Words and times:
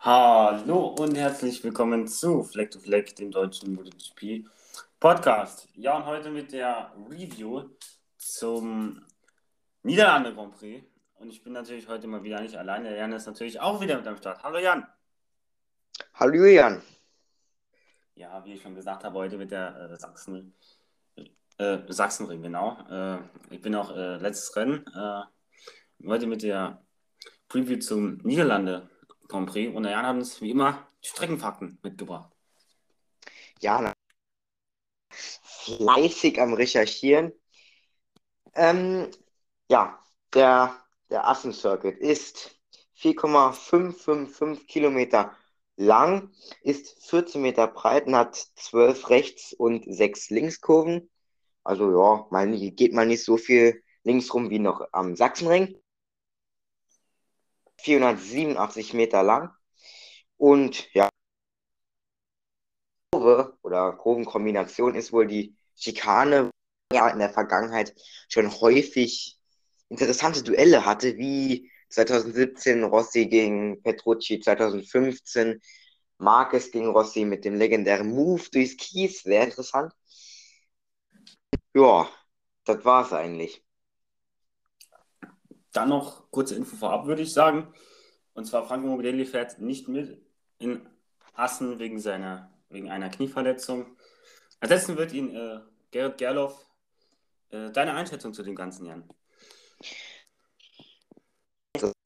Hallo 0.00 0.94
und 0.96 1.16
herzlich 1.16 1.64
willkommen 1.64 2.06
zu 2.06 2.44
Fleck 2.44 2.70
to 2.70 2.78
Fleck, 2.78 3.16
dem 3.16 3.32
deutschen 3.32 3.74
MotoGP 3.74 4.48
Podcast. 5.00 5.68
Ja, 5.74 5.96
und 5.96 6.06
heute 6.06 6.30
mit 6.30 6.52
der 6.52 6.92
Review 7.10 7.64
zum 8.16 9.04
Niederlande 9.82 10.32
Grand 10.32 10.54
Prix. 10.56 10.86
Und 11.14 11.30
ich 11.30 11.42
bin 11.42 11.52
natürlich 11.52 11.88
heute 11.88 12.06
mal 12.06 12.22
wieder 12.22 12.40
nicht 12.40 12.56
alleine. 12.56 12.96
Jan 12.96 13.12
ist 13.12 13.26
natürlich 13.26 13.58
auch 13.58 13.80
wieder 13.80 13.96
mit 13.96 14.06
am 14.06 14.16
Start. 14.16 14.40
Hallo 14.44 14.58
Jan. 14.58 14.86
Hallo 16.14 16.34
Julian. 16.34 16.80
Ja, 18.14 18.44
wie 18.44 18.54
ich 18.54 18.62
schon 18.62 18.76
gesagt 18.76 19.02
habe, 19.02 19.18
heute 19.18 19.36
mit 19.36 19.50
der 19.50 19.90
äh, 19.90 19.96
Sachsen, 19.96 20.54
äh, 21.58 21.78
Sachsenring, 21.88 22.40
genau. 22.40 22.78
Äh, 22.88 23.18
ich 23.50 23.60
bin 23.60 23.74
auch 23.74 23.90
äh, 23.96 24.18
letztes 24.18 24.54
Rennen. 24.54 24.86
Äh, 24.94 25.22
heute 26.06 26.28
mit 26.28 26.44
der 26.44 26.84
Preview 27.48 27.80
zum 27.80 28.18
Niederlande 28.18 28.88
Grand 29.28 29.48
Prix. 29.48 29.74
Und 29.74 29.84
Jan 29.84 30.06
hat 30.06 30.16
uns 30.16 30.40
wie 30.40 30.50
immer 30.50 30.88
Streckenfakten 31.02 31.78
mitgebracht. 31.82 32.32
Ja, 33.60 33.92
fleißig 35.10 36.40
am 36.40 36.54
Recherchieren. 36.54 37.32
Ähm, 38.54 39.10
ja, 39.70 39.98
der, 40.34 40.76
der 41.10 41.28
Assen 41.28 41.52
Circuit 41.52 41.98
ist 41.98 42.58
4,555 42.94 44.66
Kilometer 44.66 45.36
lang, 45.76 46.32
ist 46.62 47.08
14 47.08 47.40
Meter 47.40 47.68
breit 47.68 48.06
und 48.06 48.16
hat 48.16 48.34
12 48.56 49.10
Rechts- 49.10 49.52
und 49.52 49.84
6 49.86 50.30
Linkskurven. 50.30 51.10
Also 51.62 51.90
ja, 51.90 52.26
mal, 52.30 52.50
geht 52.72 52.92
mal 52.92 53.06
nicht 53.06 53.24
so 53.24 53.36
viel 53.36 53.82
links 54.02 54.32
rum 54.34 54.50
wie 54.50 54.58
noch 54.58 54.86
am 54.92 55.14
Sachsenring. 55.16 55.78
487 57.78 58.94
Meter 58.94 59.22
lang. 59.22 59.50
Und 60.36 60.92
ja, 60.94 61.08
Kurve 63.12 63.58
oder 63.62 63.92
Kurvenkombination 63.92 64.94
ist 64.94 65.12
wohl 65.12 65.26
die 65.26 65.56
Schikane, 65.74 66.50
ja 66.92 67.08
in 67.10 67.18
der 67.18 67.30
Vergangenheit 67.30 67.94
schon 68.28 68.50
häufig 68.60 69.36
interessante 69.88 70.42
Duelle 70.42 70.84
hatte, 70.84 71.16
wie 71.16 71.70
2017 71.90 72.84
Rossi 72.84 73.26
gegen 73.26 73.82
Petrucci, 73.82 74.40
2015 74.40 75.60
Marquez 76.18 76.70
gegen 76.70 76.88
Rossi 76.88 77.24
mit 77.24 77.44
dem 77.44 77.54
legendären 77.56 78.08
Move 78.10 78.42
durchs 78.52 78.76
Kies, 78.76 79.22
sehr 79.22 79.44
interessant. 79.44 79.92
Ja, 81.74 82.10
das 82.64 82.84
war's 82.84 83.12
eigentlich. 83.12 83.62
Dann 85.78 85.90
noch 85.90 86.28
kurze 86.32 86.56
Info 86.56 86.74
vorab, 86.74 87.06
würde 87.06 87.22
ich 87.22 87.32
sagen. 87.32 87.72
Und 88.34 88.46
zwar 88.46 88.66
Franco 88.66 88.88
Morbidelli 88.88 89.24
fährt 89.24 89.60
nicht 89.60 89.86
mit 89.86 90.20
in 90.58 90.88
Assen 91.34 91.78
wegen, 91.78 92.00
seiner, 92.00 92.50
wegen 92.68 92.90
einer 92.90 93.10
Knieverletzung. 93.10 93.86
Ersetzen 94.58 94.96
wird 94.96 95.12
ihn 95.12 95.36
äh, 95.36 95.60
Gerrit 95.92 96.18
Gerloff. 96.18 96.66
Äh, 97.50 97.70
deine 97.70 97.94
Einschätzung 97.94 98.34
zu 98.34 98.42
dem 98.42 98.56
Ganzen, 98.56 98.86
Jan? 98.86 99.08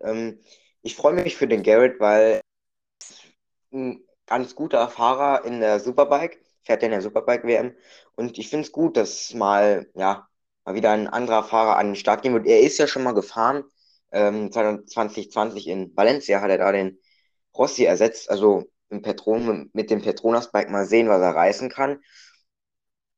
Ähm, 0.00 0.38
ich 0.82 0.94
freue 0.94 1.14
mich 1.14 1.36
für 1.36 1.48
den 1.48 1.62
Garrett, 1.62 1.98
weil 1.98 2.42
ein 3.72 4.04
ganz 4.26 4.54
guter 4.54 4.86
Fahrer 4.88 5.46
in 5.46 5.60
der 5.60 5.80
Superbike, 5.80 6.44
fährt 6.62 6.82
in 6.82 6.90
der 6.90 7.00
Superbike-WM. 7.00 7.74
Und 8.16 8.36
ich 8.36 8.50
finde 8.50 8.66
es 8.66 8.72
gut, 8.72 8.98
dass 8.98 9.32
mal, 9.32 9.90
ja, 9.94 10.28
mal 10.64 10.74
wieder 10.74 10.91
ein 10.92 11.08
anderer 11.08 11.44
Fahrer 11.44 11.77
an 11.77 11.88
den 11.88 11.96
Start 11.96 12.22
gehen 12.22 12.34
wird. 12.34 12.46
Er 12.46 12.60
ist 12.60 12.78
ja 12.78 12.86
schon 12.86 13.02
mal 13.02 13.12
gefahren. 13.14 13.64
Ähm, 14.10 14.52
2020 14.52 15.68
in 15.68 15.96
Valencia 15.96 16.41
hat 16.41 16.50
er 16.50 16.58
da 16.58 16.72
den 16.72 16.98
Rossi 17.56 17.84
ersetzt. 17.84 18.30
Also 18.30 18.64
im 18.88 19.02
Petron, 19.02 19.70
mit 19.72 19.90
dem 19.90 20.02
Petronas-Bike 20.02 20.70
mal 20.70 20.86
sehen, 20.86 21.08
was 21.08 21.20
er 21.20 21.34
reißen 21.34 21.70
kann. 21.70 22.00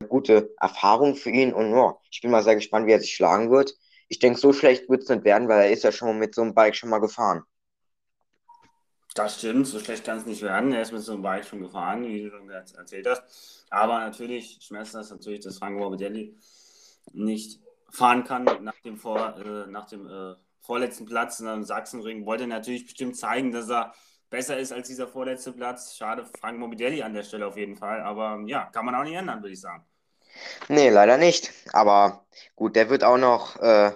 Gute 0.09 0.55
Erfahrung 0.61 1.17
für 1.17 1.31
ihn 1.31 1.53
und 1.53 1.72
ja, 1.72 1.97
ich 2.10 2.21
bin 2.21 2.31
mal 2.31 2.43
sehr 2.43 2.55
gespannt, 2.55 2.87
wie 2.87 2.93
er 2.93 3.00
sich 3.00 3.15
schlagen 3.15 3.50
wird. 3.50 3.75
Ich 4.09 4.19
denke, 4.19 4.38
so 4.38 4.53
schlecht 4.53 4.88
wird 4.88 5.03
es 5.03 5.09
nicht 5.09 5.25
werden, 5.25 5.49
weil 5.49 5.62
er 5.62 5.71
ist 5.72 5.82
ja 5.82 5.93
schon 5.93 6.19
mit 6.19 6.34
so 6.34 6.43
einem 6.43 6.55
Bike 6.55 6.76
schon 6.76 6.91
mal 6.91 6.99
gefahren. 6.99 7.43
Das 9.15 9.38
stimmt, 9.38 9.66
so 9.66 9.78
schlecht 9.78 10.05
kann 10.05 10.19
es 10.19 10.26
nicht 10.26 10.43
werden. 10.43 10.72
Er 10.72 10.82
ist 10.82 10.93
mit 10.93 11.03
so 11.03 11.12
einem 11.12 11.22
Bike 11.22 11.44
schon 11.44 11.61
gefahren, 11.61 12.05
wie 12.05 12.22
du 12.22 12.31
schon 12.31 12.50
erzählt 12.50 13.06
hast. 13.06 13.65
Aber 13.71 14.00
natürlich 14.00 14.59
schmerzt 14.61 14.94
das 14.94 15.11
natürlich, 15.11 15.41
dass 15.41 15.59
Franco 15.59 15.78
Morbidelli 15.81 16.37
nicht 17.12 17.60
fahren 17.91 18.25
kann 18.25 18.44
nach 18.62 18.81
dem, 18.84 18.97
Vor, 18.97 19.37
äh, 19.37 19.66
nach 19.70 19.87
dem 19.87 20.09
äh, 20.09 20.34
vorletzten 20.60 21.06
Platz 21.06 21.41
in 21.41 21.47
einem 21.47 21.65
Sachsenring. 21.65 22.26
Wollte 22.26 22.47
natürlich 22.47 22.84
bestimmt 22.84 23.16
zeigen, 23.16 23.53
dass 23.53 23.69
er 23.70 23.94
besser 24.31 24.59
ist 24.59 24.72
als 24.72 24.88
dieser 24.88 25.06
vorletzte 25.06 25.53
Platz. 25.53 25.94
Schade, 25.97 26.26
Frank 26.41 26.59
Morbidelli 26.59 27.03
an 27.03 27.14
der 27.14 27.22
Stelle 27.22 27.47
auf 27.47 27.56
jeden 27.56 27.76
Fall. 27.76 28.00
Aber 28.00 28.43
ja, 28.47 28.64
kann 28.66 28.84
man 28.84 28.94
auch 28.94 29.04
nicht 29.04 29.14
ändern, 29.14 29.43
würde 29.43 29.53
ich 29.53 29.60
sagen. 29.60 29.84
Nee, 30.69 30.91
leider 30.91 31.19
nicht. 31.19 31.53
Aber 31.72 32.26
gut, 32.56 32.76
der 32.76 32.91
wird 32.91 33.04
auch 33.04 33.19
noch, 33.19 33.56
äh, 33.60 33.93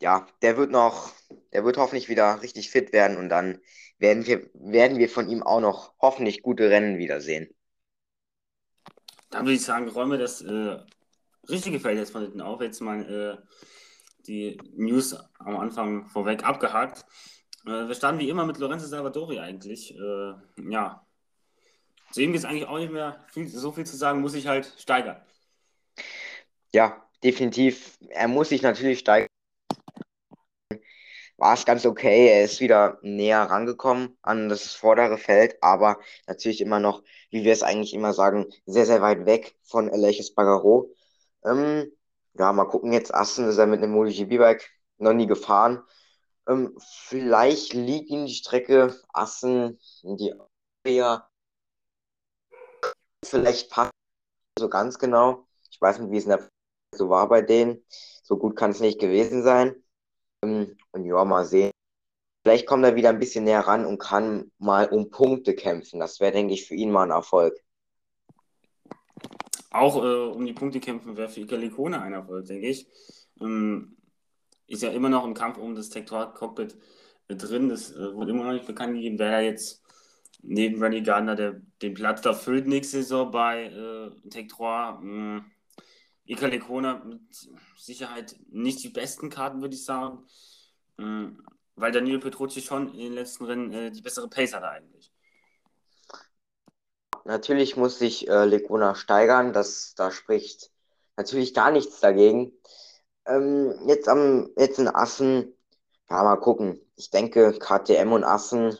ja, 0.00 0.26
der 0.40 0.56
wird 0.56 0.70
noch, 0.70 1.12
der 1.52 1.64
wird 1.64 1.76
hoffentlich 1.76 2.08
wieder 2.08 2.40
richtig 2.42 2.70
fit 2.70 2.92
werden 2.92 3.16
und 3.18 3.28
dann 3.28 3.60
werden 3.98 4.26
wir, 4.26 4.50
werden 4.54 4.98
wir 4.98 5.08
von 5.08 5.28
ihm 5.28 5.42
auch 5.42 5.60
noch 5.60 5.94
hoffentlich 6.00 6.42
gute 6.42 6.70
Rennen 6.70 6.98
wiedersehen. 6.98 7.54
Dann 9.30 9.44
würde 9.44 9.54
ich 9.54 9.64
sagen, 9.64 9.88
räumen 9.88 10.12
wir 10.12 10.18
das 10.18 10.42
äh, 10.42 10.78
richtige 11.48 11.80
Feld 11.80 11.98
jetzt 11.98 12.12
von 12.12 12.22
hinten 12.22 12.40
auf. 12.40 12.60
Jetzt 12.60 12.80
mal 12.80 13.02
äh, 13.02 13.46
die 14.26 14.58
News 14.74 15.16
am 15.38 15.56
Anfang 15.56 16.06
vorweg 16.08 16.44
abgehakt. 16.44 17.04
Äh, 17.66 17.88
wir 17.88 17.94
starten 17.94 18.18
wie 18.18 18.28
immer 18.28 18.46
mit 18.46 18.58
Lorenzo 18.58 18.86
Salvadori 18.86 19.38
eigentlich. 19.38 19.94
Äh, 19.96 20.34
ja, 20.70 21.06
zu 22.12 22.20
ihm 22.20 22.34
ist 22.34 22.44
eigentlich 22.44 22.66
auch 22.66 22.78
nicht 22.78 22.92
mehr 22.92 23.24
viel, 23.32 23.48
so 23.48 23.72
viel 23.72 23.86
zu 23.86 23.96
sagen, 23.96 24.20
muss 24.20 24.34
ich 24.34 24.46
halt 24.46 24.72
steigern. 24.78 25.20
Ja, 26.72 27.08
definitiv. 27.22 27.98
Er 28.08 28.28
muss 28.28 28.50
sich 28.50 28.62
natürlich 28.62 29.00
steigern. 29.00 29.28
War 31.38 31.54
es 31.54 31.64
ganz 31.64 31.86
okay. 31.86 32.28
Er 32.28 32.44
ist 32.44 32.60
wieder 32.60 32.98
näher 33.02 33.42
rangekommen 33.42 34.16
an 34.22 34.48
das 34.48 34.74
vordere 34.74 35.18
Feld, 35.18 35.56
aber 35.62 35.98
natürlich 36.26 36.60
immer 36.60 36.78
noch, 36.78 37.02
wie 37.30 37.44
wir 37.44 37.52
es 37.52 37.62
eigentlich 37.62 37.94
immer 37.94 38.12
sagen, 38.12 38.46
sehr, 38.66 38.86
sehr 38.86 39.02
weit 39.02 39.26
weg 39.26 39.56
von 39.62 39.90
Aleix 39.90 40.34
Bagaro. 40.34 40.94
Ähm, 41.44 41.92
ja, 42.34 42.52
mal 42.52 42.64
gucken 42.66 42.92
jetzt. 42.92 43.14
Assen 43.14 43.48
ist 43.48 43.58
er 43.58 43.66
mit 43.66 43.82
einem 43.82 43.92
MotoGP-Bike 43.92 44.68
noch 44.98 45.12
nie 45.12 45.26
gefahren. 45.26 45.82
Ähm, 46.48 46.76
vielleicht 46.78 47.72
liegt 47.72 48.10
ihm 48.10 48.26
die 48.26 48.34
Strecke 48.34 48.96
Assen, 49.12 49.78
die 50.02 50.34
ja 50.86 51.28
vielleicht 53.24 53.70
passt 53.70 53.92
so 54.58 54.68
ganz 54.68 54.98
genau. 54.98 55.46
Ich 55.70 55.80
weiß 55.80 55.98
nicht, 55.98 56.10
wie 56.10 56.18
es 56.18 56.24
in 56.24 56.30
der 56.30 56.48
so 56.94 57.08
war 57.08 57.28
bei 57.28 57.42
denen. 57.42 57.84
So 58.22 58.36
gut 58.36 58.56
kann 58.56 58.70
es 58.70 58.80
nicht 58.80 59.00
gewesen 59.00 59.42
sein. 59.42 59.82
Ähm, 60.44 60.76
und 60.92 61.04
ja, 61.04 61.24
mal 61.24 61.44
sehen. 61.44 61.70
Vielleicht 62.44 62.66
kommt 62.66 62.84
er 62.84 62.96
wieder 62.96 63.10
ein 63.10 63.20
bisschen 63.20 63.44
näher 63.44 63.60
ran 63.60 63.86
und 63.86 63.98
kann 63.98 64.50
mal 64.58 64.88
um 64.88 65.10
Punkte 65.10 65.54
kämpfen. 65.54 66.00
Das 66.00 66.20
wäre, 66.20 66.32
denke 66.32 66.54
ich, 66.54 66.66
für 66.66 66.74
ihn 66.74 66.90
mal 66.90 67.04
ein 67.04 67.10
Erfolg. 67.10 67.54
Auch 69.72 69.96
äh, 70.04 70.30
um 70.30 70.44
die 70.44 70.52
Punkte 70.52 70.80
kämpfen 70.80 71.16
wäre 71.16 71.28
für 71.28 71.40
Ikalikone 71.40 72.00
ein 72.00 72.12
Erfolg, 72.12 72.46
denke 72.46 72.68
ich. 72.68 72.86
Ähm, 73.40 73.96
ist 74.66 74.82
ja 74.82 74.90
immer 74.90 75.08
noch 75.08 75.24
im 75.24 75.34
Kampf 75.34 75.58
um 75.58 75.74
das 75.74 75.88
Tektor-Cockpit 75.88 76.76
drin. 77.28 77.68
Das 77.68 77.92
äh, 77.92 78.14
wurde 78.14 78.32
immer 78.32 78.44
noch 78.44 78.52
nicht 78.52 78.66
bekannt 78.66 78.94
gegeben, 78.94 79.18
wer 79.18 79.30
da 79.30 79.40
jetzt 79.40 79.82
neben 80.42 80.82
Rennie 80.82 81.02
Gardner 81.02 81.36
der, 81.36 81.60
den 81.80 81.94
Platz 81.94 82.20
da 82.20 82.34
füllt 82.34 82.66
nächste 82.66 82.98
Saison 82.98 83.30
bei 83.30 83.66
äh, 83.66 84.10
3. 84.28 84.98
Hm, 85.00 85.44
Kona 86.66 87.04
mit 87.04 87.20
Sicherheit 87.76 88.36
nicht 88.50 88.82
die 88.82 88.88
besten 88.90 89.30
Karten, 89.30 89.60
würde 89.60 89.74
ich 89.74 89.84
sagen. 89.84 90.26
Hm, 90.98 91.42
weil 91.76 91.92
Daniel 91.92 92.18
Petrucci 92.18 92.60
schon 92.60 92.92
in 92.92 92.98
den 92.98 93.12
letzten 93.14 93.44
Rennen 93.46 93.72
äh, 93.72 93.90
die 93.90 94.02
bessere 94.02 94.28
Pace 94.28 94.54
hatte 94.54 94.68
eigentlich. 94.68 94.91
Natürlich 97.24 97.76
muss 97.76 97.98
sich 97.98 98.28
äh, 98.28 98.44
Lecona 98.44 98.94
steigern, 98.94 99.52
das, 99.52 99.94
da 99.94 100.10
spricht 100.10 100.70
natürlich 101.16 101.54
gar 101.54 101.70
nichts 101.70 102.00
dagegen. 102.00 102.52
Ähm, 103.26 103.74
jetzt 103.88 104.08
am 104.08 104.50
jetzt 104.56 104.78
in 104.78 104.88
Assen, 104.88 105.54
ja, 106.10 106.22
mal 106.24 106.36
gucken. 106.38 106.80
Ich 106.96 107.10
denke, 107.10 107.54
KTM 107.58 108.12
und 108.12 108.24
Assen 108.24 108.78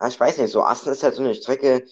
ja, 0.00 0.08
ich 0.08 0.18
weiß 0.20 0.38
nicht, 0.38 0.52
so 0.52 0.62
Assen 0.62 0.92
ist 0.92 1.02
halt 1.02 1.14
so 1.14 1.22
eine 1.22 1.34
Strecke, 1.34 1.84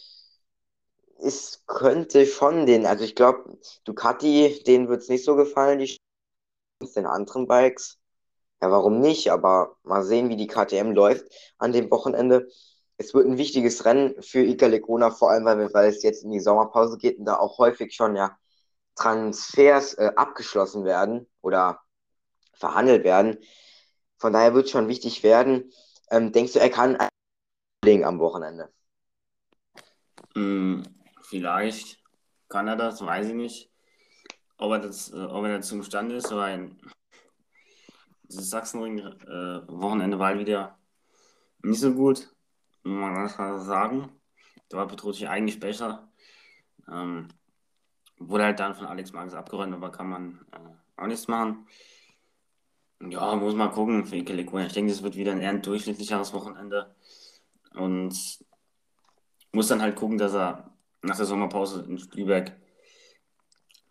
es 1.18 1.64
könnte 1.66 2.24
schon 2.26 2.66
den, 2.66 2.86
also 2.86 3.02
ich 3.04 3.14
glaube, 3.16 3.58
Ducati, 3.84 4.62
denen 4.66 4.88
wird 4.88 5.02
es 5.02 5.08
nicht 5.08 5.24
so 5.24 5.34
gefallen, 5.36 5.78
die 5.80 5.96
den 6.96 7.06
anderen 7.06 7.46
Bikes. 7.48 7.98
Ja, 8.62 8.70
warum 8.70 9.00
nicht? 9.00 9.30
Aber 9.32 9.76
mal 9.84 10.04
sehen, 10.04 10.28
wie 10.30 10.36
die 10.36 10.46
KTM 10.48 10.92
läuft 10.92 11.26
an 11.58 11.72
dem 11.72 11.90
Wochenende. 11.90 12.48
Es 12.96 13.12
wird 13.12 13.26
ein 13.26 13.38
wichtiges 13.38 13.84
Rennen 13.84 14.22
für 14.22 14.40
Iker 14.40 14.68
Lecona, 14.68 15.10
vor 15.10 15.30
allem 15.30 15.44
weil, 15.44 15.72
weil 15.74 15.88
es 15.88 16.02
jetzt 16.02 16.22
in 16.24 16.30
die 16.30 16.40
Sommerpause 16.40 16.96
geht 16.96 17.18
und 17.18 17.24
da 17.24 17.36
auch 17.36 17.58
häufig 17.58 17.94
schon 17.94 18.14
ja 18.14 18.36
Transfers 18.94 19.94
äh, 19.94 20.12
abgeschlossen 20.14 20.84
werden 20.84 21.26
oder 21.40 21.80
verhandelt 22.52 23.04
werden. 23.04 23.38
Von 24.18 24.32
daher 24.32 24.54
wird 24.54 24.66
es 24.66 24.70
schon 24.70 24.88
wichtig 24.88 25.22
werden. 25.22 25.72
Ähm, 26.10 26.32
denkst 26.32 26.52
du, 26.52 26.60
er 26.60 26.70
kann 26.70 26.96
am 27.84 28.18
Wochenende. 28.18 28.72
Hm, 30.34 30.82
vielleicht 31.22 32.02
kann 32.48 32.68
er 32.68 32.76
das, 32.76 33.04
weiß 33.04 33.28
ich 33.28 33.34
nicht. 33.34 33.70
Ob 34.56 34.72
er, 34.72 34.78
das, 34.78 35.12
äh, 35.12 35.16
ob 35.16 35.44
er 35.44 35.56
dazu 35.56 35.74
imstande 35.74 36.16
ist, 36.16 36.30
weil 36.30 36.70
das 38.22 38.48
Sachsenring-Wochenende 38.50 40.16
äh, 40.16 40.20
war 40.20 40.38
wieder 40.38 40.78
nicht 41.62 41.80
so 41.80 41.92
gut, 41.92 42.33
man 42.92 43.14
ganz 43.14 43.34
klar 43.34 43.58
sagen. 43.58 44.10
Da 44.68 44.78
war 44.78 44.86
Petrucci 44.86 45.26
eigentlich 45.26 45.60
besser. 45.60 46.10
Ähm, 46.88 47.28
wurde 48.18 48.44
halt 48.44 48.60
dann 48.60 48.74
von 48.74 48.86
Alex 48.86 49.12
Marques 49.12 49.34
abgeräumt, 49.34 49.74
aber 49.74 49.90
kann 49.90 50.08
man 50.08 50.46
äh, 50.52 51.00
auch 51.00 51.06
nichts 51.06 51.28
machen. 51.28 51.66
Ja, 53.00 53.36
muss 53.36 53.54
mal 53.54 53.68
gucken 53.68 54.06
für 54.06 54.16
Ike 54.16 54.32
Ich 54.32 54.72
denke, 54.72 54.92
es 54.92 55.02
wird 55.02 55.16
wieder 55.16 55.32
ein 55.32 55.40
eher 55.40 55.52
durchschnittlicheres 55.54 56.32
Wochenende. 56.32 56.94
Und 57.74 58.14
muss 59.52 59.68
dann 59.68 59.82
halt 59.82 59.96
gucken, 59.96 60.18
dass 60.18 60.34
er 60.34 60.72
nach 61.02 61.16
der 61.16 61.26
Sommerpause 61.26 61.84
in 61.88 61.98
Spielberg 61.98 62.56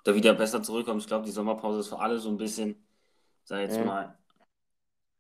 da 0.04 0.16
wieder 0.16 0.34
besser 0.34 0.63
zurückkommt. 0.63 1.01
Ich 1.01 1.07
glaube, 1.07 1.25
die 1.25 1.31
Sommerpause 1.31 1.80
ist 1.80 1.90
für 1.90 2.00
alle 2.00 2.19
so 2.19 2.30
ein 2.30 2.38
bisschen, 2.38 2.86
sag 3.44 3.62
jetzt 3.62 3.78
ja. 3.78 3.86
mal, 3.86 4.18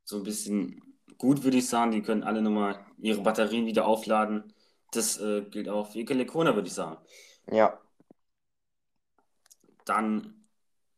so 0.03 0.17
ein 0.17 0.23
bisschen 0.23 0.92
gut, 1.17 1.43
würde 1.43 1.57
ich 1.57 1.67
sagen. 1.67 1.91
Die 1.91 2.01
können 2.01 2.23
alle 2.23 2.41
nochmal 2.41 2.85
ihre 2.99 3.21
Batterien 3.21 3.65
wieder 3.65 3.85
aufladen. 3.85 4.53
Das 4.91 5.19
äh, 5.19 5.41
gilt 5.49 5.69
auch 5.69 5.91
für 5.91 5.99
Ike 5.99 6.13
Lekona, 6.13 6.55
würde 6.55 6.67
ich 6.67 6.73
sagen. 6.73 6.97
Ja. 7.51 7.79
Dann 9.85 10.45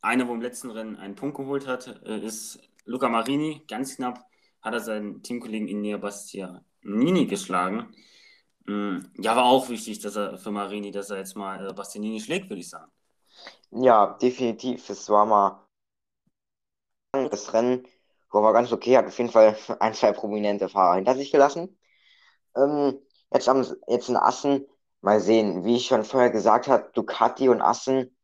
einer, 0.01 0.27
wo 0.27 0.33
im 0.33 0.41
letzten 0.41 0.69
Rennen 0.69 0.97
einen 0.97 1.15
Punkt 1.15 1.37
geholt 1.37 1.67
hat, 1.67 2.01
äh, 2.05 2.19
ist 2.19 2.59
Luca 2.85 3.09
Marini. 3.09 3.63
Ganz 3.67 3.95
knapp 3.95 4.25
hat 4.61 4.73
er 4.73 4.79
seinen 4.79 5.23
Teamkollegen 5.23 5.67
Inea 5.67 5.97
Bastianini 5.97 7.25
geschlagen. 7.25 7.95
Mm, 8.65 8.97
ja, 9.19 9.35
war 9.35 9.45
auch 9.45 9.69
wichtig, 9.69 9.99
dass 9.99 10.15
er 10.15 10.37
für 10.37 10.51
Marini, 10.51 10.91
dass 10.91 11.09
er 11.09 11.17
jetzt 11.17 11.35
mal 11.35 11.69
äh, 11.69 11.73
Bastianini 11.73 12.19
schlägt, 12.19 12.49
würde 12.49 12.61
ich 12.61 12.69
sagen. 12.69 12.91
Ja, 13.71 14.17
definitiv. 14.21 14.89
Es 14.89 15.09
war 15.09 15.25
mal 15.25 15.65
das 17.11 17.53
Rennen, 17.53 17.87
wo 18.31 18.41
war 18.41 18.53
ganz 18.53 18.71
okay, 18.71 18.97
hat 18.97 19.07
auf 19.07 19.17
jeden 19.17 19.31
Fall 19.31 19.57
ein, 19.79 19.93
zwei 19.93 20.11
prominente 20.11 20.69
Fahrer 20.69 20.95
hinter 20.95 21.15
sich 21.15 21.31
gelassen. 21.31 21.77
Ähm, 22.55 22.99
jetzt, 23.33 23.49
am, 23.49 23.65
jetzt 23.87 24.09
in 24.09 24.17
Assen, 24.17 24.67
mal 25.01 25.19
sehen, 25.21 25.65
wie 25.65 25.77
ich 25.77 25.87
schon 25.87 26.03
vorher 26.03 26.31
gesagt 26.31 26.67
habe, 26.67 26.89
Ducati 26.93 27.49
und 27.49 27.61
Assen 27.61 28.15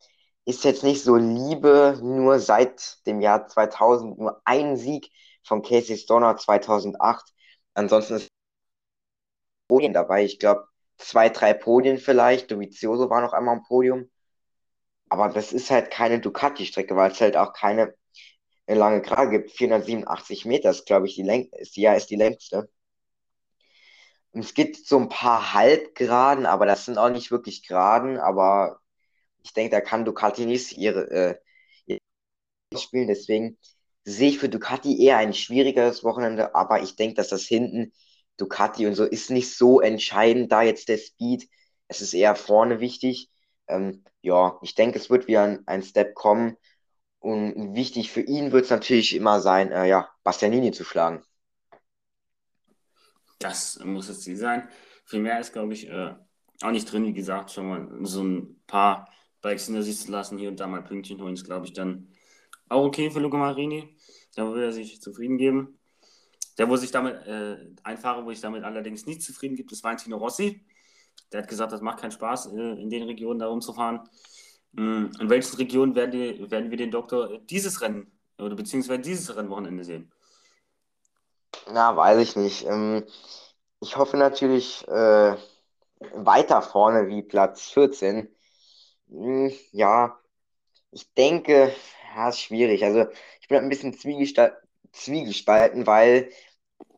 ist 0.45 0.63
jetzt 0.63 0.83
nicht 0.83 1.03
so 1.03 1.15
Liebe, 1.15 1.99
nur 2.01 2.39
seit 2.39 3.05
dem 3.07 3.21
Jahr 3.21 3.47
2000 3.47 4.17
nur 4.19 4.41
ein 4.45 4.77
Sieg 4.77 5.11
von 5.43 5.61
Casey 5.61 5.97
Stoner 5.97 6.37
2008. 6.37 7.33
Ansonsten 7.73 8.15
ist 8.15 8.29
Podien 9.67 9.93
dabei. 9.93 10.23
Ich 10.25 10.39
glaube, 10.39 10.67
zwei, 10.97 11.29
drei 11.29 11.53
Podien 11.53 11.97
vielleicht. 11.97 12.51
Dovizioso 12.51 13.09
war 13.09 13.21
noch 13.21 13.33
einmal 13.33 13.55
am 13.57 13.63
Podium. 13.63 14.09
Aber 15.09 15.29
das 15.29 15.53
ist 15.53 15.71
halt 15.71 15.91
keine 15.91 16.19
Ducati-Strecke, 16.19 16.95
weil 16.95 17.11
es 17.11 17.21
halt 17.21 17.37
auch 17.37 17.53
keine 17.53 17.93
lange 18.75 19.01
Gerade 19.01 19.31
gibt. 19.31 19.51
487 19.51 20.45
Meter 20.45 20.69
ist, 20.71 20.85
glaube 20.85 21.07
ich, 21.07 21.15
die 21.15 21.23
Läng 21.23 21.49
ist, 21.53 21.77
ja, 21.77 21.93
ist 21.93 22.09
die 22.09 22.15
längste. 22.15 22.69
Und 24.31 24.41
es 24.45 24.53
gibt 24.53 24.77
so 24.77 24.97
ein 24.97 25.09
paar 25.09 25.53
Halbgeraden, 25.53 26.45
aber 26.45 26.65
das 26.65 26.85
sind 26.85 26.97
auch 26.97 27.09
nicht 27.09 27.31
wirklich 27.31 27.67
Geraden. 27.67 28.17
Aber 28.17 28.79
ich 29.43 29.53
denke, 29.53 29.71
da 29.71 29.81
kann 29.81 30.05
Ducati 30.05 30.45
nicht 30.45 30.77
ihre, 30.77 31.09
äh, 31.11 31.35
ihre 31.85 31.99
spielen. 32.81 33.07
Deswegen 33.07 33.57
sehe 34.05 34.29
ich 34.29 34.39
für 34.39 34.49
Ducati 34.49 35.03
eher 35.03 35.17
ein 35.17 35.33
schwierigeres 35.33 36.03
Wochenende. 36.03 36.55
Aber 36.55 36.81
ich 36.81 36.95
denke, 36.95 37.15
dass 37.15 37.29
das 37.29 37.43
hinten 37.43 37.93
Ducati 38.37 38.87
und 38.87 38.95
so 38.95 39.05
ist 39.05 39.29
nicht 39.31 39.55
so 39.55 39.81
entscheidend, 39.81 40.51
da 40.51 40.61
jetzt 40.63 40.89
der 40.89 40.97
Speed. 40.97 41.49
Es 41.87 42.01
ist 42.01 42.13
eher 42.13 42.35
vorne 42.35 42.79
wichtig. 42.79 43.29
Ähm, 43.67 44.03
ja, 44.21 44.59
ich 44.61 44.75
denke, 44.75 44.97
es 44.99 45.09
wird 45.09 45.27
wieder 45.27 45.43
ein, 45.43 45.67
ein 45.67 45.83
Step 45.83 46.15
kommen. 46.15 46.57
Und 47.21 47.75
wichtig 47.75 48.11
für 48.11 48.21
ihn 48.21 48.51
wird 48.51 48.65
es 48.65 48.71
natürlich 48.71 49.15
immer 49.15 49.39
sein, 49.41 49.71
äh, 49.71 49.87
ja, 49.87 50.09
Bastianini 50.23 50.71
zu 50.71 50.83
schlagen. 50.83 51.23
Das 53.37 53.79
muss 53.85 54.09
es 54.09 54.21
Ziel 54.21 54.37
sein. 54.37 54.67
Viel 55.05 55.21
mehr 55.21 55.39
ist, 55.39 55.53
glaube 55.53 55.73
ich, 55.73 55.87
äh, 55.87 56.15
auch 56.63 56.71
nicht 56.71 56.91
drin. 56.91 57.05
Wie 57.05 57.13
gesagt, 57.13 57.51
schon 57.51 57.67
mal 57.67 58.05
so 58.07 58.23
ein 58.23 58.63
paar 58.65 59.07
Bikes 59.41 59.67
hinter 59.67 59.83
sich 59.83 59.99
zu 59.99 60.11
lassen, 60.11 60.39
hier 60.39 60.49
und 60.49 60.59
da 60.59 60.65
mal 60.65 60.83
Pünktchen 60.83 61.21
holen, 61.21 61.35
ist, 61.35 61.45
glaube 61.45 61.67
ich, 61.67 61.73
dann 61.73 62.11
auch 62.69 62.85
okay 62.85 63.11
für 63.11 63.19
Luca 63.19 63.37
Marini. 63.37 63.95
Da 64.35 64.51
will 64.51 64.63
er 64.63 64.71
sich 64.71 64.99
zufrieden 64.99 65.37
geben. 65.37 65.79
Der, 66.57 66.69
wo 66.69 66.75
sich 66.75 66.89
damit, 66.89 67.15
äh, 67.27 67.57
ein 67.83 67.97
Fahrer, 67.99 68.25
wo 68.25 68.31
ich 68.31 68.41
damit 68.41 68.63
allerdings 68.63 69.05
nicht 69.05 69.21
zufrieden 69.21 69.55
gibt, 69.55 69.71
ist 69.71 69.83
Valentino 69.83 70.17
Rossi. 70.17 70.65
Der 71.31 71.43
hat 71.43 71.47
gesagt, 71.47 71.71
das 71.71 71.81
macht 71.81 71.99
keinen 71.99 72.11
Spaß, 72.11 72.47
äh, 72.47 72.81
in 72.81 72.89
den 72.89 73.03
Regionen 73.03 73.39
da 73.39 73.47
rumzufahren. 73.47 74.01
Mhm. 74.73 75.11
In 75.19 75.29
welchen 75.29 75.55
Regionen 75.57 75.95
werden, 75.95 76.11
die, 76.11 76.51
werden 76.51 76.69
wir 76.69 76.77
den 76.77 76.91
Doktor 76.91 77.39
dieses 77.39 77.81
Rennen 77.81 78.11
oder 78.37 78.55
beziehungsweise 78.55 78.99
dieses 78.99 79.35
Rennwochenende 79.35 79.83
sehen? 79.83 80.11
Na, 81.71 81.95
weiß 81.95 82.19
ich 82.19 82.35
nicht. 82.35 82.65
Ähm, 82.65 83.05
ich 83.79 83.97
hoffe 83.97 84.17
natürlich 84.17 84.87
äh, 84.87 85.35
weiter 86.13 86.61
vorne 86.61 87.07
wie 87.07 87.23
Platz 87.23 87.69
14. 87.69 88.27
Hm, 89.09 89.51
ja, 89.71 90.17
ich 90.91 91.13
denke, 91.13 91.73
ja, 92.15 92.29
ist 92.29 92.41
schwierig. 92.41 92.83
Also 92.83 93.05
ich 93.41 93.47
bin 93.47 93.57
ein 93.57 93.69
bisschen 93.69 93.93
zwiegespalten, 93.93 95.87
weil 95.87 96.31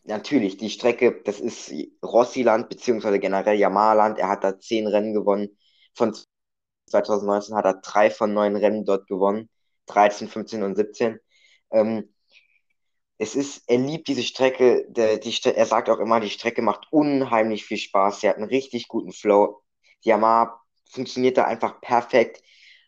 natürlich 0.04 0.58
die 0.58 0.70
Strecke, 0.70 1.22
das 1.24 1.40
ist 1.40 1.74
Rossiland 2.04 2.70
beziehungsweise 2.70 3.20
generell 3.20 3.58
Yamaha-Land. 3.58 4.20
Er 4.20 4.30
hat 4.30 4.44
da 4.44 4.60
zehn 4.60 4.88
Rennen 4.88 5.14
gewonnen. 5.14 5.58
Von 5.94 6.16
2019 6.90 7.56
hat 7.56 7.66
er 7.66 7.76
drei 7.76 8.10
von 8.10 8.34
neun 8.34 8.56
Rennen 8.56 8.86
dort 8.86 9.08
gewonnen. 9.08 9.50
13, 9.88 10.28
15 10.28 10.64
und 10.64 10.76
17. 10.76 11.20
Ähm, 11.72 12.14
es 13.18 13.36
ist, 13.36 13.64
er 13.68 13.78
liebt 13.78 14.08
diese 14.08 14.24
Strecke. 14.24 14.86
Der, 14.90 15.18
die, 15.18 15.36
er 15.44 15.66
sagt 15.66 15.90
auch 15.90 16.00
immer, 16.00 16.20
die 16.20 16.30
Strecke 16.30 16.62
macht 16.62 16.88
unheimlich 16.92 17.66
viel 17.66 17.78
Spaß. 17.78 18.22
Sie 18.22 18.30
hat 18.30 18.38
einen 18.38 18.48
richtig 18.50 18.88
guten 18.88 19.12
Flow. 19.12 19.62
Die 20.04 20.10
Yamaha 20.10 20.62
funktioniert 20.92 21.38
da 21.38 21.46
einfach 21.46 21.82
perfekt. 21.82 22.44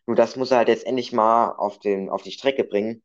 Nur 0.06 0.16
das 0.16 0.36
muss 0.36 0.52
er 0.52 0.58
halt 0.58 0.68
jetzt 0.68 0.86
endlich 0.86 1.14
mal 1.14 1.52
auf, 1.52 1.80
den, 1.80 2.10
auf 2.10 2.22
die 2.22 2.32
Strecke 2.32 2.64
bringen. 2.64 3.04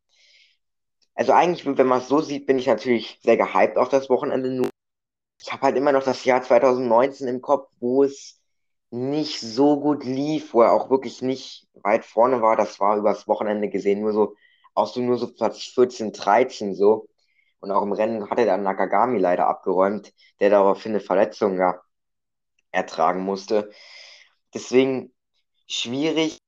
Also 1.15 1.33
eigentlich, 1.33 1.65
wenn 1.65 1.87
man 1.87 1.99
es 1.99 2.07
so 2.07 2.21
sieht, 2.21 2.47
bin 2.47 2.59
ich 2.59 2.67
natürlich 2.67 3.19
sehr 3.21 3.37
gehypt 3.37 3.77
auf 3.77 3.89
das 3.89 4.09
Wochenende. 4.09 4.49
Nur 4.49 4.69
ich 5.41 5.51
habe 5.51 5.63
halt 5.63 5.77
immer 5.77 5.91
noch 5.91 6.03
das 6.03 6.25
Jahr 6.25 6.41
2019 6.41 7.27
im 7.27 7.41
Kopf, 7.41 7.69
wo 7.79 8.03
es 8.03 8.40
nicht 8.91 9.39
so 9.39 9.79
gut 9.79 10.03
lief, 10.03 10.53
wo 10.53 10.61
er 10.63 10.73
auch 10.73 10.89
wirklich 10.89 11.21
nicht 11.21 11.67
weit 11.75 12.05
vorne 12.05 12.41
war. 12.41 12.55
Das 12.57 12.79
war 12.79 12.97
übers 12.97 13.27
Wochenende 13.27 13.69
gesehen 13.69 14.01
nur 14.01 14.13
so, 14.13 14.35
auch 14.75 14.87
so 14.87 15.01
nur 15.01 15.17
so 15.17 15.33
Platz 15.33 15.63
14, 15.63 16.13
13 16.13 16.75
so. 16.75 17.07
Und 17.59 17.71
auch 17.71 17.83
im 17.83 17.93
Rennen 17.93 18.29
hat 18.29 18.39
er 18.39 18.45
dann 18.45 18.63
Nakagami 18.63 19.19
leider 19.19 19.47
abgeräumt, 19.47 20.13
der 20.39 20.49
daraufhin 20.49 20.93
eine 20.93 20.99
Verletzung 21.01 21.57
ja, 21.57 21.81
ertragen 22.71 23.21
musste. 23.23 23.71
Deswegen 24.53 25.13
schwierig, 25.67 26.39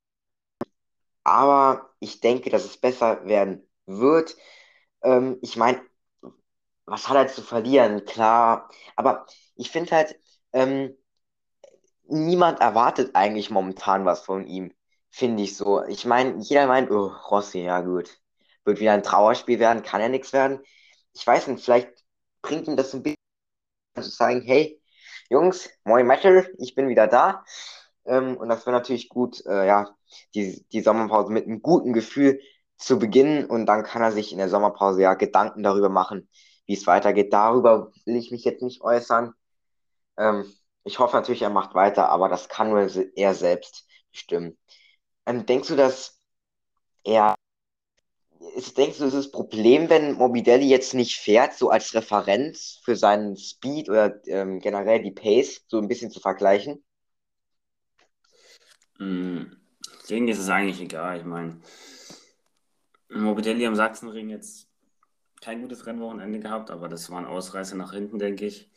aber 1.24 1.90
ich 2.00 2.20
denke, 2.20 2.50
dass 2.50 2.64
es 2.64 2.76
besser 2.78 3.24
werden 3.26 3.66
wird. 3.86 4.36
Ähm, 5.02 5.38
ich 5.42 5.56
meine, 5.56 5.82
was 6.86 7.08
hat 7.08 7.16
er 7.16 7.28
zu 7.28 7.42
verlieren? 7.42 8.04
Klar, 8.04 8.70
aber 8.96 9.26
ich 9.56 9.70
finde 9.70 9.92
halt, 9.96 10.18
ähm, 10.52 10.96
niemand 12.08 12.60
erwartet 12.60 13.14
eigentlich 13.14 13.50
momentan 13.50 14.04
was 14.04 14.22
von 14.22 14.46
ihm, 14.46 14.72
finde 15.10 15.42
ich 15.42 15.56
so. 15.56 15.84
Ich 15.84 16.04
meine, 16.04 16.38
jeder 16.40 16.66
meint, 16.66 16.90
oh, 16.90 17.06
Rossi, 17.30 17.60
ja 17.60 17.80
gut, 17.80 18.20
wird 18.64 18.80
wieder 18.80 18.92
ein 18.92 19.02
Trauerspiel 19.02 19.58
werden, 19.58 19.82
kann 19.82 20.00
ja 20.00 20.08
nichts 20.08 20.32
werden. 20.32 20.60
Ich 21.14 21.26
weiß 21.26 21.48
nicht, 21.48 21.64
vielleicht 21.64 21.90
bringt 22.42 22.66
ihm 22.68 22.76
das 22.76 22.94
ein 22.94 23.02
bisschen 23.02 23.16
zu 23.96 24.02
sagen, 24.10 24.42
hey, 24.42 24.80
Jungs, 25.30 25.70
moin 25.84 26.06
Metal, 26.06 26.48
ich 26.58 26.74
bin 26.74 26.88
wieder 26.88 27.06
da. 27.06 27.44
Ähm, 28.04 28.36
und 28.36 28.48
das 28.48 28.66
wäre 28.66 28.76
natürlich 28.76 29.08
gut, 29.08 29.44
äh, 29.46 29.66
ja, 29.66 29.96
die, 30.34 30.64
die 30.72 30.80
Sommerpause 30.80 31.32
mit 31.32 31.46
einem 31.46 31.62
guten 31.62 31.92
Gefühl 31.92 32.40
zu 32.76 32.98
beginnen 32.98 33.46
und 33.46 33.66
dann 33.66 33.82
kann 33.84 34.02
er 34.02 34.12
sich 34.12 34.32
in 34.32 34.38
der 34.38 34.48
Sommerpause 34.48 35.02
ja 35.02 35.14
Gedanken 35.14 35.62
darüber 35.62 35.88
machen, 35.88 36.28
wie 36.66 36.74
es 36.74 36.86
weitergeht. 36.86 37.32
Darüber 37.32 37.92
will 38.04 38.16
ich 38.16 38.30
mich 38.30 38.44
jetzt 38.44 38.62
nicht 38.62 38.82
äußern. 38.82 39.32
Ähm, 40.18 40.44
ich 40.84 40.98
hoffe 40.98 41.16
natürlich, 41.16 41.42
er 41.42 41.50
macht 41.50 41.74
weiter, 41.74 42.08
aber 42.10 42.28
das 42.28 42.48
kann 42.48 42.70
nur 42.70 42.88
er 43.16 43.34
selbst 43.34 43.86
bestimmen. 44.12 44.58
Ähm, 45.26 45.46
denkst 45.46 45.68
du, 45.68 45.76
dass 45.76 46.20
er 47.02 47.34
ist, 48.54 48.76
denkst 48.76 48.98
du, 48.98 49.04
ist 49.04 49.14
das 49.14 49.30
Problem, 49.30 49.88
wenn 49.88 50.14
Morbidelli 50.14 50.66
jetzt 50.66 50.94
nicht 50.94 51.16
fährt, 51.16 51.54
so 51.54 51.70
als 51.70 51.94
Referenz 51.94 52.80
für 52.84 52.96
seinen 52.96 53.36
Speed 53.36 53.88
oder 53.88 54.20
ähm, 54.26 54.60
generell 54.60 55.02
die 55.02 55.10
Pace 55.10 55.64
so 55.66 55.78
ein 55.78 55.88
bisschen 55.88 56.10
zu 56.10 56.20
vergleichen? 56.20 56.84
Hm, 58.98 59.56
deswegen 60.02 60.28
ist 60.28 60.38
es 60.38 60.48
eigentlich 60.48 60.80
egal. 60.80 61.18
Ich 61.18 61.24
meine, 61.24 61.60
Morbidelli 63.08 63.66
am 63.66 63.74
Sachsenring 63.74 64.28
jetzt 64.28 64.68
kein 65.40 65.62
gutes 65.62 65.86
Rennwochenende 65.86 66.40
gehabt, 66.40 66.70
aber 66.70 66.88
das 66.88 67.10
war 67.10 67.18
ein 67.18 67.26
Ausreißer 67.26 67.76
nach 67.76 67.92
hinten, 67.92 68.18
denke 68.18 68.46
ich. 68.46 68.70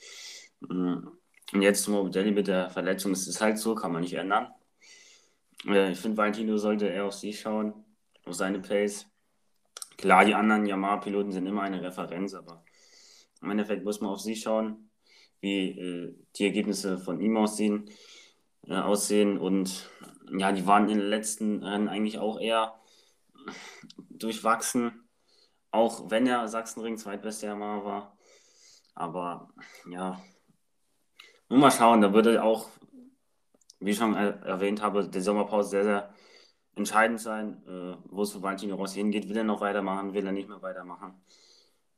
Und 1.53 1.61
jetzt 1.61 1.83
zum 1.83 1.93
Morbidelli 1.93 2.31
mit 2.31 2.47
der 2.47 2.69
Verletzung 2.69 3.13
ist 3.13 3.27
es 3.27 3.39
halt 3.39 3.57
so, 3.57 3.73
kann 3.75 3.91
man 3.91 4.01
nicht 4.01 4.13
ändern. 4.13 4.51
Äh, 5.65 5.91
ich 5.91 5.99
finde, 5.99 6.17
Valentino 6.17 6.57
sollte 6.57 6.87
eher 6.87 7.05
auf 7.05 7.13
sich 7.13 7.39
schauen, 7.39 7.73
auf 8.25 8.33
seine 8.33 8.59
Pace. 8.59 9.07
Klar, 9.97 10.25
die 10.25 10.35
anderen 10.35 10.65
Yamaha-Piloten 10.65 11.31
sind 11.31 11.47
immer 11.47 11.61
eine 11.61 11.81
Referenz, 11.81 12.33
aber 12.33 12.63
im 13.41 13.51
Endeffekt 13.51 13.83
muss 13.83 14.01
man 14.01 14.11
auf 14.11 14.19
sie 14.19 14.35
schauen, 14.35 14.89
wie 15.39 15.69
äh, 15.69 16.15
die 16.35 16.45
Ergebnisse 16.45 16.97
von 16.97 17.19
ihm 17.21 17.37
aussehen, 17.37 17.89
äh, 18.67 18.75
aussehen. 18.75 19.37
Und 19.37 19.89
ja, 20.37 20.51
die 20.51 20.67
waren 20.67 20.89
in 20.89 20.99
den 20.99 21.09
letzten 21.09 21.63
Rennen 21.63 21.87
eigentlich 21.87 22.19
auch 22.19 22.39
eher 22.39 22.75
durchwachsen, 24.09 25.07
auch 25.71 26.09
wenn 26.09 26.27
er 26.27 26.47
Sachsenring 26.47 26.97
zweitbester 26.97 27.47
Yamaha 27.47 27.85
war. 27.85 28.17
Aber 28.95 29.53
ja, 29.89 30.19
nur 31.49 31.59
mal 31.59 31.71
schauen, 31.71 32.01
da 32.01 32.13
würde 32.13 32.43
auch, 32.43 32.69
wie 33.79 33.91
ich 33.91 33.97
schon 33.97 34.15
erwähnt 34.15 34.81
habe, 34.81 35.07
die 35.07 35.21
Sommerpause 35.21 35.69
sehr, 35.69 35.83
sehr 35.83 36.13
entscheidend 36.75 37.19
sein, 37.19 37.63
äh, 37.67 37.95
wo 38.09 38.23
es 38.23 38.31
für 38.31 38.41
Valentino 38.41 38.75
Rossi 38.75 38.99
hingeht. 38.99 39.29
Will 39.29 39.37
er 39.37 39.43
noch 39.43 39.61
weitermachen, 39.61 40.13
will 40.13 40.25
er 40.25 40.31
nicht 40.31 40.49
mehr 40.49 40.61
weitermachen? 40.61 41.13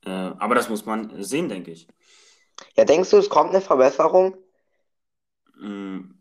Äh, 0.05 0.09
aber 0.09 0.55
das 0.55 0.69
muss 0.69 0.85
man 0.85 1.21
sehen, 1.23 1.49
denke 1.49 1.71
ich. 1.71 1.87
Ja, 2.75 2.85
denkst 2.85 3.09
du, 3.09 3.17
es 3.17 3.29
kommt 3.29 3.51
eine 3.51 3.61
Verbesserung? 3.61 4.37
Mm, 5.59 6.11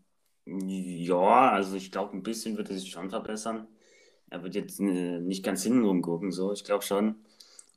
ja, 0.45 1.51
also 1.51 1.75
ich 1.75 1.91
glaube, 1.91 2.15
ein 2.15 2.23
bisschen 2.23 2.57
wird 2.57 2.69
er 2.69 2.77
sich 2.77 2.91
schon 2.91 3.09
verbessern. 3.09 3.67
Er 4.29 4.43
wird 4.43 4.55
jetzt 4.55 4.79
äh, 4.79 5.19
nicht 5.19 5.43
ganz 5.43 5.63
hinten 5.63 5.85
rumgucken, 5.85 6.31
so. 6.31 6.51
Ich 6.51 6.63
glaube 6.63 6.83
schon, 6.83 7.15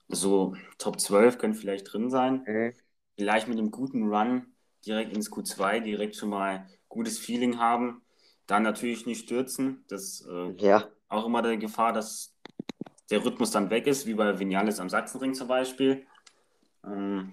so 0.08 0.54
Top 0.78 1.00
12 1.00 1.38
können 1.38 1.54
vielleicht 1.54 1.92
drin 1.92 2.10
sein. 2.10 2.44
Mhm. 2.46 2.74
Vielleicht 3.16 3.48
mit 3.48 3.58
einem 3.58 3.70
guten 3.70 4.12
Run 4.12 4.51
direkt 4.86 5.12
ins 5.16 5.30
Q2, 5.30 5.80
direkt 5.80 6.16
schon 6.16 6.30
mal 6.30 6.68
gutes 6.88 7.18
Feeling 7.18 7.58
haben. 7.58 8.02
Dann 8.46 8.62
natürlich 8.62 9.06
nicht 9.06 9.24
stürzen. 9.24 9.84
Das 9.88 10.26
äh, 10.28 10.54
Ja. 10.56 10.88
auch 11.08 11.26
immer 11.26 11.42
die 11.42 11.58
Gefahr, 11.58 11.92
dass 11.92 12.34
der 13.10 13.24
Rhythmus 13.24 13.50
dann 13.52 13.70
weg 13.70 13.86
ist, 13.86 14.06
wie 14.06 14.14
bei 14.14 14.38
Vinales 14.38 14.80
am 14.80 14.90
Sachsenring 14.90 15.34
zum 15.34 15.48
Beispiel. 15.48 16.06
Ähm, 16.84 17.32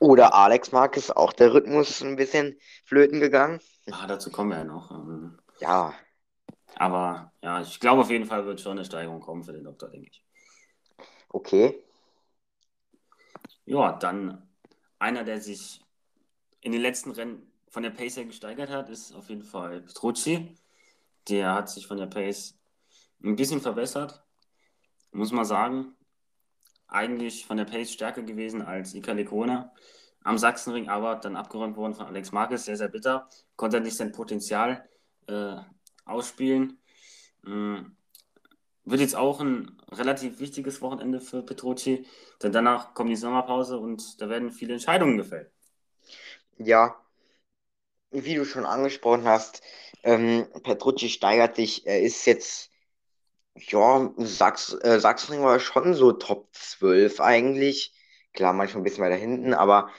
Oder 0.00 0.34
Alex 0.34 0.72
Marquez, 0.72 1.10
auch 1.10 1.32
der 1.32 1.54
Rhythmus 1.54 2.02
ein 2.02 2.16
bisschen 2.16 2.58
flöten 2.84 3.20
gegangen. 3.20 3.60
ah, 3.90 4.06
dazu 4.06 4.30
kommen 4.30 4.50
wir 4.50 4.58
ja 4.58 4.64
noch. 4.64 4.90
Ähm, 4.90 5.38
Ja, 5.60 5.94
aber 6.76 7.32
ja, 7.42 7.60
ich 7.60 7.78
glaube 7.80 8.00
auf 8.02 8.10
jeden 8.10 8.24
Fall 8.26 8.46
wird 8.46 8.60
schon 8.62 8.72
eine 8.78 8.84
Steigerung 8.86 9.20
kommen 9.20 9.44
für 9.44 9.52
den 9.52 9.64
Doktor, 9.64 9.90
denke 9.90 10.08
ich. 10.10 10.24
okay. 11.34 11.84
Ja, 13.66 13.92
dann 13.92 14.48
einer, 14.98 15.24
der 15.24 15.40
sich 15.40 15.80
in 16.68 16.72
den 16.72 16.82
letzten 16.82 17.12
Rennen 17.12 17.50
von 17.70 17.82
der 17.82 17.88
Pace 17.88 18.18
her 18.18 18.26
gesteigert 18.26 18.68
hat, 18.68 18.90
ist 18.90 19.14
auf 19.14 19.30
jeden 19.30 19.42
Fall 19.42 19.80
Petrucci. 19.80 20.54
Der 21.28 21.54
hat 21.54 21.70
sich 21.70 21.86
von 21.86 21.96
der 21.96 22.04
Pace 22.04 22.58
ein 23.24 23.36
bisschen 23.36 23.62
verbessert, 23.62 24.22
muss 25.10 25.32
man 25.32 25.46
sagen. 25.46 25.96
Eigentlich 26.86 27.46
von 27.46 27.56
der 27.56 27.64
Pace 27.64 27.90
stärker 27.90 28.22
gewesen 28.22 28.60
als 28.60 28.92
Ika 28.92 29.12
Lecona 29.12 29.72
am 30.24 30.36
Sachsenring, 30.36 30.90
aber 30.90 31.16
dann 31.16 31.36
abgeräumt 31.36 31.78
worden 31.78 31.94
von 31.94 32.04
Alex 32.04 32.32
Marquez, 32.32 32.66
sehr, 32.66 32.76
sehr 32.76 32.88
bitter. 32.88 33.30
Konnte 33.56 33.78
er 33.78 33.82
nicht 33.82 33.96
sein 33.96 34.12
Potenzial 34.12 34.86
äh, 35.26 35.56
ausspielen. 36.04 36.78
Mm, 37.44 37.78
Wird 38.84 39.00
jetzt 39.00 39.16
auch 39.16 39.40
ein 39.40 39.80
relativ 39.90 40.38
wichtiges 40.38 40.82
Wochenende 40.82 41.20
für 41.20 41.42
Petrucci, 41.42 42.06
denn 42.42 42.52
danach 42.52 42.92
kommt 42.92 43.08
die 43.08 43.16
Sommerpause 43.16 43.78
und 43.78 44.20
da 44.20 44.28
werden 44.28 44.50
viele 44.50 44.74
Entscheidungen 44.74 45.16
gefällt. 45.16 45.50
Ja, 46.58 47.02
wie 48.10 48.34
du 48.34 48.44
schon 48.44 48.64
angesprochen 48.66 49.24
hast, 49.26 49.62
ähm, 50.02 50.46
Petrucci 50.62 51.08
steigert 51.08 51.56
sich. 51.56 51.86
Er 51.86 52.00
ist 52.02 52.24
jetzt, 52.26 52.70
ja, 53.56 54.12
Sachs, 54.18 54.74
äh, 54.82 55.00
Sachsenring 55.00 55.42
war 55.42 55.60
schon 55.60 55.94
so 55.94 56.12
Top 56.12 56.48
12 56.54 57.20
eigentlich. 57.20 57.94
Klar, 58.34 58.52
manchmal 58.52 58.82
ein 58.82 58.84
bisschen 58.84 59.04
weiter 59.04 59.16
hinten, 59.16 59.54
aber 59.54 59.90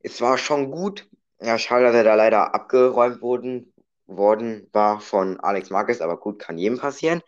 es 0.00 0.20
war 0.20 0.38
schon 0.38 0.70
gut. 0.70 1.08
Ja, 1.40 1.58
schade, 1.58 1.84
dass 1.86 1.94
er 1.96 2.04
da 2.04 2.16
leider 2.16 2.54
abgeräumt 2.54 3.22
worden, 3.22 3.74
worden 4.06 4.68
war 4.72 5.00
von 5.00 5.40
Alex 5.40 5.70
Marquez, 5.70 6.00
aber 6.02 6.18
gut, 6.18 6.38
kann 6.40 6.58
jedem 6.58 6.78
passieren. 6.78 7.22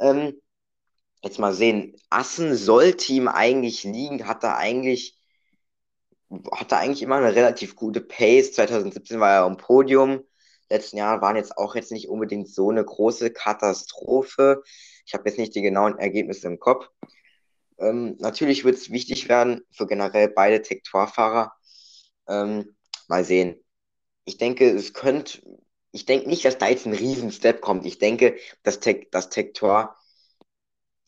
Ähm, 0.00 0.40
jetzt 1.22 1.38
mal 1.38 1.52
sehen. 1.54 1.96
Assen 2.10 2.54
sollte 2.56 3.12
ihm 3.12 3.28
eigentlich 3.28 3.84
liegen, 3.84 4.26
hat 4.26 4.44
er 4.44 4.56
eigentlich 4.58 5.17
hatte 6.52 6.76
eigentlich 6.76 7.02
immer 7.02 7.16
eine 7.16 7.34
relativ 7.34 7.76
gute 7.76 8.00
Pace. 8.00 8.52
2017 8.52 9.20
war 9.20 9.32
er 9.32 9.42
am 9.44 9.56
Podium. 9.56 10.24
Letzten 10.70 10.98
Jahre 10.98 11.22
waren 11.22 11.36
jetzt 11.36 11.56
auch 11.56 11.74
jetzt 11.74 11.92
nicht 11.92 12.08
unbedingt 12.08 12.48
so 12.48 12.70
eine 12.70 12.84
große 12.84 13.32
Katastrophe. 13.32 14.62
Ich 15.06 15.14
habe 15.14 15.28
jetzt 15.28 15.38
nicht 15.38 15.54
die 15.54 15.62
genauen 15.62 15.98
Ergebnisse 15.98 16.46
im 16.46 16.58
Kopf. 16.58 16.88
Ähm, 17.78 18.16
natürlich 18.18 18.64
wird 18.64 18.76
es 18.76 18.90
wichtig 18.90 19.28
werden 19.28 19.62
für 19.70 19.86
generell 19.86 20.28
beide 20.28 20.60
Tektorfahrer. 20.62 21.52
Ähm, 22.28 22.76
mal 23.08 23.24
sehen. 23.24 23.64
Ich 24.26 24.36
denke, 24.36 24.68
es 24.68 24.92
könnte, 24.92 25.40
ich 25.92 26.04
denke 26.04 26.28
nicht, 26.28 26.44
dass 26.44 26.58
da 26.58 26.68
jetzt 26.68 26.86
ein 26.86 26.92
riesen 26.92 27.32
Step 27.32 27.62
kommt. 27.62 27.86
Ich 27.86 27.98
denke, 27.98 28.36
das, 28.62 28.80
Tec 28.80 29.10
das 29.10 29.30
Tektor 29.30 29.96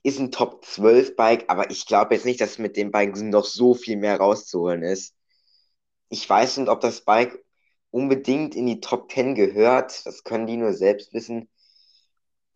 ist 0.02 0.18
ein 0.18 0.32
Top 0.32 0.64
12 0.64 1.16
Bike, 1.16 1.44
aber 1.48 1.70
ich 1.70 1.86
glaube 1.86 2.14
jetzt 2.14 2.24
nicht, 2.24 2.40
dass 2.40 2.58
mit 2.58 2.76
dem 2.76 2.90
Bike 2.90 3.16
noch 3.16 3.44
so 3.44 3.74
viel 3.74 3.96
mehr 3.96 4.18
rauszuholen 4.18 4.82
ist. 4.82 5.14
Ich 6.08 6.28
weiß 6.28 6.56
nicht, 6.58 6.68
ob 6.68 6.80
das 6.80 7.02
Bike 7.04 7.44
unbedingt 7.90 8.54
in 8.54 8.66
die 8.66 8.80
Top 8.80 9.10
10 9.12 9.34
gehört. 9.34 10.06
Das 10.06 10.24
können 10.24 10.46
die 10.46 10.56
nur 10.56 10.72
selbst 10.72 11.12
wissen. 11.12 11.48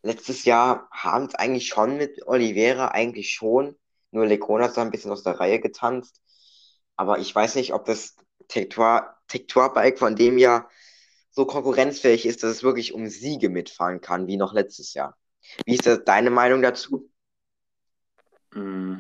Letztes 0.03 0.45
Jahr 0.45 0.89
haben 0.91 1.27
es 1.27 1.35
eigentlich 1.35 1.69
schon 1.69 1.97
mit 1.97 2.27
Oliveira, 2.27 2.89
eigentlich 2.89 3.33
schon. 3.33 3.77
Nur 4.11 4.27
Lecona 4.27 4.67
ist 4.67 4.77
da 4.77 4.83
ein 4.83 4.91
bisschen 4.91 5.11
aus 5.11 5.23
der 5.23 5.41
Reihe 5.41 5.61
getanzt. 5.61 6.21
Aber 6.97 7.19
ich 7.19 7.35
weiß 7.35 7.57
nicht, 7.57 7.73
ob 7.75 7.85
das 7.85 8.17
Tektor-Bike 8.49 9.99
von 9.99 10.17
dem 10.17 10.39
Jahr 10.39 10.69
so 11.31 11.47
konkurrenzfähig 11.47 12.27
ist, 12.27 12.43
dass 12.43 12.51
es 12.51 12.63
wirklich 12.63 12.93
um 12.93 13.09
Siege 13.09 13.49
mitfahren 13.49 14.01
kann, 14.01 14.27
wie 14.27 14.37
noch 14.37 14.53
letztes 14.53 14.95
Jahr. 14.95 15.17
Wie 15.67 15.75
ist 15.75 15.87
das 15.87 16.05
deine 16.05 16.31
Meinung 16.31 16.63
dazu? 16.63 17.11
Mm, 18.55 18.99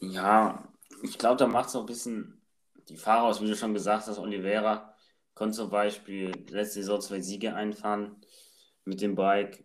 Ja, 0.00 0.68
ich 1.02 1.18
glaube, 1.18 1.36
da 1.36 1.46
macht 1.46 1.68
es 1.68 1.76
auch 1.76 1.80
ein 1.80 1.86
bisschen 1.86 2.40
die 2.88 2.96
Fahrer 2.96 3.24
aus, 3.24 3.40
wie 3.40 3.46
du 3.46 3.56
schon 3.56 3.74
gesagt 3.74 4.06
hast. 4.06 4.18
Oliveira 4.18 4.94
konnte 5.34 5.56
zum 5.56 5.70
Beispiel 5.70 6.30
letzte 6.50 6.80
Saison 6.80 7.00
zwei 7.00 7.20
Siege 7.20 7.54
einfahren 7.54 8.16
mit 8.84 9.00
dem 9.00 9.14
Bike. 9.14 9.64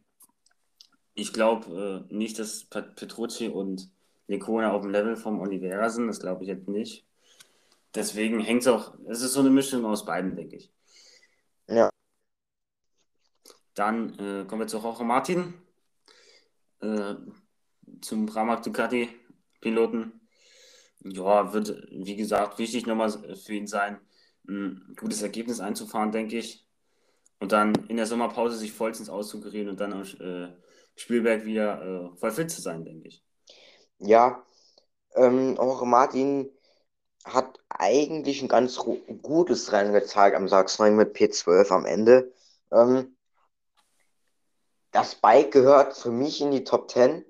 Ich 1.16 1.34
glaube 1.34 2.06
äh, 2.10 2.14
nicht, 2.16 2.40
dass 2.40 2.64
Pet- 2.66 2.96
Petrucci 2.96 3.50
und 3.50 3.90
Lecona 4.28 4.72
auf 4.72 4.82
dem 4.84 4.92
Level 4.92 5.16
vom 5.18 5.40
Oliveira 5.42 5.90
sind. 5.90 6.08
Das 6.08 6.20
glaube 6.20 6.44
ich 6.44 6.48
jetzt 6.50 6.68
nicht. 6.68 7.06
Deswegen 7.96 8.40
hängt 8.42 8.62
es 8.64 8.68
auch, 8.68 8.96
es 9.10 9.22
ist 9.22 9.34
so 9.34 9.42
eine 9.42 9.50
Mischung 9.52 9.86
aus 9.86 10.06
beiden, 10.06 10.36
denke 10.36 10.58
ich. 10.58 10.74
Ja, 11.68 11.90
Dann 13.76 14.10
äh, 14.20 14.46
kommen 14.46 14.62
wir 14.62 14.68
zu 14.68 14.80
Jorge 14.80 15.04
Martin, 15.06 15.54
äh, 16.82 17.16
zum 18.02 18.26
Pramac 18.26 18.64
Ducati 18.64 19.10
Piloten. 19.62 20.22
Ja, 21.04 21.54
wird, 21.54 21.88
wie 21.92 22.16
gesagt, 22.16 22.58
wichtig 22.60 22.86
nochmal 22.86 23.12
für 23.12 23.54
ihn 23.54 23.68
sein, 23.68 24.00
ein 24.48 24.96
gutes 25.00 25.22
Ergebnis 25.22 25.60
einzufahren, 25.60 26.12
denke 26.12 26.38
ich. 26.38 26.68
Und 27.40 27.52
dann 27.52 27.74
in 27.88 27.98
der 27.98 28.08
Sommerpause 28.08 28.58
sich 28.58 28.72
vollstens 28.74 29.10
auszukurieren 29.10 29.70
und 29.70 29.80
dann 29.80 29.94
am 29.94 30.02
äh, 30.02 30.54
Spielberg 30.96 31.46
wieder 31.46 32.12
äh, 32.14 32.18
voll 32.18 32.32
fit 32.32 32.50
zu 32.50 32.62
sein, 32.62 32.84
denke 32.84 33.08
ich. 33.08 33.24
ja. 34.00 34.44
Ähm, 35.16 35.58
auch 35.58 35.84
Martin 35.84 36.52
hat 37.26 37.60
eigentlich 37.70 38.42
ein 38.42 38.48
ganz 38.48 38.78
gutes 38.78 39.72
Rennen 39.72 39.94
gezeigt 39.94 40.36
am 40.36 40.48
Sachsenring 40.48 40.96
mit 40.96 41.16
P12 41.16 41.72
am 41.72 41.86
Ende. 41.86 42.32
Ähm, 42.72 43.16
das 44.92 45.16
Bike 45.16 45.52
gehört 45.52 45.98
für 45.98 46.12
mich 46.12 46.42
in 46.42 46.52
die 46.52 46.64
Top 46.64 46.90
10. 46.92 47.26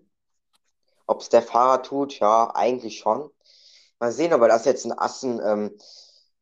Ob 1.08 1.22
es 1.22 1.30
der 1.30 1.42
Fahrer 1.42 1.82
tut, 1.84 2.20
ja, 2.20 2.52
eigentlich 2.56 3.00
schon. 3.00 3.32
Mal 4.00 4.12
sehen, 4.12 4.34
ob 4.34 4.42
er 4.42 4.50
das 4.50 4.66
jetzt 4.66 4.86
in 4.86 4.92
Assen 4.94 5.42
ähm, 5.44 5.78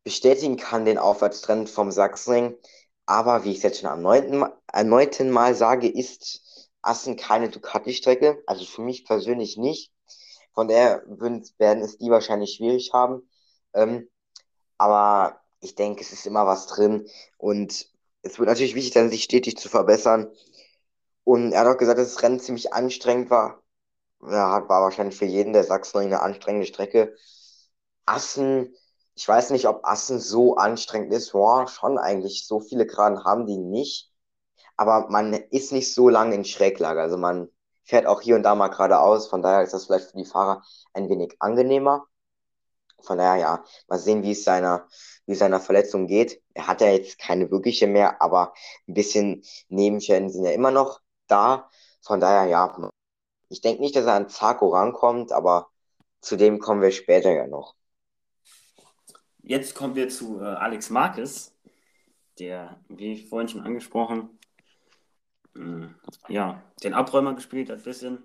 bestätigen 0.03 0.57
kann, 0.57 0.85
den 0.85 0.97
Aufwärtstrend 0.97 1.69
vom 1.69 1.91
Sachsenring. 1.91 2.57
Aber 3.05 3.43
wie 3.43 3.51
ich 3.51 3.57
es 3.57 3.63
jetzt 3.63 3.79
schon 3.79 3.89
am 3.89 4.01
neunten, 4.01 4.45
erneuten 4.71 5.31
Mal 5.31 5.55
sage, 5.55 5.87
ist 5.87 6.69
Assen 6.81 7.15
keine 7.15 7.49
Ducati-Strecke. 7.49 8.43
Also 8.47 8.65
für 8.65 8.81
mich 8.81 9.05
persönlich 9.05 9.57
nicht. 9.57 9.91
Von 10.53 10.69
würden- 10.69 11.47
werden 11.57 11.83
es 11.83 11.97
die 11.97 12.09
wahrscheinlich 12.09 12.55
schwierig 12.55 12.91
haben. 12.93 13.29
Ähm, 13.73 14.09
aber 14.77 15.41
ich 15.61 15.75
denke, 15.75 16.01
es 16.01 16.13
ist 16.13 16.27
immer 16.27 16.45
was 16.47 16.67
drin. 16.67 17.07
Und 17.37 17.87
es 18.23 18.39
wird 18.39 18.49
natürlich 18.49 18.75
wichtig 18.75 18.93
sein, 18.93 19.09
sich 19.09 19.23
stetig 19.23 19.57
zu 19.57 19.69
verbessern. 19.69 20.31
Und 21.25 21.53
er 21.53 21.61
hat 21.61 21.67
auch 21.67 21.77
gesagt, 21.77 21.99
dass 21.99 22.13
das 22.13 22.23
Rennen 22.23 22.39
ziemlich 22.39 22.73
anstrengend 22.73 23.29
war. 23.29 23.61
Ja, 24.29 24.67
war 24.67 24.81
wahrscheinlich 24.81 25.17
für 25.17 25.25
jeden 25.25 25.53
der 25.53 25.63
Sachsenring 25.63 26.07
eine 26.07 26.21
anstrengende 26.21 26.67
Strecke. 26.67 27.15
Assen 28.05 28.75
ich 29.15 29.27
weiß 29.27 29.51
nicht, 29.51 29.67
ob 29.67 29.85
Assen 29.85 30.19
so 30.19 30.57
anstrengend 30.57 31.13
ist. 31.13 31.31
Boah, 31.31 31.67
schon 31.67 31.97
eigentlich. 31.97 32.45
So 32.45 32.59
viele 32.59 32.85
Geraden 32.85 33.23
haben 33.23 33.45
die 33.45 33.57
nicht. 33.57 34.11
Aber 34.77 35.07
man 35.09 35.33
ist 35.33 35.71
nicht 35.71 35.93
so 35.93 36.09
lange 36.09 36.35
in 36.35 36.45
Schräglage. 36.45 37.01
Also 37.01 37.17
man 37.17 37.49
fährt 37.83 38.07
auch 38.07 38.21
hier 38.21 38.35
und 38.35 38.43
da 38.43 38.55
mal 38.55 38.67
geradeaus. 38.69 39.27
Von 39.27 39.41
daher 39.41 39.63
ist 39.63 39.73
das 39.73 39.85
vielleicht 39.85 40.11
für 40.11 40.17
die 40.17 40.25
Fahrer 40.25 40.63
ein 40.93 41.09
wenig 41.09 41.35
angenehmer. 41.39 42.05
Von 43.03 43.17
daher, 43.17 43.37
ja, 43.39 43.63
mal 43.87 43.99
sehen, 43.99 44.23
wie 44.23 44.31
es 44.31 44.43
seiner, 44.43 44.87
wie 45.25 45.33
es 45.33 45.39
seiner 45.39 45.59
Verletzung 45.61 46.07
geht. 46.07 46.41
Er 46.53 46.67
hat 46.67 46.81
ja 46.81 46.89
jetzt 46.89 47.19
keine 47.19 47.51
wirkliche 47.51 47.87
mehr, 47.87 48.21
aber 48.21 48.53
ein 48.87 48.93
bisschen 48.95 49.43
Nebenschäden 49.69 50.29
sind 50.29 50.43
ja 50.45 50.51
immer 50.51 50.71
noch 50.71 51.01
da. 51.27 51.69
Von 52.01 52.19
daher, 52.19 52.45
ja, 52.49 52.67
ich 53.49 53.61
denke 53.61 53.81
nicht, 53.81 53.95
dass 53.95 54.05
er 54.05 54.13
an 54.13 54.29
Zarko 54.29 54.69
rankommt, 54.69 55.31
aber 55.31 55.69
zu 56.21 56.35
dem 56.35 56.59
kommen 56.59 56.81
wir 56.81 56.91
später 56.91 57.31
ja 57.31 57.47
noch. 57.47 57.75
Jetzt 59.41 59.75
kommen 59.75 59.95
wir 59.95 60.09
zu 60.09 60.39
äh, 60.39 60.43
Alex 60.43 60.89
Marquez, 60.89 61.55
der, 62.39 62.79
wie 62.89 63.27
vorhin 63.27 63.47
schon 63.47 63.61
angesprochen, 63.61 64.39
äh, 65.55 65.87
ja, 66.27 66.63
den 66.83 66.93
Abräumer 66.93 67.35
gespielt 67.35 67.69
hat, 67.69 67.77
ein 67.77 67.83
bisschen. 67.83 68.23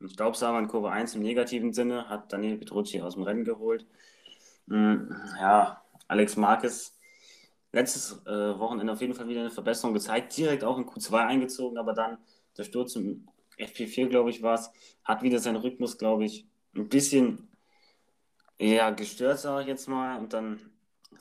Ein 0.00 0.08
Staubsauger 0.08 0.58
in 0.58 0.66
Kurve 0.66 0.90
1 0.90 1.14
im 1.14 1.22
negativen 1.22 1.72
Sinne, 1.72 2.08
hat 2.08 2.32
Daniel 2.32 2.58
Petrucci 2.58 3.00
aus 3.00 3.14
dem 3.14 3.22
Rennen 3.22 3.44
geholt. 3.44 3.86
Äh, 4.68 4.96
ja, 5.40 5.82
Alex 6.08 6.36
Marquez, 6.36 6.98
letztes 7.72 8.20
äh, 8.26 8.58
Wochenende 8.58 8.92
auf 8.92 9.00
jeden 9.00 9.14
Fall 9.14 9.28
wieder 9.28 9.40
eine 9.40 9.50
Verbesserung 9.50 9.94
gezeigt, 9.94 10.36
direkt 10.36 10.64
auch 10.64 10.78
in 10.78 10.86
Q2 10.86 11.26
eingezogen, 11.26 11.78
aber 11.78 11.92
dann 11.92 12.18
der 12.56 12.64
Sturz 12.64 12.96
im 12.96 13.28
FP4, 13.58 14.08
glaube 14.08 14.30
ich, 14.30 14.42
war 14.42 14.54
es, 14.54 14.70
hat 15.04 15.22
wieder 15.22 15.38
seinen 15.38 15.56
Rhythmus, 15.56 15.98
glaube 15.98 16.24
ich, 16.24 16.46
ein 16.74 16.88
bisschen 16.88 17.48
ja, 18.58 18.90
gestört, 18.90 19.40
sage 19.40 19.62
ich 19.62 19.68
jetzt 19.68 19.88
mal. 19.88 20.18
Und 20.18 20.32
dann 20.32 20.60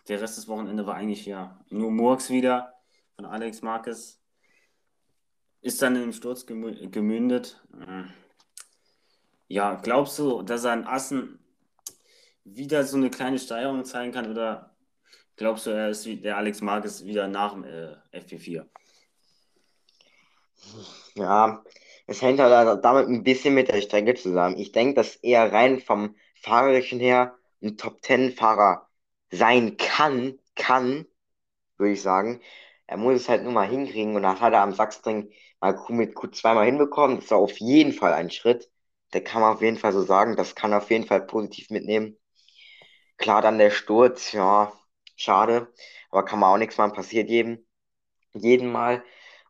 der 0.08 0.22
Rest 0.22 0.38
des 0.38 0.48
Wochenende 0.48 0.86
war 0.86 0.96
eigentlich 0.96 1.26
ja 1.26 1.60
nur 1.70 1.92
Murks 1.92 2.30
wieder 2.30 2.74
von 3.16 3.26
Alex 3.26 3.62
Marquez. 3.62 4.20
Ist 5.62 5.82
dann 5.82 5.96
im 5.96 6.12
Sturz 6.12 6.46
gemündet. 6.46 7.64
Ja, 9.48 9.76
glaubst 9.76 10.20
du, 10.20 10.42
dass 10.42 10.66
er 10.66 10.74
in 10.74 10.86
Assen 10.86 11.40
wieder 12.44 12.84
so 12.84 12.98
eine 12.98 13.10
kleine 13.10 13.40
Steigerung 13.40 13.86
zeigen 13.86 14.12
kann 14.12 14.30
oder 14.30 14.76
glaubst 15.38 15.66
du, 15.66 15.70
er 15.70 15.90
ist 15.90 16.06
wie 16.06 16.18
der 16.18 16.38
Alex 16.38 16.62
Marquez 16.62 17.06
wieder 17.06 17.28
nach 17.28 17.54
dem 17.54 17.64
äh, 17.64 17.96
FP4? 18.12 18.66
Ja, 21.16 21.64
es 22.08 22.22
hängt 22.22 22.40
halt 22.40 22.84
damit 22.84 23.08
ein 23.08 23.24
bisschen 23.24 23.54
mit 23.56 23.70
der 23.70 23.82
Strecke 23.82 24.16
zusammen. 24.16 24.58
Ich 24.58 24.72
denke, 24.72 24.96
dass 24.96 25.16
er 25.18 25.52
rein 25.52 25.80
vom 25.80 26.16
fahrerischen 26.42 27.00
her 27.00 27.38
ein 27.62 27.78
Top-10-Fahrer 27.78 28.88
sein 29.32 29.78
kann, 29.78 30.40
kann, 30.56 31.06
würde 31.78 31.94
ich 31.94 32.02
sagen. 32.02 32.42
Er 32.88 32.98
muss 32.98 33.16
es 33.16 33.30
halt 33.30 33.44
nur 33.44 33.54
mal 33.54 33.68
hinkriegen 33.68 34.16
und 34.16 34.24
das 34.24 34.42
hat 34.42 34.54
er 34.54 34.62
am 34.62 34.74
Sachsenring 34.74 35.32
mal 35.62 35.78
mit 35.90 36.16
Q2 36.16 36.54
mal 36.56 36.66
hinbekommen. 36.66 37.18
Das 37.20 37.32
war 37.32 37.40
auf 37.40 37.58
jeden 37.60 37.94
Fall 37.94 38.14
ein 38.14 38.32
Schritt. 38.32 38.70
Der 39.14 39.24
kann 39.24 39.42
man 39.42 39.54
auf 39.56 39.62
jeden 39.62 39.78
Fall 39.78 39.94
so 39.94 40.02
sagen. 40.04 40.36
Das 40.36 40.56
kann 40.56 40.72
er 40.72 40.80
auf 40.80 40.92
jeden 40.92 41.06
Fall 41.08 41.22
positiv 41.26 41.70
mitnehmen. 41.70 42.18
Klar, 43.18 43.42
dann 43.42 43.58
der 43.58 43.72
Sturz, 43.72 44.32
ja, 44.34 44.72
schade. 45.16 45.72
Aber 46.12 46.26
kann 46.26 46.40
man 46.40 46.54
auch 46.54 46.58
nichts 46.58 46.78
machen, 46.78 46.94
passiert 46.94 47.30
jedem, 47.30 47.66
jeden 48.34 48.72
Mal. 48.72 49.04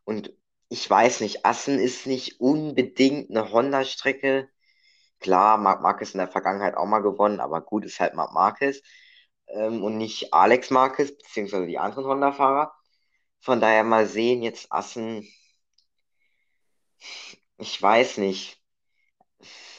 Und 0.04 0.32
ich 0.74 0.90
weiß 0.90 1.20
nicht, 1.20 1.44
Assen 1.46 1.78
ist 1.78 2.06
nicht 2.06 2.40
unbedingt 2.40 3.30
eine 3.30 3.52
Honda-Strecke. 3.52 4.48
Klar, 5.20 5.58
Marc 5.58 5.82
Marquez 5.82 6.12
in 6.14 6.18
der 6.18 6.28
Vergangenheit 6.28 6.76
auch 6.76 6.86
mal 6.86 7.00
gewonnen, 7.02 7.40
aber 7.40 7.60
gut 7.62 7.84
ist 7.86 8.00
halt 8.00 8.14
Marc 8.14 8.32
Marquez 8.34 8.82
ähm, 9.48 9.84
und 9.84 9.98
nicht 9.98 10.34
Alex 10.34 10.70
Marquez, 10.70 11.16
beziehungsweise 11.16 11.66
die 11.66 11.78
anderen 11.78 12.06
Honda-Fahrer. 12.06 12.74
Von 13.40 13.60
daher 13.60 13.84
mal 13.84 14.06
sehen, 14.06 14.42
jetzt 14.42 14.72
Assen, 14.72 15.28
ich 17.58 17.80
weiß 17.82 18.18
nicht. 18.18 18.60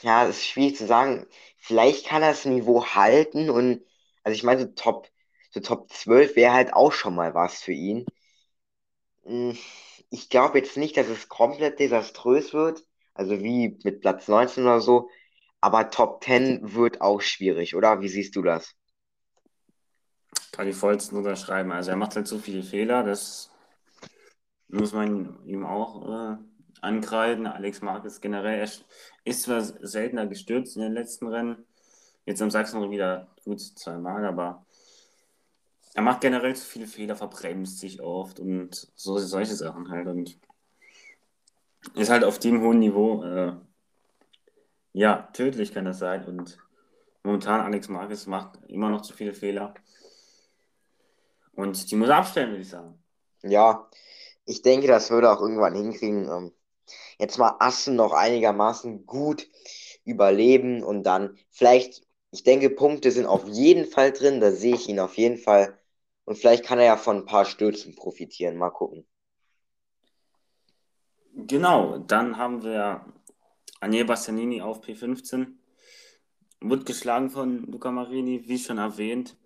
Ja, 0.02 0.24
es 0.26 0.38
ist 0.38 0.46
schwierig 0.46 0.76
zu 0.76 0.86
sagen. 0.86 1.26
Vielleicht 1.58 2.06
kann 2.06 2.22
er 2.22 2.30
das 2.30 2.44
Niveau 2.44 2.84
halten 2.86 3.50
und, 3.50 3.82
also 4.22 4.34
ich 4.34 4.42
meine, 4.44 4.60
so 4.62 4.66
Top, 4.74 5.08
so 5.50 5.60
Top 5.60 5.92
12 5.92 6.36
wäre 6.36 6.52
halt 6.52 6.72
auch 6.74 6.92
schon 6.92 7.14
mal 7.14 7.34
was 7.34 7.60
für 7.62 7.72
ihn. 7.72 8.06
Hm, 9.24 9.56
ich 10.10 10.28
glaube 10.28 10.58
jetzt 10.58 10.76
nicht, 10.76 10.96
dass 10.96 11.08
es 11.08 11.28
komplett 11.28 11.78
desaströs 11.80 12.52
wird, 12.52 12.84
also 13.14 13.40
wie 13.42 13.78
mit 13.84 14.00
Platz 14.00 14.28
19 14.28 14.64
oder 14.64 14.80
so, 14.80 15.08
aber 15.60 15.90
Top 15.90 16.22
10 16.22 16.74
wird 16.74 17.00
auch 17.00 17.20
schwierig, 17.20 17.74
oder? 17.74 18.00
Wie 18.00 18.08
siehst 18.08 18.36
du 18.36 18.42
das? 18.42 18.74
Kann 20.52 20.68
ich 20.68 20.76
vollstens 20.76 21.18
unterschreiben. 21.18 21.72
Also 21.72 21.90
er 21.90 21.96
macht 21.96 22.16
halt 22.16 22.26
so 22.26 22.38
viele 22.38 22.62
Fehler, 22.62 23.02
das 23.02 23.50
muss 24.68 24.92
man 24.92 25.44
ihm 25.44 25.64
auch 25.64 26.08
äh, 26.08 26.36
ankreiden. 26.80 27.46
Alex 27.46 27.82
Marquez 27.82 28.20
generell 28.20 28.60
er 28.60 28.70
ist 29.24 29.42
zwar 29.42 29.62
seltener 29.62 30.26
gestürzt 30.26 30.76
in 30.76 30.82
den 30.82 30.92
letzten 30.92 31.28
Rennen, 31.28 31.64
jetzt 32.24 32.42
am 32.42 32.50
Sachsen 32.50 32.90
wieder 32.90 33.28
gut 33.44 33.60
zweimal, 33.60 34.24
aber 34.24 34.65
er 35.96 36.02
macht 36.02 36.20
generell 36.20 36.54
zu 36.54 36.66
viele 36.66 36.86
Fehler, 36.86 37.16
verbremst 37.16 37.80
sich 37.80 38.00
oft 38.02 38.38
und 38.38 38.88
so 38.94 39.18
solche 39.18 39.54
Sachen 39.54 39.90
halt 39.90 40.06
und 40.06 40.38
ist 41.94 42.10
halt 42.10 42.24
auf 42.24 42.38
dem 42.38 42.60
hohen 42.60 42.78
Niveau 42.78 43.22
äh, 43.24 43.56
ja, 44.96 45.28
tödlich 45.34 45.74
kann 45.74 45.84
das 45.84 45.98
sein. 45.98 46.24
Und 46.24 46.58
momentan 47.22 47.60
Alex 47.60 47.88
Marquez 47.88 48.26
macht 48.26 48.58
immer 48.66 48.88
noch 48.88 49.02
zu 49.02 49.12
viele 49.12 49.34
Fehler. 49.34 49.74
Und 51.52 51.90
die 51.90 51.96
muss 51.96 52.08
er 52.08 52.16
abstellen, 52.16 52.48
würde 52.48 52.62
ich 52.62 52.70
sagen. 52.70 52.98
Ja, 53.42 53.90
ich 54.46 54.62
denke, 54.62 54.86
das 54.86 55.10
würde 55.10 55.30
auch 55.30 55.42
irgendwann 55.42 55.74
hinkriegen. 55.74 56.30
Ähm, 56.30 56.52
jetzt 57.18 57.36
mal 57.36 57.56
Assen 57.58 57.96
noch 57.96 58.14
einigermaßen 58.14 59.04
gut 59.04 59.46
überleben 60.04 60.82
und 60.82 61.02
dann 61.02 61.36
vielleicht, 61.50 62.06
ich 62.30 62.42
denke, 62.42 62.70
Punkte 62.70 63.10
sind 63.10 63.26
auf 63.26 63.46
jeden 63.48 63.84
Fall 63.84 64.12
drin. 64.12 64.40
Da 64.40 64.50
sehe 64.50 64.76
ich 64.76 64.88
ihn 64.88 64.98
auf 64.98 65.18
jeden 65.18 65.36
Fall. 65.36 65.78
Und 66.26 66.36
vielleicht 66.36 66.64
kann 66.64 66.78
er 66.78 66.84
ja 66.84 66.96
von 66.96 67.18
ein 67.18 67.24
paar 67.24 67.44
Stürzen 67.44 67.94
profitieren. 67.94 68.56
Mal 68.56 68.70
gucken. 68.70 69.06
Genau, 71.32 71.98
dann 71.98 72.36
haben 72.36 72.62
wir 72.62 73.04
Anier 73.80 74.06
Bastianini 74.06 74.60
auf 74.60 74.82
P15. 74.82 75.54
Wird 76.60 76.84
geschlagen 76.84 77.30
von 77.30 77.64
Luca 77.70 77.92
Marini, 77.92 78.42
wie 78.48 78.58
schon 78.58 78.78
erwähnt. 78.78 79.36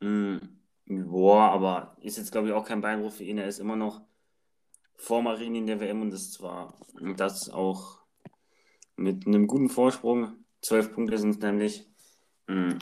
Mhm. 0.00 0.60
Boah, 0.86 1.50
aber 1.50 1.96
ist 2.00 2.18
jetzt, 2.18 2.30
glaube 2.30 2.48
ich, 2.48 2.54
auch 2.54 2.64
kein 2.64 2.80
Beinbruch 2.80 3.12
für 3.12 3.24
ihn. 3.24 3.38
Er 3.38 3.48
ist 3.48 3.58
immer 3.58 3.74
noch 3.74 4.00
vor 4.94 5.22
Marini 5.22 5.58
in 5.58 5.66
der 5.66 5.80
WM 5.80 6.02
und 6.02 6.10
das 6.10 6.30
zwar 6.30 6.78
das 7.16 7.50
auch 7.50 7.98
mit 8.94 9.26
einem 9.26 9.48
guten 9.48 9.68
Vorsprung. 9.68 10.44
Zwölf 10.60 10.92
Punkte 10.92 11.18
sind 11.18 11.30
es 11.30 11.38
nämlich. 11.38 11.88
Mhm. 12.46 12.78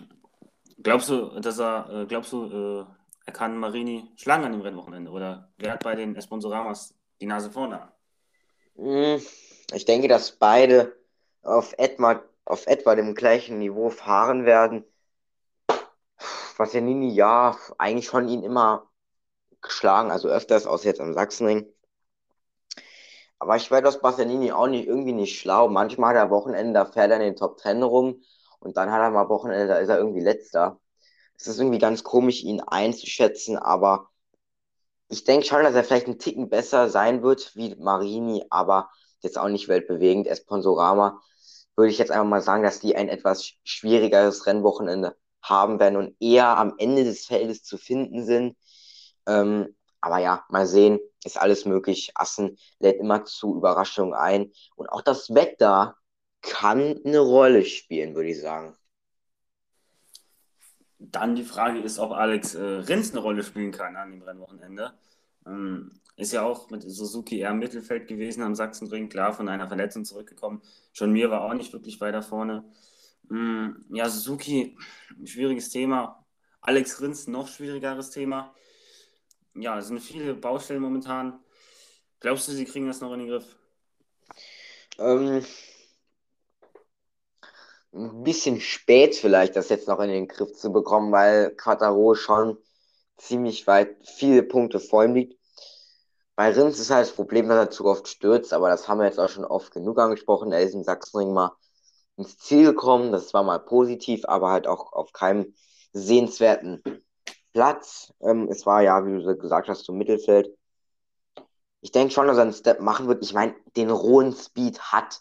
Glaubst 0.83 1.09
du, 1.09 1.41
dass 1.41 1.59
er, 1.59 2.03
äh, 2.03 2.07
glaubst 2.07 2.33
du, 2.33 2.45
äh, 2.45 2.85
kann 3.33 3.59
Marini 3.59 4.13
schlagen 4.17 4.45
an 4.45 4.53
dem 4.53 4.61
Rennwochenende? 4.61 5.11
Oder 5.11 5.53
wer 5.57 5.73
hat 5.73 5.85
bei 5.85 5.95
den 5.95 6.21
Sponsoramas 6.21 6.95
die 7.21 7.27
Nase 7.27 7.51
vorne? 7.51 7.93
Mhm. 8.77 9.23
Ich 9.73 9.85
denke, 9.85 10.09
dass 10.09 10.33
beide 10.33 10.95
auf 11.43 11.75
etwa, 11.79 12.23
auf 12.45 12.67
etwa 12.67 12.95
dem 12.95 13.15
gleichen 13.15 13.59
Niveau 13.59 13.91
fahren 13.91 14.45
werden. 14.45 14.85
Bastianini, 16.57 17.13
ja, 17.13 17.57
eigentlich 17.79 18.07
schon 18.07 18.29
ihn 18.29 18.43
immer 18.43 18.89
geschlagen, 19.61 20.11
also 20.11 20.29
öfters, 20.29 20.67
außer 20.67 20.87
jetzt 20.87 21.01
am 21.01 21.15
Sachsenring. 21.15 21.67
Aber 23.39 23.57
ich 23.57 23.71
werde 23.71 23.89
aus 23.89 24.01
Bastianini 24.01 24.53
auch 24.53 24.69
nicht 24.69 24.87
irgendwie 24.87 25.13
nicht 25.13 25.39
schlau. 25.39 25.69
Manchmal 25.69 26.11
hat 26.11 26.25
er 26.25 26.31
Wochenende, 26.31 26.75
da 26.75 26.85
fährt 26.87 27.11
er 27.11 27.17
in 27.17 27.23
den 27.23 27.37
Top 27.37 27.59
10 27.59 27.83
rum 27.83 28.23
und 28.61 28.77
dann 28.77 28.91
hat 28.91 29.01
er 29.01 29.11
mal 29.11 29.29
Wochenende, 29.29 29.67
da 29.67 29.79
ist 29.79 29.89
er 29.89 29.99
irgendwie 29.99 30.21
letzter. 30.21 30.81
Es 31.37 31.47
ist 31.47 31.59
irgendwie 31.59 31.79
ganz 31.79 32.05
komisch, 32.05 32.43
ihn 32.43 32.61
einzuschätzen, 32.61 33.59
aber 33.59 34.11
ich 35.09 35.25
denke 35.25 35.47
schon, 35.47 35.63
dass 35.63 35.75
er 35.75 35.85
vielleicht 35.85 36.07
ein 36.07 36.19
Ticken 36.19 36.49
besser 36.49 36.89
sein 36.89 37.23
wird 37.23 37.55
wie 37.55 37.75
Marini, 37.77 38.45
aber 38.51 38.91
jetzt 39.21 39.39
auch 39.39 39.49
nicht 39.49 39.69
weltbewegend. 39.69 40.27
Esponsorama 40.27 41.21
würde 41.77 41.91
ich 41.91 41.99
jetzt 41.99 42.11
einfach 42.11 42.27
mal 42.27 42.43
sagen, 42.43 42.63
dass 42.63 42.81
die 42.81 42.97
ein 42.97 43.09
etwas 43.09 43.53
schwierigeres 43.65 44.47
Rennwochenende 44.47 45.17
haben 45.43 45.79
werden 45.79 45.97
und 45.97 46.17
eher 46.21 46.57
am 46.57 46.75
Ende 46.79 47.05
des 47.05 47.27
Feldes 47.27 47.63
zu 47.63 47.77
finden 47.79 48.25
sind. 48.25 48.57
Ähm, 49.27 49.75
aber 50.01 50.19
ja, 50.19 50.45
mal 50.49 50.67
sehen, 50.67 51.01
ist 51.25 51.41
alles 51.41 51.65
möglich. 51.65 52.13
Assen 52.15 52.59
lädt 52.79 52.99
immer 53.01 53.25
zu 53.25 53.57
Überraschungen 53.57 54.15
ein. 54.15 54.53
Und 54.77 54.89
auch 54.91 55.03
das 55.03 55.35
Wetter 55.35 55.97
kann 56.43 57.01
eine 57.05 57.21
Rolle 57.21 57.65
spielen, 57.65 58.15
würde 58.15 58.31
ich 58.31 58.41
sagen. 58.41 58.77
Dann 60.99 61.35
die 61.35 61.45
Frage 61.45 61.81
ist, 61.81 61.99
ob 61.99 62.13
Alex 62.13 62.55
äh, 62.55 62.63
Rins 62.63 63.13
eine 63.13 63.21
Rolle 63.21 63.43
spielen 63.43 63.73
kann 63.73 63.97
an 63.97 64.11
dem 64.11 64.23
Rennwochenende. 64.23 64.95
Ähm, 65.47 65.93
ist 66.17 66.33
ja 66.33 66.43
auch 66.43 66.71
mit 66.71 66.83
Suzuki 66.83 67.41
eher 67.41 67.51
im 67.51 67.59
Mittelfeld 67.59 68.07
gewesen 68.07 68.43
am 68.43 68.55
Sachsenring, 68.55 69.09
klar, 69.09 69.33
von 69.33 69.49
einer 69.49 69.67
Verletzung 69.67 70.05
zurückgekommen. 70.05 70.63
Schon 70.93 71.13
mir 71.13 71.31
war 71.31 71.43
auch 71.43 71.55
nicht 71.55 71.73
wirklich 71.73 72.01
weiter 72.01 72.23
vorne. 72.23 72.65
Mm, 73.29 73.71
ja, 73.91 74.09
Suzuki, 74.09 74.77
schwieriges 75.25 75.71
Thema. 75.71 76.25
Alex 76.61 77.01
Rins, 77.01 77.27
noch 77.27 77.49
schwierigeres 77.49 78.11
Thema. 78.11 78.55
Ja, 79.55 79.79
es 79.79 79.89
sind 79.89 80.01
viele 80.01 80.35
Baustellen 80.35 80.81
momentan. 80.81 81.41
Glaubst 82.21 82.49
du, 82.49 82.53
sie 82.53 82.65
kriegen 82.65 82.87
das 82.87 83.01
noch 83.01 83.13
in 83.13 83.21
den 83.21 83.29
Griff? 83.29 83.57
Ähm, 84.99 85.45
ein 87.95 88.25
bisschen 88.25 88.61
spät 88.61 89.15
vielleicht, 89.15 89.57
das 89.57 89.69
jetzt 89.69 89.89
noch 89.89 90.01
in 90.01 90.09
den 90.09 90.29
Griff 90.29 90.55
zu 90.55 90.73
bekommen, 90.73 91.13
weil 91.13 91.55
Quattaro 91.57 92.15
schon 92.15 92.59
ziemlich 93.17 93.67
weit 93.67 93.97
viele 94.05 94.43
Punkte 94.43 94.81
vor 94.81 95.05
ihm 95.05 95.15
liegt. 95.15 95.39
Bei 96.37 96.51
Rins 96.51 96.81
ist 96.81 96.91
halt 96.91 97.07
das 97.07 97.15
Problem, 97.15 97.49
dass 97.49 97.59
er 97.59 97.71
zu 97.71 97.85
oft 97.85 98.09
stürzt, 98.09 98.53
aber 98.53 98.69
das 98.69 98.89
haben 98.89 98.99
wir 98.99 99.07
jetzt 99.07 99.21
auch 99.21 99.29
schon 99.29 99.45
oft 99.45 99.73
genug 99.73 99.99
angesprochen. 99.99 100.53
Er 100.53 100.63
ist 100.63 100.75
in 100.75 100.83
Sachsenring 100.83 101.33
mal 101.33 101.53
ins 102.17 102.39
Ziel 102.39 102.65
gekommen, 102.65 103.13
das 103.13 103.33
war 103.35 103.45
mal 103.45 103.59
positiv, 103.61 104.25
aber 104.27 104.51
halt 104.51 104.67
auch 104.67 104.93
auf 104.93 105.13
keinem 105.13 105.55
sehenswerten 105.93 106.83
Platz. 107.53 108.13
Ähm, 108.21 108.49
es 108.51 108.67
war 108.67 108.83
ja, 108.83 109.07
wie 109.07 109.23
du 109.23 109.37
gesagt 109.37 109.69
hast, 109.69 109.85
zum 109.85 109.97
Mittelfeld. 109.97 110.53
Ich 111.81 111.93
denke 111.93 112.13
schon, 112.13 112.27
dass 112.27 112.37
er 112.37 112.43
einen 112.43 112.53
Step 112.53 112.81
machen 112.81 113.07
wird. 113.07 113.23
Ich 113.23 113.35
meine, 113.35 113.55
den 113.77 113.91
rohen 113.91 114.35
Speed 114.35 114.81
hat 114.81 115.21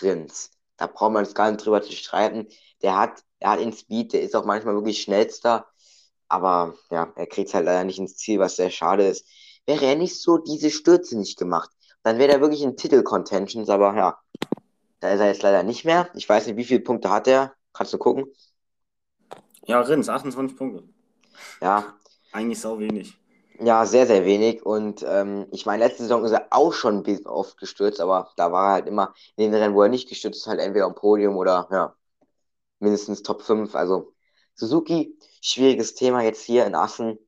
Rins. 0.00 0.50
Da 0.82 0.88
braucht 0.88 1.12
man 1.12 1.22
es 1.22 1.32
gar 1.32 1.48
nicht 1.48 1.64
drüber 1.64 1.80
zu 1.80 1.92
streiten. 1.92 2.48
Der 2.82 2.98
hat, 2.98 3.22
er 3.38 3.50
hat 3.50 3.60
den 3.60 3.72
Speed, 3.72 4.14
der 4.14 4.22
ist 4.22 4.34
auch 4.34 4.44
manchmal 4.44 4.74
wirklich 4.74 5.00
schnellster. 5.00 5.68
Aber 6.26 6.74
ja, 6.90 7.12
er 7.14 7.26
kriegt 7.28 7.46
es 7.46 7.54
halt 7.54 7.66
leider 7.66 7.84
nicht 7.84 8.00
ins 8.00 8.16
Ziel, 8.16 8.40
was 8.40 8.56
sehr 8.56 8.70
schade 8.70 9.06
ist. 9.06 9.24
Wäre 9.64 9.86
er 9.86 9.94
nicht 9.94 10.20
so 10.20 10.38
diese 10.38 10.72
Stürze 10.72 11.16
nicht 11.16 11.38
gemacht, 11.38 11.70
dann 12.02 12.18
wäre 12.18 12.32
er 12.32 12.40
wirklich 12.40 12.62
in 12.62 12.76
Titel-Contentions, 12.76 13.68
aber 13.68 13.96
ja, 13.96 14.18
da 14.98 15.12
ist 15.12 15.20
er 15.20 15.28
jetzt 15.28 15.42
leider 15.42 15.62
nicht 15.62 15.84
mehr. 15.84 16.10
Ich 16.14 16.28
weiß 16.28 16.48
nicht, 16.48 16.56
wie 16.56 16.64
viele 16.64 16.80
Punkte 16.80 17.10
hat 17.10 17.28
er. 17.28 17.54
Kannst 17.72 17.92
du 17.92 17.98
gucken? 17.98 18.26
Ja, 19.66 19.82
Rins, 19.82 20.08
28 20.08 20.56
Punkte. 20.56 20.82
Ja. 21.60 21.94
Eigentlich 22.32 22.58
sau 22.58 22.80
wenig. 22.80 23.16
Ja, 23.60 23.86
sehr, 23.86 24.06
sehr 24.06 24.24
wenig. 24.24 24.64
Und 24.64 25.04
ähm, 25.06 25.46
ich 25.52 25.66
meine, 25.66 25.84
letzte 25.84 26.02
Saison 26.04 26.24
ist 26.24 26.32
er 26.32 26.48
auch 26.50 26.72
schon 26.72 26.98
ein 26.98 27.02
bisschen 27.02 27.26
oft 27.26 27.58
gestürzt, 27.58 28.00
aber 28.00 28.30
da 28.36 28.50
war 28.52 28.68
er 28.68 28.72
halt 28.74 28.86
immer 28.88 29.14
in 29.36 29.44
den 29.52 29.54
Rennen, 29.54 29.74
wo 29.74 29.82
er 29.82 29.88
nicht 29.88 30.08
gestürzt 30.08 30.38
ist, 30.40 30.46
halt 30.46 30.60
entweder 30.60 30.86
am 30.86 30.94
Podium 30.94 31.36
oder 31.36 31.68
ja, 31.70 31.94
mindestens 32.80 33.22
Top 33.22 33.42
5. 33.42 33.74
Also 33.74 34.14
Suzuki, 34.54 35.18
schwieriges 35.40 35.94
Thema 35.94 36.22
jetzt 36.22 36.42
hier 36.44 36.66
in 36.66 36.74
Assen. 36.74 37.18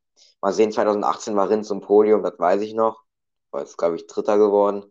Mal 0.41 0.53
sehen, 0.53 0.73
2018 0.73 1.37
war 1.37 1.51
Rins 1.51 1.71
im 1.71 1.81
Podium, 1.81 2.23
das 2.23 2.39
weiß 2.39 2.63
ich 2.63 2.75
noch. 2.75 3.03
War 3.51 3.61
jetzt, 3.63 3.79
glaube 3.79 3.97
ich, 3.97 4.07
Dritter 4.07 4.39
geworden. 4.39 4.85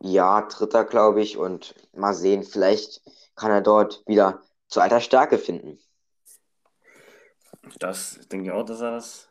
Ja, 0.00 0.42
Dritter, 0.42 0.84
glaube 0.84 1.22
ich. 1.22 1.36
Und 1.36 1.74
mal 1.92 2.14
sehen, 2.14 2.44
vielleicht 2.44 3.02
kann 3.34 3.50
er 3.50 3.60
dort 3.62 4.02
wieder 4.06 4.42
zu 4.68 4.80
alter 4.80 5.00
Stärke 5.00 5.38
finden. 5.38 5.78
Das 7.78 8.18
denke 8.28 8.46
ich 8.46 8.52
auch, 8.52 8.64
dass 8.64 8.80
er 8.80 8.92
das 8.92 9.28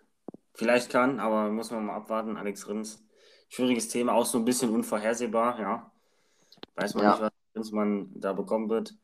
vielleicht 0.55 0.89
kann, 0.89 1.19
aber 1.19 1.49
muss 1.49 1.71
man 1.71 1.85
mal 1.85 1.95
abwarten. 1.95 2.37
Alex 2.37 2.67
Rins, 2.67 3.03
schwieriges 3.49 3.87
Thema, 3.89 4.13
auch 4.13 4.25
so 4.25 4.37
ein 4.37 4.45
bisschen 4.45 4.71
unvorhersehbar, 4.71 5.59
ja. 5.59 5.91
Weiß 6.75 6.95
man 6.95 7.03
ja. 7.03 7.11
nicht, 7.11 7.21
was 7.21 7.31
Rins 7.55 7.71
man 7.71 8.09
da 8.15 8.33
bekommen 8.33 8.69
wird 8.69 8.95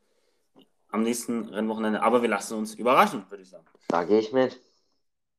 am 0.92 1.02
nächsten 1.02 1.48
Rennwochenende. 1.48 2.02
Aber 2.02 2.22
wir 2.22 2.28
lassen 2.28 2.58
uns 2.58 2.74
überraschen, 2.74 3.24
würde 3.28 3.42
ich 3.42 3.50
sagen. 3.50 3.64
Da 3.88 4.04
gehe 4.04 4.20
ich 4.20 4.32
mit. 4.32 4.60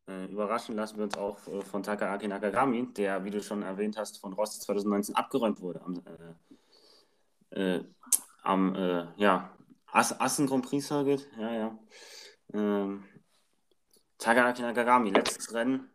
Äh, 0.08 0.26
überraschen 0.26 0.76
lassen 0.76 0.98
wir 0.98 1.06
uns 1.06 1.18
auch 1.18 1.48
äh, 1.48 1.62
von 1.62 1.82
Takaaki 1.82 2.28
Nakagami, 2.28 2.92
der, 2.94 3.24
wie 3.24 3.32
du 3.32 3.42
schon 3.42 3.62
erwähnt 3.62 3.98
hast, 3.98 4.20
von 4.20 4.34
Rossi 4.34 4.60
2019 4.60 5.16
abgeräumt 5.16 5.62
wurde 5.62 5.82
am, 5.82 6.02
äh, 7.52 7.76
äh 7.76 7.84
am 8.42 8.76
äh, 8.76 9.06
ja, 9.16 9.56
As 9.92 10.20
Assen 10.20 10.48
Grand 10.48 10.66
Prix 10.66 10.88
Circuit. 10.88 11.26
Ja, 11.40 11.54
ja. 11.54 11.80
Ähm, 12.54 13.06
Takaaki 14.18 14.62
Nakagami, 14.64 15.12
letztes 15.12 15.54
Rennen. 15.54 15.90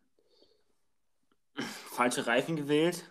Falsche 1.99 2.29
Reifen 2.29 2.55
gewählt. 2.55 3.11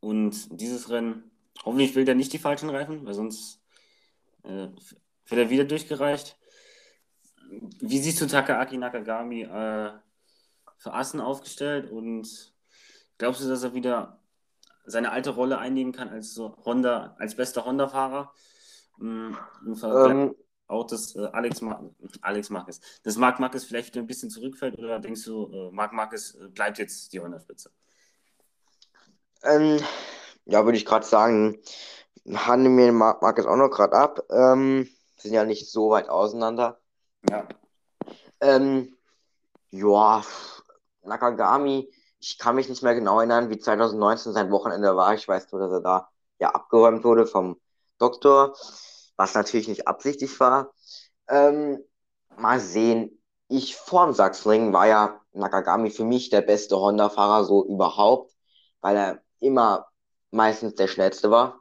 Und 0.00 0.60
dieses 0.60 0.90
Rennen, 0.90 1.30
hoffentlich 1.64 1.94
will 1.94 2.06
er 2.06 2.14
nicht 2.14 2.34
die 2.34 2.38
falschen 2.38 2.68
Reifen, 2.68 3.06
weil 3.06 3.14
sonst 3.14 3.62
äh, 4.42 4.68
wird 5.26 5.40
er 5.40 5.48
wieder 5.48 5.64
durchgereicht. 5.64 6.36
Wie 7.80 7.98
siehst 7.98 8.20
du 8.20 8.26
Takaaki 8.26 8.76
Nakagami 8.76 9.44
äh, 9.44 9.90
für 10.76 10.92
Assen 10.92 11.18
aufgestellt 11.18 11.90
und 11.90 12.28
glaubst 13.16 13.42
du, 13.42 13.48
dass 13.48 13.62
er 13.62 13.72
wieder 13.72 14.20
seine 14.84 15.10
alte 15.10 15.30
Rolle 15.30 15.58
einnehmen 15.58 15.94
kann 15.94 16.10
als 16.10 16.34
so 16.34 16.54
Honda, 16.66 17.16
als 17.18 17.36
bester 17.36 17.64
Honda-Fahrer? 17.64 18.34
Mm, 18.98 19.32
ähm, 19.82 20.34
auch 20.70 20.86
das 20.86 21.14
äh, 21.16 21.28
Alex, 21.32 21.60
Mar 21.60 21.90
Alex 22.22 22.50
Marquez, 22.50 22.80
dass 23.02 23.16
Marc 23.16 23.40
Marquez 23.40 23.64
vielleicht 23.64 23.96
ein 23.96 24.06
bisschen 24.06 24.30
zurückfällt 24.30 24.78
oder 24.78 24.98
denkst 24.98 25.24
du, 25.24 25.50
äh, 25.52 25.70
Marc 25.72 25.92
Marquez 25.92 26.34
äh, 26.34 26.48
bleibt 26.48 26.78
jetzt 26.78 27.12
die 27.12 27.20
Honda-Spitze? 27.20 27.70
Ähm, 29.42 29.80
ja, 30.44 30.64
würde 30.64 30.78
ich 30.78 30.84
gerade 30.84 31.06
sagen, 31.06 31.58
handeln 32.32 32.74
mir 32.74 32.92
Marc 32.92 33.22
Marquez 33.22 33.46
auch 33.46 33.56
noch 33.56 33.70
gerade 33.70 33.94
ab. 33.94 34.22
Ähm, 34.30 34.88
sind 35.16 35.34
ja 35.34 35.44
nicht 35.44 35.70
so 35.70 35.90
weit 35.90 36.08
auseinander. 36.08 36.80
Ja. 37.28 37.46
Ähm, 38.40 38.96
ja, 39.70 40.22
Nakagami, 41.02 41.92
ich 42.20 42.38
kann 42.38 42.56
mich 42.56 42.68
nicht 42.68 42.82
mehr 42.82 42.94
genau 42.94 43.18
erinnern, 43.18 43.50
wie 43.50 43.58
2019 43.58 44.32
sein 44.32 44.50
Wochenende 44.50 44.96
war. 44.96 45.14
Ich 45.14 45.26
weiß 45.26 45.50
nur, 45.52 45.60
dass 45.60 45.72
er 45.72 45.80
da 45.80 46.10
ja 46.38 46.50
abgeräumt 46.50 47.04
wurde 47.04 47.26
vom 47.26 47.60
Doktor, 47.98 48.54
was 49.20 49.34
natürlich 49.34 49.68
nicht 49.68 49.86
absichtlich 49.86 50.40
war. 50.40 50.72
Ähm, 51.28 51.78
mal 52.38 52.58
sehen. 52.58 53.22
Ich 53.48 53.76
vorm 53.76 54.14
Sachsenring 54.14 54.72
war 54.72 54.86
ja 54.86 55.20
Nakagami 55.32 55.90
für 55.90 56.04
mich 56.04 56.30
der 56.30 56.40
beste 56.40 56.76
Honda-Fahrer 56.78 57.44
so 57.44 57.64
überhaupt, 57.66 58.32
weil 58.80 58.96
er 58.96 59.22
immer 59.40 59.88
meistens 60.30 60.74
der 60.74 60.88
schnellste 60.88 61.30
war. 61.30 61.60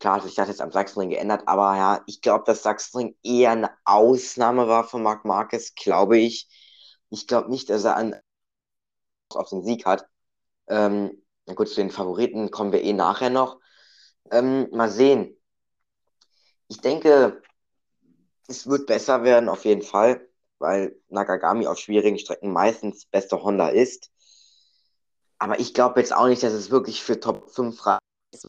Klar 0.00 0.16
hat 0.16 0.24
sich 0.24 0.34
das 0.34 0.48
jetzt 0.48 0.60
am 0.60 0.72
Sachsenring 0.72 1.10
geändert, 1.10 1.42
aber 1.46 1.76
ja, 1.76 2.02
ich 2.06 2.20
glaube, 2.20 2.44
dass 2.46 2.64
Sachsenring 2.64 3.16
eher 3.22 3.52
eine 3.52 3.70
Ausnahme 3.84 4.66
war 4.66 4.82
von 4.82 5.04
Marc 5.04 5.24
Marquez, 5.24 5.74
glaube 5.76 6.18
ich. 6.18 6.48
Ich 7.10 7.28
glaube 7.28 7.50
nicht, 7.50 7.70
dass 7.70 7.84
er 7.84 7.96
an, 7.96 8.16
auf 9.34 9.50
den 9.50 9.62
Sieg 9.62 9.86
hat. 9.86 10.06
Ähm, 10.68 11.22
gut, 11.54 11.68
zu 11.68 11.76
den 11.76 11.90
Favoriten 11.90 12.50
kommen 12.50 12.72
wir 12.72 12.82
eh 12.82 12.92
nachher 12.92 13.30
noch. 13.30 13.60
Ähm, 14.32 14.68
mal 14.72 14.90
sehen. 14.90 15.36
Ich 16.72 16.80
denke, 16.80 17.42
es 18.48 18.66
wird 18.66 18.86
besser 18.86 19.24
werden, 19.24 19.50
auf 19.50 19.66
jeden 19.66 19.82
Fall, 19.82 20.26
weil 20.58 20.96
Nakagami 21.10 21.66
auf 21.66 21.78
schwierigen 21.78 22.18
Strecken 22.18 22.50
meistens 22.50 23.04
bester 23.04 23.42
Honda 23.42 23.68
ist. 23.68 24.10
Aber 25.38 25.60
ich 25.60 25.74
glaube 25.74 26.00
jetzt 26.00 26.14
auch 26.14 26.28
nicht, 26.28 26.42
dass 26.42 26.54
es 26.54 26.70
wirklich 26.70 27.02
für 27.02 27.20
Top 27.20 27.50
5 27.50 27.78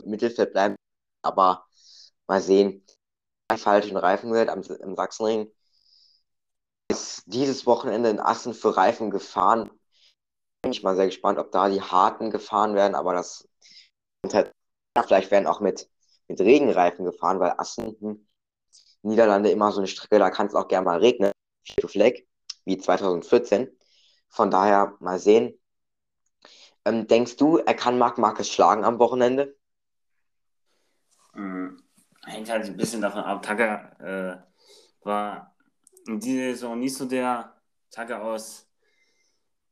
Mittelfeld 0.05 0.53
bleiben 0.53 0.77
aber 1.21 1.67
mal 2.27 2.41
sehen, 2.41 2.85
falschen 3.57 3.97
Reifen 3.97 4.31
wird 4.31 4.49
am, 4.49 4.61
im 4.61 4.95
Sachsenring. 4.95 5.51
Ist 6.89 7.23
dieses 7.25 7.65
Wochenende 7.65 8.09
in 8.09 8.21
Assen 8.21 8.53
für 8.53 8.77
Reifen 8.77 9.11
gefahren. 9.11 9.69
Bin 10.61 10.71
ich 10.71 10.81
mal 10.81 10.95
sehr 10.95 11.07
gespannt, 11.07 11.39
ob 11.39 11.51
da 11.51 11.67
die 11.67 11.81
harten 11.81 12.31
gefahren 12.31 12.73
werden, 12.73 12.95
aber 12.95 13.13
das 13.13 13.49
halt, 14.31 14.53
vielleicht 15.05 15.29
werden 15.29 15.45
auch 15.45 15.59
mit, 15.59 15.89
mit 16.27 16.39
Regenreifen 16.39 17.05
gefahren, 17.05 17.39
weil 17.39 17.53
Assen, 17.57 17.95
hm, 17.99 18.27
Niederlande 19.03 19.51
immer 19.51 19.71
so 19.71 19.79
eine 19.79 19.87
Strecke, 19.87 20.19
da 20.19 20.29
kann 20.29 20.47
es 20.47 20.55
auch 20.55 20.67
gerne 20.67 20.85
mal 20.85 20.99
regnen. 20.99 21.31
Wie 22.65 22.77
2014. 22.77 23.69
Von 24.29 24.49
daher 24.49 24.95
mal 24.99 25.19
sehen. 25.19 25.59
Ähm, 26.85 27.07
denkst 27.07 27.37
du, 27.37 27.57
er 27.57 27.73
kann 27.73 27.97
Marc 27.97 28.17
Marquez 28.17 28.47
schlagen 28.47 28.83
am 28.83 28.99
Wochenende? 28.99 29.55
Mhm. 31.33 31.81
Hängt 32.25 32.49
halt 32.49 32.65
ein 32.65 32.77
bisschen 32.77 33.01
davon 33.01 33.23
ab. 33.23 33.43
Tucker 33.43 33.99
äh, 33.99 35.05
war 35.05 35.55
in 36.07 36.19
dieser 36.19 36.51
Saison 36.51 36.79
nicht 36.79 36.95
so 36.95 37.05
der 37.05 37.61
Tucker 37.91 38.23
aus 38.23 38.67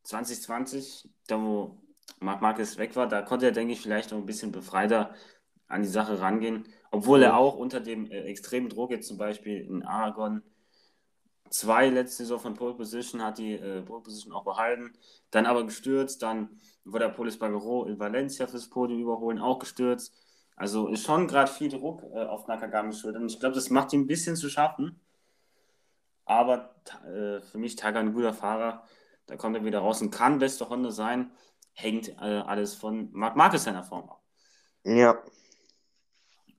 2020, 0.04 1.10
da 1.28 1.42
wo 1.42 1.82
Marc 2.20 2.42
Marquez 2.42 2.78
weg 2.78 2.96
war. 2.96 3.08
Da 3.08 3.22
konnte 3.22 3.48
er, 3.48 3.52
denke 3.52 3.74
ich, 3.74 3.82
vielleicht 3.82 4.12
noch 4.12 4.18
ein 4.18 4.26
bisschen 4.26 4.52
befreiter 4.52 5.14
an 5.71 5.81
die 5.81 5.88
Sache 5.88 6.19
rangehen. 6.19 6.65
Obwohl 6.91 7.23
er 7.23 7.38
auch 7.38 7.55
unter 7.55 7.79
dem 7.79 8.10
äh, 8.12 8.21
extremen 8.23 8.69
Druck 8.69 8.91
jetzt 8.91 9.07
zum 9.07 9.17
Beispiel 9.17 9.62
in 9.62 9.84
Aragon 9.84 10.43
zwei 11.51 11.89
letzte 11.89 12.23
Saison 12.23 12.39
von 12.39 12.53
Pole 12.55 12.73
Position 12.73 13.21
hat 13.21 13.38
die 13.38 13.53
äh, 13.53 13.81
Pole 13.81 14.01
Position 14.01 14.34
auch 14.34 14.43
behalten, 14.43 14.93
dann 15.29 15.45
aber 15.45 15.65
gestürzt, 15.65 16.23
dann 16.23 16.49
wurde 16.86 17.05
der 17.05 17.13
Polis 17.13 17.38
Bagero 17.38 17.86
in 17.86 17.99
Valencia 17.99 18.47
fürs 18.47 18.69
Podium 18.69 19.01
überholen, 19.01 19.38
auch 19.38 19.60
gestürzt. 19.60 20.13
Also 20.55 20.88
ist 20.88 21.05
schon 21.05 21.27
gerade 21.27 21.51
viel 21.51 21.69
Druck 21.69 22.03
äh, 22.13 22.23
auf 22.23 22.47
Nakagamis 22.47 22.99
Schultern. 22.99 23.27
Ich 23.27 23.39
glaube, 23.39 23.55
das 23.55 23.69
macht 23.69 23.93
ihm 23.93 24.01
ein 24.01 24.07
bisschen 24.07 24.36
zu 24.36 24.49
schaffen. 24.49 24.99
Aber 26.25 26.75
äh, 27.05 27.41
für 27.41 27.57
mich 27.57 27.75
Taga 27.75 27.99
ein 27.99 28.13
guter 28.13 28.34
Fahrer. 28.34 28.84
Da 29.25 29.36
kommt 29.36 29.55
er 29.55 29.65
wieder 29.65 29.79
raus 29.79 30.01
und 30.01 30.12
kann 30.12 30.39
beste 30.39 30.69
Honda 30.69 30.91
sein. 30.91 31.31
Hängt 31.73 32.10
äh, 32.10 32.41
alles 32.45 32.75
von 32.75 33.10
Marc 33.12 33.36
Marquez 33.36 33.63
seiner 33.63 33.84
Form 33.84 34.10
ab. 34.10 34.21
Ja. 34.84 35.17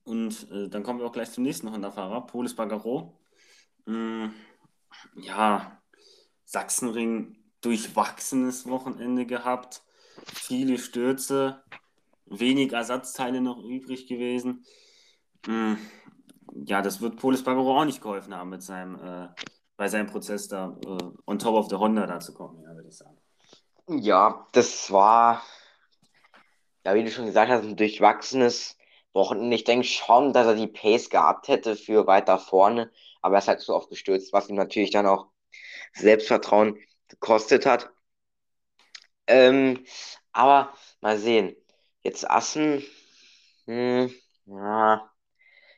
Und 0.03 0.49
äh, 0.51 0.69
dann 0.69 0.83
kommen 0.83 0.99
wir 0.99 1.05
auch 1.05 1.13
gleich 1.13 1.31
zum 1.31 1.43
nächsten 1.43 1.71
Honda-Fahrer, 1.71 2.25
Polis 2.27 2.55
Bagaro. 2.55 3.17
Mm, 3.85 4.27
ja, 5.15 5.81
Sachsenring 6.45 7.37
durchwachsenes 7.61 8.67
Wochenende 8.67 9.25
gehabt. 9.25 9.81
Viele 10.33 10.77
Stürze, 10.77 11.63
wenig 12.25 12.73
Ersatzteile 12.73 13.41
noch 13.41 13.63
übrig 13.63 14.07
gewesen. 14.07 14.65
Hm, 15.45 15.77
ja, 16.65 16.81
das 16.81 17.01
wird 17.01 17.17
Polis 17.17 17.43
Bagaro 17.43 17.79
auch 17.79 17.85
nicht 17.85 18.01
geholfen 18.01 18.35
haben, 18.35 18.49
mit 18.49 18.61
seinem, 18.61 18.95
äh, 18.95 19.29
bei 19.77 19.87
seinem 19.87 20.07
Prozess 20.07 20.47
da 20.47 20.77
äh, 20.85 21.11
on 21.25 21.39
top 21.39 21.55
of 21.55 21.69
the 21.69 21.75
Honda 21.75 22.05
da 22.05 22.19
zu 22.19 22.33
kommen, 22.33 22.61
ja, 22.61 22.75
würde 22.75 22.89
ich 22.89 22.97
sagen. 22.97 23.17
Ja, 23.87 24.47
das 24.51 24.91
war, 24.91 25.41
ja, 26.85 26.93
wie 26.93 27.03
du 27.03 27.11
schon 27.11 27.25
gesagt 27.25 27.51
hast, 27.51 27.63
ein 27.63 27.75
durchwachsenes 27.75 28.77
Wochenende. 29.13 29.55
Ich 29.55 29.63
denke 29.63 29.85
schon, 29.87 30.33
dass 30.33 30.47
er 30.47 30.55
die 30.55 30.67
Pace 30.67 31.09
gehabt 31.09 31.47
hätte 31.47 31.75
für 31.75 32.07
weiter 32.07 32.39
vorne, 32.39 32.91
aber 33.21 33.35
er 33.35 33.39
ist 33.39 33.47
halt 33.47 33.61
so 33.61 33.75
oft 33.75 33.89
gestürzt, 33.89 34.33
was 34.33 34.49
ihm 34.49 34.55
natürlich 34.55 34.91
dann 34.91 35.05
auch 35.07 35.27
Selbstvertrauen 35.93 36.79
gekostet 37.09 37.65
hat. 37.65 37.91
Ähm, 39.27 39.85
aber 40.31 40.73
mal 41.01 41.17
sehen. 41.17 41.55
Jetzt 42.03 42.29
Assen, 42.29 42.83
hm, 43.65 44.13
ja, 44.45 45.09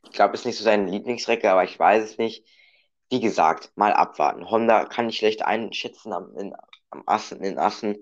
ich 0.06 0.12
glaube, 0.14 0.36
ist 0.36 0.46
nicht 0.46 0.58
so 0.58 0.64
seine 0.64 0.90
Lieblingsstrecke, 0.92 1.52
aber 1.52 1.64
ich 1.64 1.80
weiß 1.80 2.04
es 2.04 2.18
nicht. 2.18 2.46
Wie 3.10 3.20
gesagt, 3.22 3.72
mal 3.76 3.94
abwarten. 3.94 4.50
Honda 4.50 4.86
kann 4.86 5.10
ich 5.10 5.18
schlecht 5.20 5.44
einschätzen 5.44 6.14
am, 6.14 6.36
in, 6.38 6.56
am 6.92 7.04
Assen, 7.08 7.44
in 7.44 7.60
Assen, 7.60 7.98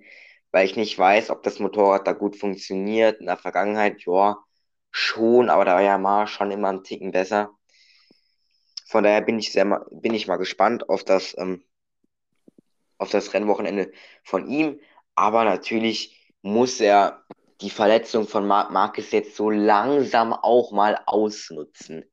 weil 0.51 0.65
ich 0.65 0.75
nicht 0.77 0.97
weiß, 0.99 1.29
ob 1.31 1.43
das 1.43 1.59
Motorrad 1.59 2.07
da 2.07 2.13
gut 2.13 2.37
funktioniert. 2.37 3.19
In 3.19 3.27
der 3.27 3.37
Vergangenheit, 3.37 4.01
ja, 4.05 4.37
schon, 4.93 5.49
aber 5.49 5.65
da 5.65 5.73
war 5.75 5.82
ja 5.82 5.97
mal 5.97 6.27
schon 6.27 6.51
immer 6.51 6.69
ein 6.69 6.84
Ticken 6.84 7.12
besser. 7.12 7.51
Von 8.88 9.03
daher 9.03 9.21
bin 9.21 9.39
ich 9.39 9.51
sehr 9.51 9.65
bin 9.91 10.13
ich 10.13 10.27
mal 10.27 10.38
gespannt 10.38 10.88
auf 10.89 11.03
das, 11.03 11.36
ähm, 11.38 11.63
auf 12.99 13.10
das 13.10 13.34
Rennwochenende 13.34 13.91
von 14.23 14.47
ihm. 14.47 14.79
Aber 15.15 15.45
natürlich 15.45 16.32
muss 16.43 16.79
er 16.79 17.23
die 17.62 17.71
Verletzung 17.71 18.27
von 18.27 18.45
Marc 18.45 18.71
Marquez 18.71 19.12
jetzt 19.12 19.36
so 19.36 19.49
langsam 19.49 20.34
auch 20.34 20.71
mal 20.71 20.99
ausnutzen. 21.08 22.06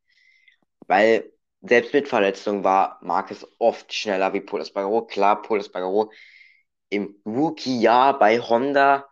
Weil 0.87 1.33
selbst 1.61 1.93
mit 1.93 2.09
Verletzung 2.09 2.64
war 2.64 2.99
Marquez 3.03 3.47
oft 3.59 3.93
schneller 3.93 4.33
wie 4.33 4.40
Paul 4.40 4.62
Espargaro. 4.62 5.07
Klar, 5.07 5.43
Paul 5.43 5.61
Espargaro 5.61 6.11
im 6.88 7.21
Rookie-Jahr 7.27 8.19
bei 8.19 8.40
Honda. 8.40 9.09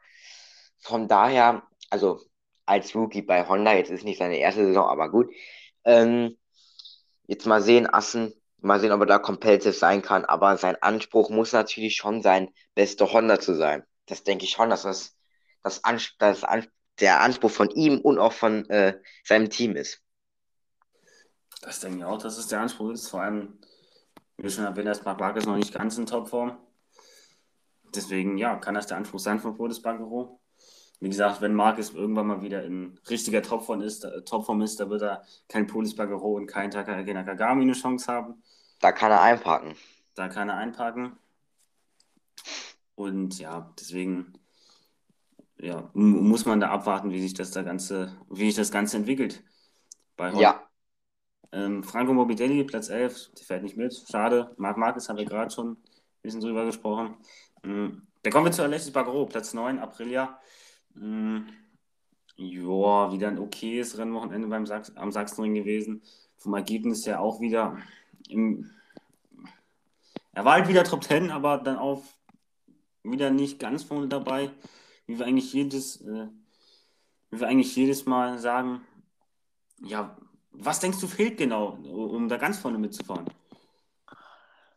Von 0.79 1.09
daher, 1.09 1.63
also 1.91 2.28
als 2.69 2.95
Rookie 2.95 3.23
bei 3.23 3.47
Honda, 3.49 3.75
jetzt 3.75 3.91
ist 3.91 4.05
nicht 4.05 4.19
seine 4.19 4.39
erste 4.39 4.67
Saison, 4.67 4.87
aber 4.89 5.11
gut. 5.11 5.33
Ähm, 5.85 6.37
jetzt 7.27 7.47
mal 7.47 7.63
sehen, 7.63 7.87
Assen, 7.87 8.33
mal 8.61 8.81
sehen, 8.81 8.93
ob 8.93 9.01
er 9.01 9.07
da 9.07 9.19
competitive 9.19 9.73
sein 9.73 10.03
kann. 10.03 10.25
Aber 10.25 10.57
sein 10.57 10.77
Anspruch 10.83 11.31
muss 11.31 11.53
natürlich 11.53 11.97
schon 11.97 12.23
sein, 12.23 12.51
beste 12.75 13.13
Honda 13.13 13.41
zu 13.41 13.55
sein. 13.55 13.85
Das 14.07 14.25
denke 14.25 14.45
ich 14.45 14.51
schon, 14.51 14.71
dass 14.71 14.83
das, 14.83 15.17
das, 15.63 15.85
Ans 15.85 16.15
das 16.19 16.45
An 16.45 16.67
der 17.01 17.21
Anspruch 17.21 17.51
von 17.51 17.71
ihm 17.71 18.01
und 18.01 18.19
auch 18.19 18.33
von 18.33 18.69
äh, 18.71 19.01
seinem 19.25 19.51
Team 19.51 19.77
ist. 19.77 20.03
Das 21.61 21.81
denke 21.81 21.99
ich 21.99 22.05
auch, 22.05 22.19
dass 22.19 22.39
es 22.39 22.49
der 22.49 22.61
Anspruch 22.61 22.91
ist. 22.91 23.09
Vor 23.09 23.23
allem, 23.23 23.61
wie 24.37 24.51
schon 24.51 24.65
erwähnt 24.65 24.89
hast, 24.89 25.05
Marc 25.05 25.21
Marquez 25.21 25.47
noch 25.47 25.57
nicht 25.57 25.73
ganz 25.73 25.99
in 25.99 26.07
Topform. 26.07 26.59
Deswegen, 27.95 28.37
ja, 28.37 28.57
kann 28.57 28.75
das 28.75 28.87
der 28.87 28.97
Anspruch 28.97 29.21
sein 29.21 29.39
von 29.41 29.57
Bodes. 29.57 29.81
Wie 31.01 31.09
gesagt, 31.09 31.41
wenn 31.41 31.55
Marcus 31.55 31.95
irgendwann 31.95 32.27
mal 32.27 32.43
wieder 32.43 32.65
in 32.65 32.99
richtiger 33.09 33.43
Topform 33.43 33.83
ist, 33.83 34.05
äh, 34.05 34.23
Topform 34.23 34.63
ist, 34.63 34.81
da 34.81 34.91
wird 34.91 35.03
er 35.03 35.23
kein 35.49 35.67
Polis 35.67 35.95
Bagero 35.95 36.35
und 36.35 36.47
kein 36.47 36.71
Takagena 36.71 37.23
Kagami 37.23 37.63
eine 37.63 37.73
Chance 37.73 38.13
haben. 38.13 38.43
Da 38.81 38.93
kann 38.93 39.13
er 39.13 39.23
einparken. 39.23 39.75
Da 40.15 40.29
kann 40.29 40.49
er 40.49 40.57
einparken. 40.57 41.17
Und 42.97 43.39
ja, 43.39 43.73
deswegen 43.79 44.33
ja, 45.61 45.91
muss 45.93 46.47
man 46.47 46.61
da 46.61 46.71
abwarten, 46.71 47.11
wie 47.11 47.21
sich 47.21 47.35
das 47.35 47.51
da 47.53 47.63
Ganze, 47.63 48.17
wie 48.29 48.47
sich 48.47 48.57
das 48.57 48.73
Ganze 48.73 48.97
entwickelt. 48.97 49.43
Bei 50.17 50.33
ja. 50.33 50.63
Ähm, 51.53 51.83
Franco 51.83 52.13
Morbidelli, 52.13 52.65
Platz 52.65 52.89
11, 52.89 53.31
der 53.39 53.45
fährt 53.45 53.63
nicht 53.63 53.77
mit. 53.77 53.95
Schade. 54.11 54.55
Marc 54.59 54.77
Marquez 54.77 55.09
haben 55.09 55.17
wir 55.17 55.25
gerade 55.25 55.51
schon 55.51 55.73
ein 55.73 55.77
bisschen 56.23 56.41
drüber 56.41 56.65
gesprochen. 56.65 57.17
Mhm. 57.63 58.03
Da 58.23 58.31
kommen 58.31 58.47
wir 58.47 58.53
zu 58.53 58.63
Alexis 58.63 58.93
Bagro, 58.93 59.27
Platz 59.27 59.55
9, 59.55 59.79
Aprilia. 59.79 60.39
Mhm. 61.01 61.49
Ja, 62.37 63.13
wieder 63.13 63.29
ein 63.29 63.39
okayes 63.39 63.99
Rennwochenende 63.99 64.49
beim 64.49 64.67
Sachs 64.67 64.93
am 64.97 65.11
Sachsenring 65.11 65.55
gewesen. 65.55 66.03
Vom 66.37 66.55
Ergebnis 66.55 67.07
her 67.07 67.21
auch 67.21 67.41
wieder 67.41 67.79
im. 68.29 68.71
Er 70.33 70.45
war 70.45 70.55
halt 70.55 70.69
wieder 70.69 70.85
Top 70.85 71.03
10, 71.03 71.31
aber 71.31 71.59
dann 71.59 71.77
auch 71.77 72.03
wieder 73.03 73.31
nicht 73.31 73.59
ganz 73.59 73.83
vorne 73.83 74.07
dabei. 74.07 74.51
Wie 75.07 75.19
wir 75.19 75.27
eigentlich 75.27 75.53
jedes, 75.53 76.01
äh, 76.03 76.29
wie 77.31 77.41
wir 77.41 77.49
eigentlich 77.49 77.75
jedes 77.75 78.07
Mal 78.07 78.39
sagen, 78.39 78.83
ja, 79.83 80.17
was 80.53 80.81
denkst 80.81 81.01
du 81.01 81.09
fehlt 81.09 81.39
genau, 81.39 81.71
um 81.71 82.29
da 82.29 82.37
ganz 82.37 82.59
vorne 82.59 82.79
mitzufahren? 82.79 83.27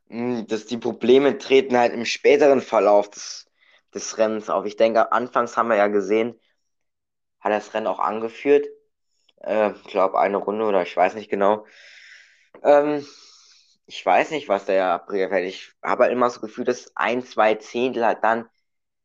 Hm, 0.08 0.48
dass 0.48 0.66
die 0.66 0.78
Probleme 0.78 1.38
treten 1.38 1.78
halt 1.78 1.94
im 1.94 2.06
späteren 2.06 2.62
Verlauf 2.62 3.10
des, 3.10 3.51
des 3.94 4.18
Rennens 4.18 4.50
auf. 4.50 4.66
Ich 4.66 4.78
denke, 4.78 5.12
anfangs 5.12 5.58
haben 5.58 5.70
wir 5.70 5.78
ja 5.78 5.88
gesehen, 5.88 6.40
hat 7.40 7.52
das 7.52 7.74
Rennen 7.74 7.88
auch 7.88 8.00
angeführt. 8.00 8.68
Äh, 9.42 9.72
ich 9.74 9.84
glaube, 9.86 10.20
eine 10.20 10.38
Runde 10.38 10.66
oder 10.66 10.84
ich 10.84 10.96
weiß 10.98 11.16
nicht 11.16 11.30
genau. 11.30 11.66
Ähm, 12.64 13.06
ich 13.88 14.06
weiß 14.06 14.32
nicht, 14.32 14.50
was 14.50 14.66
der 14.66 14.88
April 14.94 15.30
fällt. 15.30 15.48
Ich 15.50 15.74
habe 15.84 16.04
halt 16.04 16.14
immer 16.14 16.30
so 16.30 16.42
Gefühl, 16.42 16.66
dass 16.66 16.96
ein, 16.96 17.24
zwei 17.24 17.56
Zehntel 17.56 18.06
halt 18.06 18.24
dann 18.24 18.50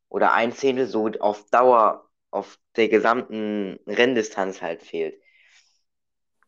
oder 0.09 0.33
ein 0.35 0.53
Zehntel 0.53 0.87
so 0.87 1.09
auf 1.21 1.49
Dauer 1.51 2.09
auf 2.33 2.59
der 2.77 2.89
gesamten 2.89 3.79
Renndistanz 3.87 4.63
halt 4.63 4.83
fehlt. 4.83 5.21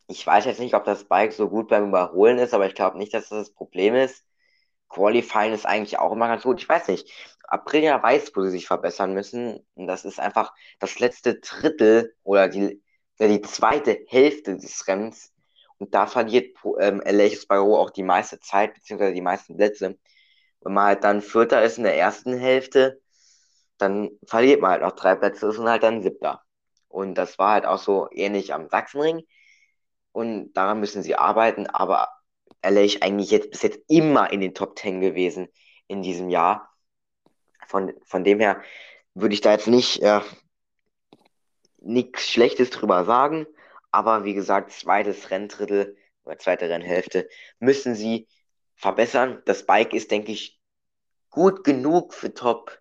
Ich 0.06 0.26
weiß 0.26 0.44
jetzt 0.46 0.60
nicht, 0.60 0.74
ob 0.74 0.84
das 0.84 1.04
Bike 1.04 1.32
so 1.32 1.48
gut 1.48 1.68
beim 1.68 1.88
Überholen 1.88 2.38
ist, 2.38 2.54
aber 2.54 2.66
ich 2.66 2.74
glaube 2.74 2.98
nicht, 2.98 3.12
dass 3.14 3.28
das 3.28 3.48
das 3.48 3.54
Problem 3.54 3.94
ist. 3.94 4.24
Qualifying 4.90 5.52
ist 5.54 5.66
eigentlich 5.66 5.98
auch 5.98 6.12
immer 6.12 6.28
ganz 6.28 6.44
gut. 6.44 6.60
Ich 6.62 6.68
weiß 6.68 6.88
nicht. 6.88 7.10
Aprilia 7.48 8.02
weiß, 8.02 8.32
wo 8.34 8.42
sie 8.42 8.50
sich 8.50 8.66
verbessern 8.66 9.14
müssen. 9.14 9.66
Und 9.74 9.86
das 9.86 10.04
ist 10.04 10.20
einfach 10.20 10.52
das 10.78 10.98
letzte 10.98 11.36
Drittel 11.40 12.14
oder 12.22 12.48
die, 12.48 12.82
die 13.20 13.42
zweite 13.42 13.98
Hälfte 14.06 14.56
des 14.56 14.86
Rennens. 14.86 15.32
Und 15.78 15.94
da 15.94 16.06
verliert 16.06 16.56
ähm, 16.80 17.02
Aleix 17.04 17.42
Sparrow 17.42 17.78
auch 17.78 17.90
die 17.90 18.02
meiste 18.02 18.40
Zeit, 18.40 18.74
beziehungsweise 18.74 19.14
die 19.14 19.22
meisten 19.22 19.56
Plätze. 19.56 19.98
Wenn 20.60 20.72
man 20.74 20.86
halt 20.86 21.04
dann 21.04 21.22
Vierter 21.22 21.62
ist 21.62 21.78
in 21.78 21.84
der 21.84 21.96
ersten 21.96 22.36
Hälfte, 22.36 23.00
dann 23.78 24.10
verliert 24.26 24.60
man 24.60 24.72
halt 24.72 24.82
noch 24.82 24.92
drei 24.92 25.14
Plätze, 25.14 25.48
ist 25.48 25.58
und 25.58 25.68
halt 25.68 25.82
dann 25.82 26.02
Siebter. 26.02 26.42
Und 26.88 27.14
das 27.14 27.38
war 27.38 27.52
halt 27.52 27.66
auch 27.66 27.78
so 27.78 28.08
ähnlich 28.10 28.54
am 28.54 28.68
Sachsenring. 28.68 29.22
Und 30.12 30.52
daran 30.54 30.80
müssen 30.80 31.02
sie 31.02 31.14
arbeiten, 31.14 31.66
aber 31.68 32.08
Aleix 32.62 33.02
eigentlich 33.02 33.30
jetzt 33.30 33.50
bis 33.50 33.62
jetzt 33.62 33.80
immer 33.88 34.32
in 34.32 34.40
den 34.40 34.54
Top 34.54 34.78
10 34.78 35.00
gewesen 35.00 35.48
in 35.86 36.02
diesem 36.02 36.28
Jahr. 36.30 36.70
Von, 37.68 37.92
von 38.02 38.24
dem 38.24 38.40
her 38.40 38.62
würde 39.14 39.34
ich 39.34 39.42
da 39.42 39.52
jetzt 39.52 39.68
nicht 39.68 40.02
äh, 40.02 40.20
nichts 41.80 42.28
Schlechtes 42.28 42.70
drüber 42.70 43.04
sagen. 43.04 43.46
Aber 43.90 44.24
wie 44.24 44.34
gesagt, 44.34 44.72
zweites 44.72 45.30
Renndrittel 45.30 45.96
oder 46.24 46.38
zweite 46.38 46.68
Rennhälfte 46.68 47.28
müssen 47.58 47.94
sie 47.94 48.26
verbessern. 48.74 49.42
Das 49.44 49.66
Bike 49.66 49.92
ist, 49.92 50.10
denke 50.10 50.32
ich, 50.32 50.58
gut 51.30 51.62
genug 51.62 52.14
für 52.14 52.32
Top 52.32 52.80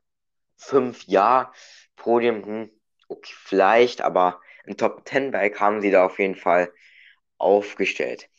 5. 0.57 1.03
Ja, 1.07 1.51
Podium, 1.97 2.43
hm, 2.45 2.71
okay, 3.09 3.33
vielleicht, 3.35 4.01
aber 4.01 4.39
ein 4.65 4.77
Top 4.77 5.07
10 5.07 5.31
Bike 5.31 5.59
haben 5.59 5.81
sie 5.81 5.91
da 5.91 6.05
auf 6.05 6.17
jeden 6.19 6.35
Fall 6.35 6.71
aufgestellt. 7.37 8.29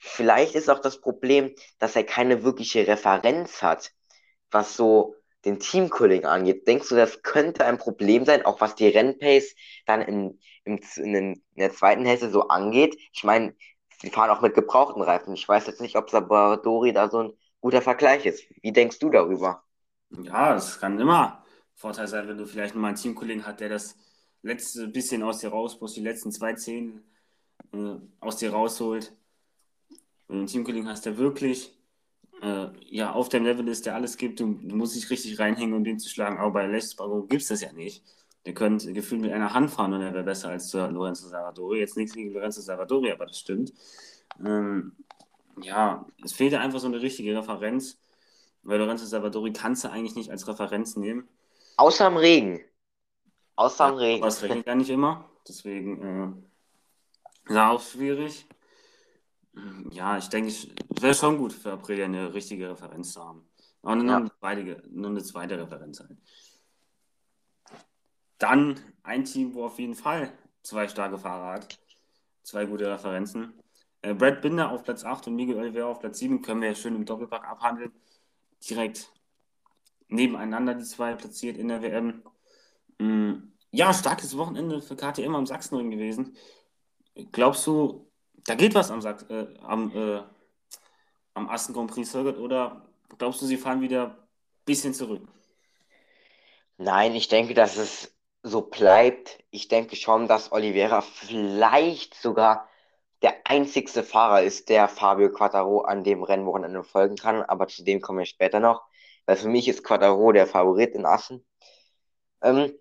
Vielleicht 0.00 0.54
ist 0.54 0.70
auch 0.70 0.80
das 0.80 1.00
Problem, 1.00 1.54
dass 1.78 1.96
er 1.96 2.04
keine 2.04 2.44
wirkliche 2.44 2.86
Referenz 2.86 3.62
hat, 3.62 3.92
was 4.50 4.74
so 4.76 5.17
den 5.44 5.60
Teamkollegen 5.60 6.26
angeht. 6.26 6.66
Denkst 6.66 6.88
du, 6.88 6.96
das 6.96 7.22
könnte 7.22 7.64
ein 7.64 7.78
Problem 7.78 8.24
sein, 8.24 8.44
auch 8.44 8.60
was 8.60 8.74
die 8.74 8.88
Rennpace 8.88 9.54
dann 9.86 10.02
in, 10.02 10.40
in, 10.64 10.78
in 10.96 11.42
der 11.56 11.72
zweiten 11.72 12.04
Hälfte 12.04 12.30
so 12.30 12.48
angeht? 12.48 12.98
Ich 13.12 13.24
meine, 13.24 13.54
sie 14.00 14.10
fahren 14.10 14.30
auch 14.30 14.40
mit 14.40 14.54
gebrauchten 14.54 15.02
Reifen. 15.02 15.34
Ich 15.34 15.48
weiß 15.48 15.66
jetzt 15.66 15.80
nicht, 15.80 15.96
ob 15.96 16.10
Sabadori 16.10 16.92
da 16.92 17.08
so 17.08 17.22
ein 17.22 17.32
guter 17.60 17.82
Vergleich 17.82 18.26
ist. 18.26 18.44
Wie 18.62 18.72
denkst 18.72 18.98
du 18.98 19.10
darüber? 19.10 19.64
Ja, 20.10 20.54
es 20.56 20.78
kann 20.80 20.98
immer 20.98 21.44
Vorteil 21.74 22.08
sein, 22.08 22.26
wenn 22.28 22.38
du 22.38 22.46
vielleicht 22.46 22.74
mal 22.74 22.88
einen 22.88 22.96
Teamkollegen 22.96 23.46
hast, 23.46 23.60
der 23.60 23.68
das 23.68 23.96
letzte 24.42 24.88
bisschen 24.88 25.22
aus 25.22 25.38
dir 25.38 25.50
rausbrust, 25.50 25.96
die 25.96 26.00
letzten 26.00 26.32
zwei 26.32 26.54
Zehn 26.54 27.02
äh, 27.72 27.96
aus 28.20 28.36
dir 28.36 28.52
rausholt 28.52 29.12
wenn 30.28 30.36
du 30.36 30.40
einen 30.40 30.46
Teamkollegen 30.46 30.88
hast, 30.88 31.06
der 31.06 31.18
wirklich 31.18 31.77
äh, 32.42 32.68
ja, 32.86 33.12
auf 33.12 33.28
dem 33.28 33.44
Level 33.44 33.66
ist, 33.68 33.86
der 33.86 33.94
alles 33.94 34.16
gibt, 34.16 34.40
du, 34.40 34.54
du 34.62 34.76
musst 34.76 34.94
dich 34.96 35.10
richtig 35.10 35.38
reinhängen, 35.38 35.74
um 35.74 35.84
den 35.84 35.98
zu 35.98 36.08
schlagen. 36.08 36.38
Aber 36.38 36.52
bei 36.52 36.66
Lesbaro 36.66 37.22
gibt 37.24 37.42
es 37.42 37.48
das 37.48 37.60
ja 37.60 37.72
nicht. 37.72 38.04
Der 38.46 38.54
könnte 38.54 38.92
gefühlt 38.92 39.20
mit 39.20 39.32
einer 39.32 39.52
Hand 39.54 39.70
fahren 39.70 39.92
und 39.92 40.00
er 40.00 40.14
wäre 40.14 40.24
besser 40.24 40.48
als 40.50 40.72
Lorenzo 40.72 41.28
Savadori. 41.28 41.80
Jetzt 41.80 41.96
nichts 41.96 42.14
gegen 42.14 42.32
Lorenzo 42.32 42.60
Savadori, 42.60 43.10
aber 43.12 43.26
das 43.26 43.38
stimmt. 43.38 43.72
Ähm, 44.44 44.92
ja, 45.60 46.06
es 46.24 46.32
fehlt 46.32 46.54
einfach 46.54 46.78
so 46.78 46.86
eine 46.86 47.02
richtige 47.02 47.36
Referenz. 47.36 47.98
Weil 48.62 48.78
Lorenzo 48.78 49.06
Savadori 49.06 49.52
kannst 49.52 49.84
du 49.84 49.90
eigentlich 49.90 50.14
nicht 50.14 50.30
als 50.30 50.46
Referenz 50.48 50.96
nehmen. 50.96 51.28
Außer 51.76 52.06
im 52.06 52.16
Regen. 52.16 52.60
Außer 53.56 53.86
Ja, 53.86 53.90
im 53.90 53.96
Regen. 53.96 54.22
aber 54.22 54.28
es 54.28 54.42
regnet 54.42 54.66
ja 54.66 54.74
nicht 54.74 54.90
immer. 54.90 55.28
Deswegen 55.46 56.42
äh, 57.46 57.50
ist 57.50 57.56
auch 57.56 57.80
schwierig. 57.80 58.46
Ja, 59.90 60.18
ich 60.18 60.28
denke, 60.28 60.48
es 60.50 60.68
wäre 61.00 61.14
schon 61.14 61.38
gut 61.38 61.52
für 61.52 61.72
Aprilia 61.72 62.04
eine 62.04 62.32
richtige 62.34 62.70
Referenz 62.70 63.12
zu 63.12 63.24
haben. 63.24 63.48
Aber 63.82 63.96
nur, 63.96 64.06
Ja. 64.06 64.16
eine, 64.16 64.30
zweite, 64.38 64.82
nur 64.90 65.10
eine 65.10 65.22
zweite 65.22 65.58
Referenz 65.58 66.00
halt. 66.00 66.16
Dann 68.38 68.78
ein 69.02 69.24
Team, 69.24 69.54
wo 69.54 69.64
auf 69.64 69.78
jeden 69.78 69.94
Fall 69.94 70.32
zwei 70.62 70.86
starke 70.88 71.18
Fahrer 71.18 71.54
hat. 71.54 71.78
Zwei 72.42 72.66
gute 72.66 72.90
Referenzen. 72.90 73.52
Äh, 74.02 74.14
Brad 74.14 74.40
Binder 74.42 74.70
auf 74.70 74.84
Platz 74.84 75.04
8 75.04 75.26
und 75.26 75.34
Miguel 75.36 75.56
Oliveira 75.56 75.88
auf 75.88 75.98
Platz 76.00 76.18
7 76.18 76.40
können 76.42 76.60
wir 76.60 76.68
ja 76.68 76.74
schön 76.74 76.94
im 76.94 77.04
Doppelpack 77.04 77.44
abhandeln. 77.44 77.92
Direkt 78.68 79.12
nebeneinander 80.08 80.74
die 80.74 80.84
zwei 80.84 81.14
platziert 81.14 81.56
in 81.58 81.68
der 81.68 81.82
WM. 81.82 82.22
Mm, 82.98 83.52
Ja, 83.70 83.92
starkes 83.92 84.36
Wochenende 84.36 84.80
für 84.80 84.96
KTM 84.96 85.34
am 85.34 85.46
Sachsenring 85.46 85.90
gewesen. 85.90 86.36
Glaubst 87.32 87.66
du, 87.66 88.07
da 88.46 88.54
geht 88.54 88.74
was 88.74 88.90
am, 88.90 89.00
äh, 89.04 89.46
am, 89.62 89.92
äh, 89.94 90.22
am 91.34 91.48
Assen 91.48 91.74
Grand 91.74 91.90
Prix 91.90 92.10
Circuit 92.10 92.38
oder 92.38 92.82
glaubst 93.18 93.42
du, 93.42 93.46
sie 93.46 93.56
fahren 93.56 93.80
wieder 93.80 94.06
ein 94.06 94.16
bisschen 94.64 94.94
zurück? 94.94 95.22
Nein, 96.76 97.14
ich 97.14 97.28
denke, 97.28 97.54
dass 97.54 97.76
es 97.76 98.14
so 98.42 98.62
bleibt. 98.62 99.38
Ich 99.50 99.68
denke 99.68 99.96
schon, 99.96 100.28
dass 100.28 100.52
Oliveira 100.52 101.00
vielleicht 101.00 102.14
sogar 102.14 102.68
der 103.22 103.34
einzigste 103.44 104.04
Fahrer 104.04 104.42
ist, 104.42 104.68
der 104.68 104.88
Fabio 104.88 105.30
Quartaro 105.32 105.80
an 105.82 106.04
dem 106.04 106.22
Rennwochenende 106.22 106.84
folgen 106.84 107.16
kann. 107.16 107.42
Aber 107.42 107.66
zu 107.66 107.82
dem 107.82 108.00
kommen 108.00 108.20
wir 108.20 108.26
später 108.26 108.60
noch. 108.60 108.84
Weil 109.26 109.36
für 109.36 109.48
mich 109.48 109.68
ist 109.68 109.84
Quartaro 109.84 110.32
der 110.32 110.46
Favorit 110.46 110.94
in 110.94 111.04
Assen. 111.04 111.44
Ähm, 112.42 112.72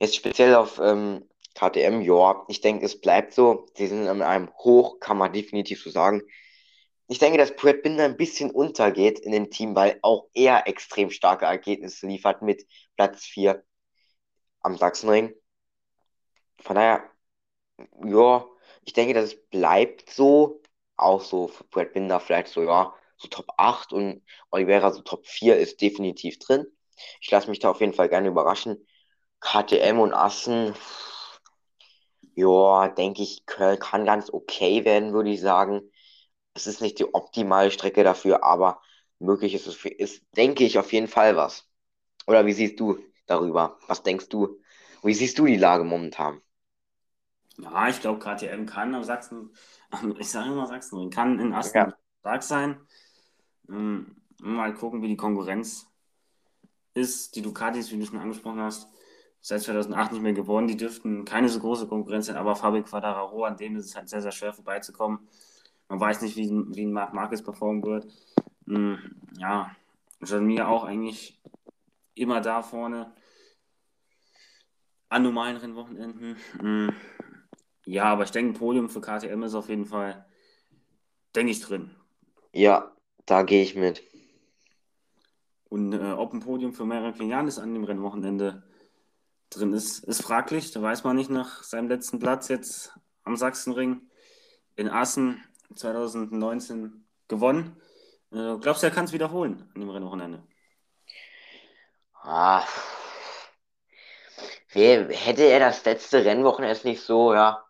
jetzt 0.00 0.16
speziell 0.16 0.54
auf 0.54 0.78
ähm, 0.78 1.28
KTM, 1.54 2.00
ja, 2.02 2.44
ich 2.48 2.60
denke, 2.60 2.84
es 2.86 3.00
bleibt 3.00 3.32
so. 3.32 3.66
Sie 3.76 3.86
sind 3.86 4.06
in 4.06 4.22
einem 4.22 4.50
Hoch, 4.58 4.98
kann 5.00 5.16
man 5.18 5.32
definitiv 5.32 5.82
so 5.82 5.90
sagen. 5.90 6.22
Ich 7.08 7.18
denke, 7.18 7.38
dass 7.38 7.54
Brad 7.56 7.82
Binder 7.82 8.04
ein 8.04 8.16
bisschen 8.16 8.50
untergeht 8.50 9.18
in 9.20 9.32
dem 9.32 9.50
Team, 9.50 9.74
weil 9.76 9.98
auch 10.02 10.28
er 10.34 10.66
extrem 10.66 11.10
starke 11.10 11.44
Ergebnisse 11.46 12.06
liefert 12.06 12.42
mit 12.42 12.66
Platz 12.96 13.24
4 13.24 13.62
am 14.62 14.76
Sachsenring. 14.76 15.34
Von 16.60 16.76
daher, 16.76 17.10
ja, 18.04 18.46
ich 18.84 18.92
denke, 18.92 19.14
das 19.14 19.36
bleibt 19.50 20.10
so. 20.10 20.62
Auch 20.96 21.22
so 21.22 21.48
für 21.48 21.64
Brad 21.64 21.92
Binder 21.92 22.20
vielleicht 22.20 22.48
so, 22.48 22.62
ja, 22.62 22.94
so 23.16 23.28
Top 23.28 23.46
8 23.56 23.92
und 23.92 24.22
Oliveira 24.50 24.92
so 24.92 25.02
Top 25.02 25.26
4 25.26 25.58
ist 25.58 25.80
definitiv 25.80 26.38
drin. 26.38 26.66
Ich 27.20 27.30
lasse 27.30 27.50
mich 27.50 27.58
da 27.58 27.70
auf 27.70 27.80
jeden 27.80 27.94
Fall 27.94 28.08
gerne 28.08 28.28
überraschen. 28.28 28.86
KTM 29.40 29.98
und 30.00 30.14
Assen, 30.14 30.74
ja, 32.34 32.88
denke 32.88 33.22
ich, 33.22 33.46
Köln 33.46 33.78
kann 33.78 34.04
ganz 34.04 34.30
okay 34.32 34.84
werden, 34.84 35.12
würde 35.12 35.30
ich 35.30 35.40
sagen. 35.40 35.82
Es 36.54 36.66
ist 36.66 36.80
nicht 36.82 36.98
die 36.98 37.14
optimale 37.14 37.70
Strecke 37.70 38.04
dafür, 38.04 38.44
aber 38.44 38.80
möglich 39.20 39.54
ist 39.54 39.66
es, 39.66 39.76
für, 39.76 39.88
ist, 39.90 40.22
denke 40.36 40.64
ich, 40.64 40.78
auf 40.78 40.92
jeden 40.92 41.08
Fall 41.08 41.36
was. 41.36 41.68
Oder 42.26 42.46
wie 42.46 42.52
siehst 42.54 42.80
du 42.80 42.98
darüber? 43.26 43.78
Was 43.88 44.02
denkst 44.04 44.28
du? 44.30 44.60
Wie 45.02 45.14
siehst 45.14 45.38
du 45.38 45.46
die 45.46 45.56
Lage 45.56 45.84
momentan? 45.84 46.42
Ja, 47.56 47.88
ich 47.88 48.00
glaube, 48.00 48.18
KTM 48.18 48.66
kann 48.66 48.94
am 48.94 49.04
Sachsen, 49.04 49.54
ich 50.18 50.30
sage 50.30 50.48
immer 50.50 50.66
Sachsenring, 50.66 51.10
kann 51.10 51.38
in 51.40 51.52
Assen 51.52 51.74
Ja. 51.74 51.96
stark 52.20 52.42
sein. 52.42 52.80
Ähm, 53.68 54.16
Mal 54.40 54.74
gucken, 54.74 55.02
wie 55.02 55.08
die 55.08 55.16
Konkurrenz 55.16 55.86
ist. 56.94 57.36
Die 57.36 57.42
Ducatis, 57.42 57.90
wie 57.92 57.98
du 57.98 58.06
schon 58.06 58.18
angesprochen 58.18 58.60
hast, 58.60 58.88
seit 59.44 59.60
2008 59.60 60.12
nicht 60.12 60.22
mehr 60.22 60.32
gewonnen. 60.32 60.68
Die 60.68 60.76
dürften 60.76 61.26
keine 61.26 61.50
so 61.50 61.60
große 61.60 61.86
Konkurrenz 61.86 62.26
sein, 62.26 62.36
aber 62.36 62.56
Fabio 62.56 62.82
Quattararo, 62.82 63.44
an 63.44 63.58
dem 63.58 63.76
ist 63.76 63.84
es 63.84 63.94
halt 63.94 64.08
sehr, 64.08 64.22
sehr 64.22 64.32
schwer 64.32 64.54
vorbeizukommen. 64.54 65.28
Man 65.88 66.00
weiß 66.00 66.22
nicht, 66.22 66.34
wie, 66.36 66.48
wie 66.48 66.86
ein 66.86 66.92
Marc 66.92 67.12
Marquez 67.12 67.42
performen 67.42 67.82
wird. 67.82 68.06
Mm, 68.64 68.94
Ja, 69.38 69.70
John 70.22 70.46
Mir 70.46 70.66
auch 70.68 70.84
eigentlich 70.84 71.42
immer 72.14 72.40
da 72.40 72.62
vorne 72.62 73.12
an 75.10 75.22
normalen 75.22 75.58
Rennwochenenden. 75.58 76.36
Mm, 76.62 76.88
Ja, 77.84 78.04
aber 78.04 78.24
ich 78.24 78.30
denke, 78.30 78.52
ein 78.52 78.58
Podium 78.58 78.88
für 78.88 79.02
KTM 79.02 79.42
ist 79.42 79.54
auf 79.54 79.68
jeden 79.68 79.84
Fall, 79.84 80.24
denke 81.36 81.52
ich, 81.52 81.60
drin. 81.60 81.90
Ja, 82.54 82.96
da 83.26 83.42
gehe 83.42 83.62
ich 83.62 83.74
mit. 83.74 84.02
Und 85.68 85.92
äh, 85.92 86.12
ob 86.12 86.32
ein 86.32 86.40
Podium 86.40 86.72
für 86.72 86.86
Merrick 86.86 87.18
Vinales 87.18 87.58
an 87.58 87.74
dem 87.74 87.84
Rennwochenende 87.84 88.62
drin 89.50 89.72
ist, 89.72 90.04
ist 90.04 90.22
fraglich. 90.22 90.72
Da 90.72 90.82
weiß 90.82 91.04
man 91.04 91.16
nicht 91.16 91.30
nach 91.30 91.62
seinem 91.62 91.88
letzten 91.88 92.18
Platz 92.18 92.48
jetzt 92.48 92.92
am 93.24 93.36
Sachsenring 93.36 94.02
in 94.76 94.88
Assen 94.88 95.42
2019 95.74 97.06
gewonnen. 97.28 97.80
Äh, 98.32 98.58
glaubst 98.58 98.82
du, 98.82 98.86
er 98.86 98.92
kann 98.92 99.04
es 99.04 99.12
wiederholen 99.12 99.70
an 99.74 99.80
dem 99.80 99.90
Rennwochenende? 99.90 100.42
Ah. 102.14 102.64
Wer, 104.72 105.08
hätte 105.08 105.44
er 105.44 105.60
das 105.60 105.84
letzte 105.84 106.24
Rennwochenende 106.24 106.80
nicht 106.84 107.02
so, 107.02 107.32
ja, 107.32 107.64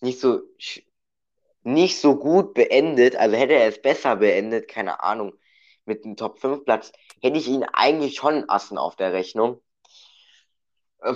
nicht 0.00 0.20
so, 0.20 0.42
nicht 1.62 2.00
so 2.00 2.16
gut 2.16 2.54
beendet, 2.54 3.16
also 3.16 3.36
hätte 3.36 3.54
er 3.54 3.68
es 3.68 3.80
besser 3.80 4.16
beendet, 4.16 4.68
keine 4.68 5.02
Ahnung, 5.02 5.32
mit 5.84 6.04
einem 6.04 6.16
Top 6.16 6.40
5 6.40 6.64
Platz, 6.64 6.92
hätte 7.22 7.38
ich 7.38 7.48
ihn 7.48 7.64
eigentlich 7.64 8.16
schon 8.16 8.48
Assen 8.48 8.78
auf 8.78 8.96
der 8.96 9.12
Rechnung. 9.12 9.62
Äh, 11.04 11.14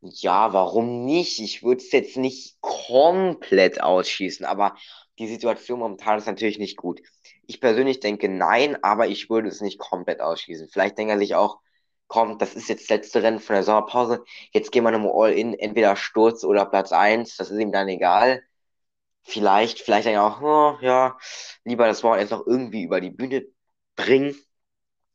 Ja, 0.00 0.52
warum 0.52 1.04
nicht? 1.04 1.40
Ich 1.40 1.62
würde 1.64 1.80
es 1.82 1.90
jetzt 1.92 2.16
nicht 2.16 2.60
komplett 2.60 3.80
ausschließen, 3.82 4.46
aber 4.46 4.76
die 5.18 5.26
Situation 5.26 5.80
momentan 5.80 6.18
ist 6.18 6.26
natürlich 6.26 6.58
nicht 6.58 6.76
gut. 6.76 7.00
Ich 7.46 7.60
persönlich 7.60 7.98
denke 8.00 8.28
nein, 8.28 8.82
aber 8.84 9.08
ich 9.08 9.28
würde 9.28 9.48
es 9.48 9.60
nicht 9.60 9.78
komplett 9.78 10.20
ausschließen. 10.20 10.68
Vielleicht 10.68 10.98
denkt 10.98 11.10
er 11.12 11.18
sich 11.18 11.34
auch, 11.34 11.58
komm, 12.06 12.38
das 12.38 12.54
ist 12.54 12.68
jetzt 12.68 12.82
das 12.82 12.90
letzte 12.90 13.22
Rennen 13.24 13.40
von 13.40 13.54
der 13.54 13.64
Sommerpause, 13.64 14.24
jetzt 14.52 14.70
gehen 14.72 14.84
wir 14.84 14.92
nochmal 14.92 15.12
all 15.14 15.32
in, 15.32 15.54
entweder 15.54 15.96
Sturz 15.96 16.44
oder 16.44 16.64
Platz 16.66 16.92
eins. 16.92 17.36
das 17.36 17.50
ist 17.50 17.58
ihm 17.60 17.72
dann 17.72 17.88
egal. 17.88 18.42
Vielleicht, 19.24 19.80
vielleicht 19.80 20.06
denkt 20.06 20.16
er 20.18 20.24
auch, 20.24 20.40
oh, 20.42 20.78
ja, 20.82 21.18
lieber 21.64 21.86
das 21.86 22.02
Wochenende 22.04 22.34
noch 22.36 22.46
irgendwie 22.46 22.82
über 22.84 23.00
die 23.00 23.10
Bühne 23.10 23.46
bringen 23.96 24.34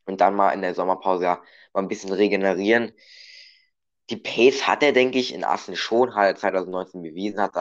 und 0.06 0.21
dann 0.21 0.36
mal 0.36 0.51
in 0.51 0.62
der 0.62 0.75
Sommerpause 0.75 1.23
ja 1.25 1.43
mal 1.73 1.81
ein 1.81 1.88
bisschen 1.88 2.13
regenerieren. 2.13 2.91
Die 4.09 4.17
Pace 4.17 4.67
hat 4.67 4.83
er, 4.83 4.91
denke 4.91 5.19
ich, 5.19 5.33
in 5.33 5.43
Assen 5.43 5.75
schon, 5.75 6.15
hat 6.15 6.25
er 6.25 6.36
2019 6.36 7.01
bewiesen, 7.01 7.41
hat 7.41 7.55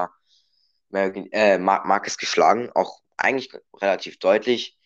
American, 0.90 1.30
äh, 1.32 1.58
Mar 1.58 1.86
Marquez 1.86 2.16
geschlagen, 2.16 2.70
auch 2.74 3.00
eigentlich 3.16 3.50
relativ 3.80 4.18
deutlich. 4.18 4.78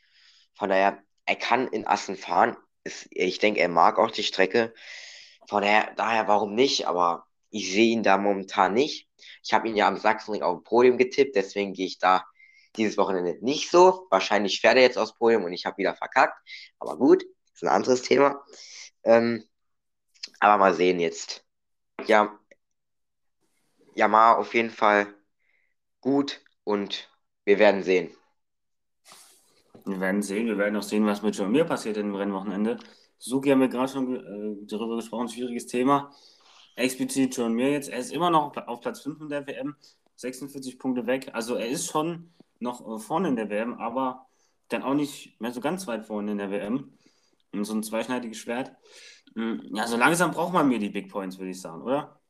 Von 0.55 0.71
daher, 0.71 1.03
er 1.25 1.37
kann 1.37 1.69
in 1.69 1.87
Assen 1.87 2.17
fahren. 2.17 2.57
Ist, 2.85 3.09
ich 3.11 3.39
denke, 3.39 3.61
er 3.61 3.69
mag 3.69 3.99
auch 3.99 4.11
die 4.11 4.23
Strecke. 4.23 4.73
Von 5.49 5.63
daher, 5.63 5.93
daher, 5.97 6.29
warum 6.29 6.55
nicht? 6.55 6.87
Aber 6.87 7.27
ich 7.51 7.73
sehe 7.73 7.93
ihn 7.93 8.03
da 8.03 8.19
momentan 8.19 8.75
nicht. 8.75 9.09
Ich 9.43 9.53
habe 9.53 9.69
ihn 9.69 9.77
ja 9.77 9.89
am 9.89 9.97
Sachsenring 9.97 10.43
auf 10.43 10.59
dem 10.59 10.65
Podium 10.65 10.99
getippt, 10.99 11.37
deswegen 11.37 11.73
gehe 11.73 11.87
ich 11.87 11.99
da 11.99 12.25
dieses 12.77 12.99
Wochenende 12.99 13.39
nicht 13.41 13.71
so. 13.71 14.07
Wahrscheinlich 14.11 14.61
fährt 14.61 14.77
er 14.77 14.83
jetzt 14.83 14.99
aufs 14.99 15.17
Podium 15.17 15.45
und 15.45 15.53
ich 15.53 15.67
habe 15.67 15.79
wieder 15.79 15.95
verkackt. 15.95 16.39
Aber 16.79 16.97
gut, 16.99 17.25
ist 17.55 17.63
ein 17.63 17.69
anderes 17.69 18.03
Thema. 18.03 18.45
Ähm, 19.07 19.45
aber 20.41 20.59
mal 20.59 20.75
sehen 20.75 20.99
jetzt. 21.01 21.45
Ja, 22.07 22.39
Yamaha 23.95 24.35
auf 24.35 24.53
jeden 24.53 24.71
Fall 24.71 25.07
gut 26.01 26.43
und 26.65 27.09
wir 27.45 27.59
werden 27.59 27.83
sehen. 27.85 28.11
Wir 29.85 30.01
werden 30.01 30.23
sehen, 30.23 30.47
wir 30.49 30.59
werden 30.59 30.77
auch 30.77 30.83
sehen, 30.83 31.07
was 31.07 31.23
mit 31.23 31.37
John 31.37 31.53
Mir 31.53 31.65
passiert 31.65 31.97
dem 31.97 32.15
Rennwochenende. 32.15 32.79
Suki 33.19 33.51
haben 33.51 33.61
wir 33.61 33.69
gerade 33.69 33.93
schon 33.93 34.17
äh, 34.17 34.67
darüber 34.67 34.97
gesprochen, 34.97 35.29
schwieriges 35.29 35.67
Thema. 35.67 36.11
Explizit 36.75 37.37
John 37.37 37.55
Mir 37.55 37.71
jetzt, 37.71 37.89
er 37.89 38.01
ist 38.01 38.13
immer 38.13 38.31
noch 38.31 38.57
auf 38.57 38.81
Platz 38.81 39.01
5 39.01 39.21
in 39.21 39.29
der 39.29 39.47
WM, 39.47 39.77
46 40.17 40.81
Punkte 40.81 41.07
weg. 41.07 41.31
Also 41.33 41.55
er 41.55 41.69
ist 41.69 41.87
schon 41.87 42.35
noch 42.59 42.81
äh, 42.81 42.99
vorne 42.99 43.29
in 43.29 43.37
der 43.37 43.49
WM, 43.51 43.75
aber 43.75 44.27
dann 44.69 44.83
auch 44.83 44.95
nicht 44.95 45.41
mehr 45.41 45.53
so 45.53 45.61
ganz 45.61 45.87
weit 45.87 46.05
vorne 46.05 46.33
in 46.33 46.39
der 46.39 46.51
WM. 46.51 46.99
So 47.65 47.75
ein 47.75 47.83
zweischneidiges 47.83 48.39
Schwert. 48.39 48.73
Mm, 49.35 49.75
Ja, 49.75 49.87
so 49.87 49.97
langsam 49.97 50.33
braucht 50.33 50.53
man 50.53 50.69
mir 50.69 50.79
die 50.79 50.91
Big 50.91 51.11
Points, 51.11 51.39
würde 51.39 51.51
ich 51.51 51.61
sagen, 51.61 51.83
oder? 51.83 52.21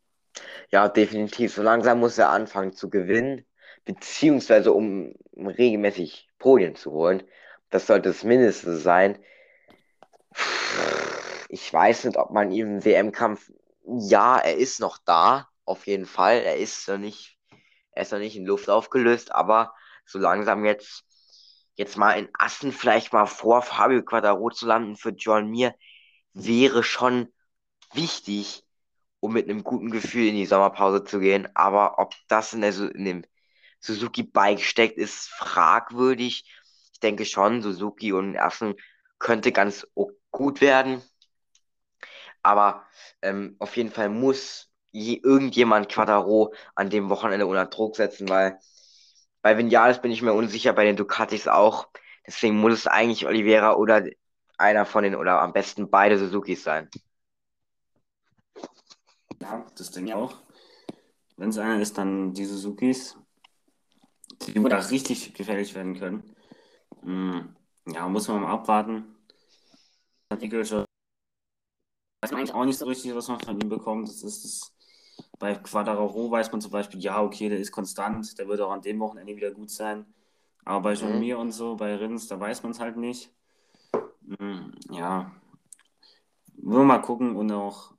Ja, 0.70 0.88
definitiv. 0.88 1.54
So 1.54 1.62
langsam 1.62 2.00
muss 2.00 2.18
er 2.18 2.30
anfangen 2.30 2.72
zu 2.72 2.90
gewinnen, 2.90 3.46
beziehungsweise 3.84 4.72
um 4.72 5.14
regelmäßig 5.36 6.28
Podien 6.38 6.76
zu 6.76 6.92
holen. 6.92 7.22
Das 7.70 7.86
sollte 7.86 8.10
das 8.10 8.24
Mindeste 8.24 8.76
sein. 8.76 9.18
Ich 11.48 11.72
weiß 11.72 12.04
nicht, 12.04 12.16
ob 12.18 12.30
man 12.30 12.50
ihm 12.52 12.84
WM-Kampf, 12.84 13.50
ja, 13.84 14.38
er 14.38 14.56
ist 14.56 14.80
noch 14.80 14.98
da, 15.04 15.48
auf 15.64 15.86
jeden 15.86 16.06
Fall. 16.06 16.38
Er 16.42 16.56
ist 16.56 16.88
noch 16.88 16.98
nicht, 16.98 17.38
er 17.92 18.02
ist 18.02 18.12
noch 18.12 18.20
nicht 18.20 18.36
in 18.36 18.46
Luft 18.46 18.70
aufgelöst, 18.70 19.32
aber 19.32 19.74
so 20.06 20.18
langsam 20.18 20.64
jetzt 20.66 21.05
jetzt 21.76 21.96
mal 21.96 22.12
in 22.12 22.28
Assen 22.32 22.72
vielleicht 22.72 23.12
mal 23.12 23.26
vor 23.26 23.62
Fabio 23.62 24.02
Quattaro 24.02 24.50
zu 24.50 24.66
landen 24.66 24.96
für 24.96 25.10
John 25.10 25.48
Mir 25.48 25.74
wäre 26.32 26.82
schon 26.82 27.28
wichtig, 27.92 28.64
um 29.20 29.32
mit 29.32 29.48
einem 29.48 29.64
guten 29.64 29.90
Gefühl 29.90 30.28
in 30.28 30.36
die 30.36 30.46
Sommerpause 30.46 31.04
zu 31.04 31.20
gehen. 31.20 31.48
Aber 31.54 31.98
ob 31.98 32.14
das 32.28 32.52
in, 32.52 32.62
der, 32.62 32.74
in 32.94 33.04
dem 33.04 33.24
Suzuki-Bike 33.80 34.60
steckt, 34.60 34.98
ist 34.98 35.28
fragwürdig. 35.28 36.44
Ich 36.92 37.00
denke 37.00 37.24
schon, 37.24 37.62
Suzuki 37.62 38.12
und 38.12 38.36
Assen 38.38 38.74
könnte 39.18 39.52
ganz 39.52 39.86
gut 40.30 40.60
werden. 40.60 41.02
Aber 42.42 42.86
ähm, 43.22 43.56
auf 43.58 43.76
jeden 43.76 43.90
Fall 43.90 44.08
muss 44.08 44.70
je, 44.92 45.20
irgendjemand 45.22 45.88
Quattaro 45.88 46.54
an 46.74 46.90
dem 46.90 47.08
Wochenende 47.10 47.46
unter 47.46 47.66
Druck 47.66 47.96
setzen, 47.96 48.28
weil 48.28 48.58
bei 49.46 49.56
Vinales 49.56 50.02
bin 50.02 50.10
ich 50.10 50.22
mir 50.22 50.32
unsicher, 50.32 50.72
bei 50.72 50.84
den 50.84 50.96
Ducatis 50.96 51.46
auch. 51.46 51.86
Deswegen 52.26 52.58
muss 52.58 52.72
es 52.72 52.86
eigentlich 52.88 53.28
Oliveira 53.28 53.76
oder 53.76 54.04
einer 54.58 54.84
von 54.84 55.04
den 55.04 55.14
oder 55.14 55.40
am 55.40 55.52
besten 55.52 55.88
beide 55.88 56.18
Suzukis 56.18 56.64
sein. 56.64 56.90
Ja, 59.40 59.64
das 59.78 59.92
denke 59.92 60.10
ich 60.10 60.16
auch. 60.16 60.34
Wenn 61.36 61.50
es 61.50 61.58
einer 61.58 61.80
ist, 61.80 61.96
dann 61.96 62.34
die 62.34 62.44
Suzukis, 62.44 63.16
die 64.48 64.54
da 64.54 64.78
richtig 64.78 65.32
gefährlich 65.34 65.76
werden 65.76 65.96
können. 65.96 66.34
Hm, 67.02 67.54
ja, 67.86 68.08
muss 68.08 68.26
man 68.26 68.42
mal 68.42 68.50
abwarten. 68.50 69.14
Schon 70.64 70.86
weiß 72.20 72.32
eigentlich 72.32 72.52
auch 72.52 72.64
nicht 72.64 72.78
so 72.78 72.86
richtig, 72.86 73.14
was 73.14 73.28
man 73.28 73.38
von 73.38 73.60
ihm 73.60 73.68
bekommt. 73.68 74.08
Das 74.08 74.24
ist 74.24 74.42
das, 74.44 74.75
bei 75.38 75.54
Quadraro 75.54 76.30
weiß 76.30 76.50
man 76.52 76.60
zum 76.60 76.70
Beispiel, 76.70 77.00
ja, 77.00 77.22
okay, 77.22 77.48
der 77.48 77.58
ist 77.58 77.72
konstant, 77.72 78.38
der 78.38 78.48
wird 78.48 78.60
auch 78.60 78.70
an 78.70 78.82
dem 78.82 78.98
Wochenende 79.00 79.36
wieder 79.36 79.50
gut 79.50 79.70
sein. 79.70 80.06
Aber 80.64 80.80
bei 80.80 80.94
Jean 80.94 81.20
Mir 81.20 81.36
mhm. 81.36 81.42
und 81.42 81.52
so, 81.52 81.76
bei 81.76 81.94
Rins, 81.94 82.26
da 82.26 82.40
weiß 82.40 82.62
man 82.62 82.72
es 82.72 82.80
halt 82.80 82.96
nicht. 82.96 83.30
Hm, 84.38 84.72
ja, 84.90 85.30
wir 86.56 86.82
mal 86.82 86.98
gucken 86.98 87.36
und 87.36 87.52
auch. 87.52 87.94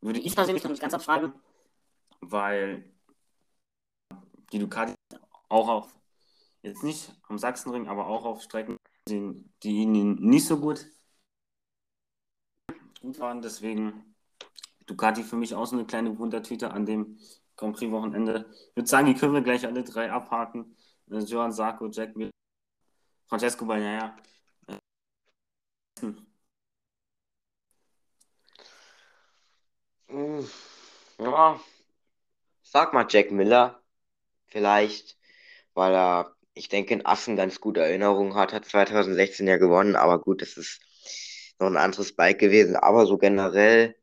Würde 0.00 0.18
ich 0.18 0.34
persönlich 0.34 0.62
noch 0.62 0.70
nicht 0.70 0.80
ganz 0.82 0.94
abfragen, 0.94 1.32
weil 2.20 2.84
die 4.52 4.58
Ducati 4.58 4.94
auch 5.48 5.68
auf, 5.68 6.00
jetzt 6.62 6.82
nicht 6.82 7.12
am 7.28 7.38
Sachsenring, 7.38 7.88
aber 7.88 8.06
auch 8.06 8.24
auf 8.24 8.42
Strecken, 8.42 8.78
die 9.08 9.44
ihnen 9.64 10.14
nicht 10.16 10.46
so 10.46 10.58
gut, 10.58 10.86
gut 13.02 13.18
waren. 13.18 13.42
Deswegen 13.42 14.14
Ducati 14.86 15.22
für 15.22 15.36
mich 15.36 15.54
auch 15.54 15.66
so 15.66 15.76
eine 15.76 15.84
kleine 15.84 16.18
Wundertüte 16.18 16.70
an 16.72 16.86
dem 16.86 17.18
Grand 17.56 17.76
Prix-Wochenende. 17.76 18.46
Ich 18.70 18.76
würde 18.76 18.88
sagen, 18.88 19.06
die 19.06 19.14
können 19.14 19.34
wir 19.34 19.42
gleich 19.42 19.66
alle 19.66 19.84
drei 19.84 20.10
abhaken. 20.10 20.76
Äh, 21.10 21.18
Johann 21.18 21.52
Sarko, 21.52 21.88
Jack 21.88 22.16
Miller 22.16 22.30
Francesco 23.26 23.64
Bagnaia. 23.66 24.16
Hm, 30.08 30.46
ja, 31.18 31.60
sag 32.62 32.92
mal 32.92 33.06
Jack 33.08 33.30
Miller, 33.30 33.82
vielleicht, 34.46 35.16
weil 35.74 35.94
er, 35.94 36.36
ich 36.54 36.68
denke, 36.68 36.94
in 36.94 37.06
Assen 37.06 37.36
ganz 37.36 37.60
gute 37.60 37.80
Erinnerungen 37.80 38.34
hat, 38.34 38.52
hat 38.52 38.66
2016 38.66 39.46
ja 39.46 39.56
gewonnen, 39.56 39.96
aber 39.96 40.18
gut, 40.20 40.42
das 40.42 40.56
ist 40.58 40.80
noch 41.62 41.70
ein 41.70 41.76
anderes 41.76 42.14
Bike 42.14 42.38
gewesen, 42.38 42.76
aber 42.76 43.06
so 43.06 43.18
generell 43.18 43.96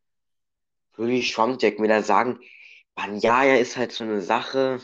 würde 0.95 1.14
ich 1.14 1.32
schon 1.32 1.57
Jack 1.60 1.80
Miller 1.80 2.03
sagen, 2.03 2.39
Bagnaia 2.95 3.57
ist 3.57 3.78
halt 3.78 3.91
so 3.93 4.03
eine 4.03 4.22
Sache, 4.22 4.80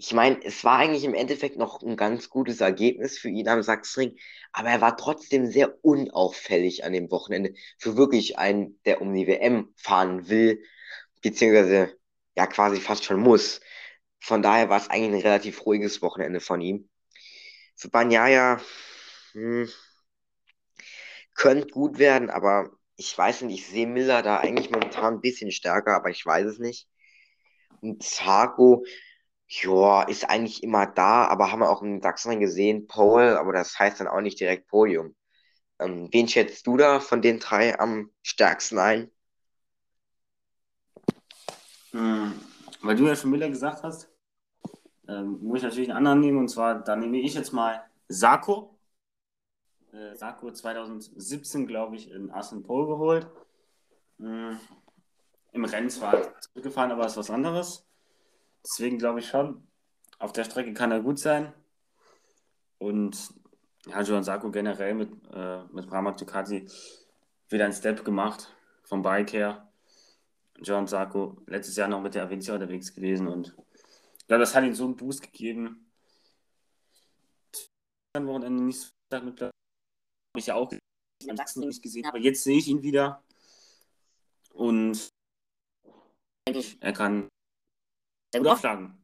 ich 0.00 0.12
meine, 0.12 0.40
es 0.44 0.62
war 0.64 0.78
eigentlich 0.78 1.02
im 1.04 1.14
Endeffekt 1.14 1.56
noch 1.58 1.82
ein 1.82 1.96
ganz 1.96 2.30
gutes 2.30 2.60
Ergebnis 2.60 3.18
für 3.18 3.28
ihn 3.28 3.48
am 3.48 3.62
Sachsenring, 3.62 4.16
aber 4.52 4.68
er 4.70 4.80
war 4.80 4.96
trotzdem 4.96 5.46
sehr 5.50 5.84
unauffällig 5.84 6.84
an 6.84 6.92
dem 6.92 7.10
Wochenende 7.10 7.52
für 7.78 7.96
wirklich 7.96 8.38
einen, 8.38 8.80
der 8.84 9.02
um 9.02 9.12
die 9.12 9.26
WM 9.26 9.74
fahren 9.76 10.28
will, 10.28 10.62
beziehungsweise 11.20 11.98
ja 12.36 12.46
quasi 12.46 12.80
fast 12.80 13.04
schon 13.04 13.20
muss. 13.20 13.60
Von 14.20 14.40
daher 14.42 14.68
war 14.68 14.78
es 14.80 14.88
eigentlich 14.88 15.24
ein 15.24 15.28
relativ 15.28 15.66
ruhiges 15.66 16.00
Wochenende 16.00 16.40
von 16.40 16.60
ihm. 16.60 16.88
Für 17.76 17.88
Banyaya 17.88 18.60
hm, 19.32 19.68
könnte 21.38 21.68
gut 21.68 21.98
werden, 21.98 22.30
aber 22.30 22.70
ich 22.96 23.16
weiß 23.16 23.42
nicht, 23.42 23.60
ich 23.60 23.68
sehe 23.68 23.86
Miller 23.86 24.22
da 24.22 24.38
eigentlich 24.38 24.70
momentan 24.70 25.14
ein 25.14 25.20
bisschen 25.20 25.52
stärker, 25.52 25.94
aber 25.94 26.10
ich 26.10 26.26
weiß 26.26 26.46
es 26.46 26.58
nicht. 26.58 26.88
Und 27.80 28.02
Zarko, 28.02 28.84
ja, 29.46 30.02
ist 30.02 30.28
eigentlich 30.28 30.62
immer 30.64 30.86
da, 30.86 31.26
aber 31.28 31.52
haben 31.52 31.60
wir 31.60 31.70
auch 31.70 31.82
in 31.82 32.02
Sachsen 32.02 32.40
gesehen, 32.40 32.88
Pole, 32.88 33.38
aber 33.38 33.52
das 33.52 33.78
heißt 33.78 34.00
dann 34.00 34.08
auch 34.08 34.20
nicht 34.20 34.40
direkt 34.40 34.66
Podium. 34.66 35.14
Ähm, 35.78 36.08
wen 36.10 36.26
schätzt 36.28 36.66
du 36.66 36.76
da 36.76 36.98
von 36.98 37.22
den 37.22 37.38
drei 37.38 37.78
am 37.78 38.10
stärksten 38.22 38.78
ein? 38.78 39.10
Hm, 41.92 42.34
weil 42.82 42.96
du 42.96 43.06
ja 43.06 43.14
schon 43.14 43.30
Miller 43.30 43.48
gesagt 43.48 43.84
hast, 43.84 44.10
ähm, 45.06 45.38
muss 45.40 45.58
ich 45.58 45.64
natürlich 45.64 45.88
einen 45.88 45.98
anderen 45.98 46.20
nehmen 46.20 46.38
und 46.38 46.48
zwar, 46.48 46.82
da 46.82 46.96
nehme 46.96 47.18
ich 47.18 47.34
jetzt 47.34 47.52
mal 47.52 47.84
Sarko. 48.08 48.77
Äh, 49.92 50.14
Sarko 50.14 50.50
2017, 50.50 51.66
glaube 51.66 51.96
ich, 51.96 52.10
in 52.10 52.30
Assen 52.30 52.62
Pole 52.62 52.86
geholt. 52.86 53.26
Hm, 54.18 54.58
Im 55.52 55.64
Rennen 55.64 55.90
zwar 55.90 56.38
zurückgefahren, 56.40 56.92
aber 56.92 57.06
ist 57.06 57.16
was 57.16 57.30
anderes. 57.30 57.86
Deswegen 58.64 58.98
glaube 58.98 59.20
ich 59.20 59.28
schon, 59.28 59.66
auf 60.18 60.32
der 60.32 60.44
Strecke 60.44 60.74
kann 60.74 60.92
er 60.92 61.00
gut 61.00 61.18
sein. 61.18 61.52
Und 62.78 63.32
ja, 63.86 64.02
Johan 64.02 64.24
Sarko 64.24 64.50
generell 64.50 64.94
mit, 64.94 65.10
äh, 65.32 65.62
mit 65.72 65.88
Brahma 65.88 66.12
Ducati 66.12 66.68
wieder 67.48 67.64
ein 67.64 67.72
Step 67.72 68.04
gemacht 68.04 68.54
vom 68.82 69.02
Bike 69.02 69.32
her. 69.32 69.70
Johan 70.58 70.86
Sarko 70.86 71.40
letztes 71.46 71.76
Jahr 71.76 71.88
noch 71.88 72.02
mit 72.02 72.14
der 72.14 72.24
Avincia 72.24 72.54
unterwegs 72.54 72.94
gewesen 72.94 73.28
und 73.28 73.56
ja, 74.28 74.36
das 74.36 74.54
hat 74.54 74.64
ihm 74.64 74.74
so 74.74 74.84
einen 74.84 74.96
Boost 74.96 75.22
gegeben. 75.22 75.90
Am 78.14 78.26
Wochenende 78.26 78.64
nicht 78.64 78.80
so 78.80 79.20
mit 79.20 79.40
habe 79.40 79.57
ich 80.38 80.46
ja 80.46 80.54
auch 80.54 80.72
in 80.72 81.36
Sachsen 81.36 81.66
nicht 81.66 81.82
gesehen, 81.82 82.06
aber 82.06 82.18
jetzt 82.18 82.44
sehe 82.44 82.58
ich 82.58 82.68
ihn 82.68 82.82
wieder 82.82 83.22
und 84.52 85.08
denke 86.46 86.60
ich, 86.60 86.80
er 86.80 86.92
kann 86.92 87.28
sehr 88.32 88.40
gut 88.40 88.50
aufschlagen. 88.50 88.94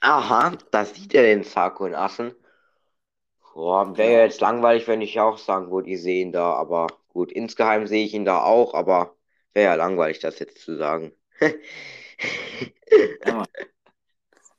Aha, 0.00 0.56
da 0.70 0.84
sieht 0.84 1.14
er 1.14 1.22
den 1.22 1.44
Sarko 1.44 1.86
in 1.86 1.94
Assen. 1.94 2.34
Boah, 3.54 3.96
wäre 3.96 4.12
ja 4.12 4.24
jetzt 4.24 4.40
langweilig, 4.40 4.86
wenn 4.88 5.00
ich 5.00 5.18
auch 5.20 5.38
sagen 5.38 5.70
würde, 5.70 5.88
ich 5.90 6.02
sehe 6.02 6.22
ihn 6.22 6.32
da, 6.32 6.52
aber 6.54 6.88
gut, 7.08 7.32
insgeheim 7.32 7.86
sehe 7.86 8.04
ich 8.04 8.12
ihn 8.12 8.24
da 8.24 8.42
auch, 8.42 8.74
aber 8.74 9.16
wäre 9.52 9.66
ja 9.66 9.74
langweilig, 9.76 10.18
das 10.18 10.40
jetzt 10.40 10.58
zu 10.58 10.76
sagen. 10.76 11.12
ja, 13.24 13.44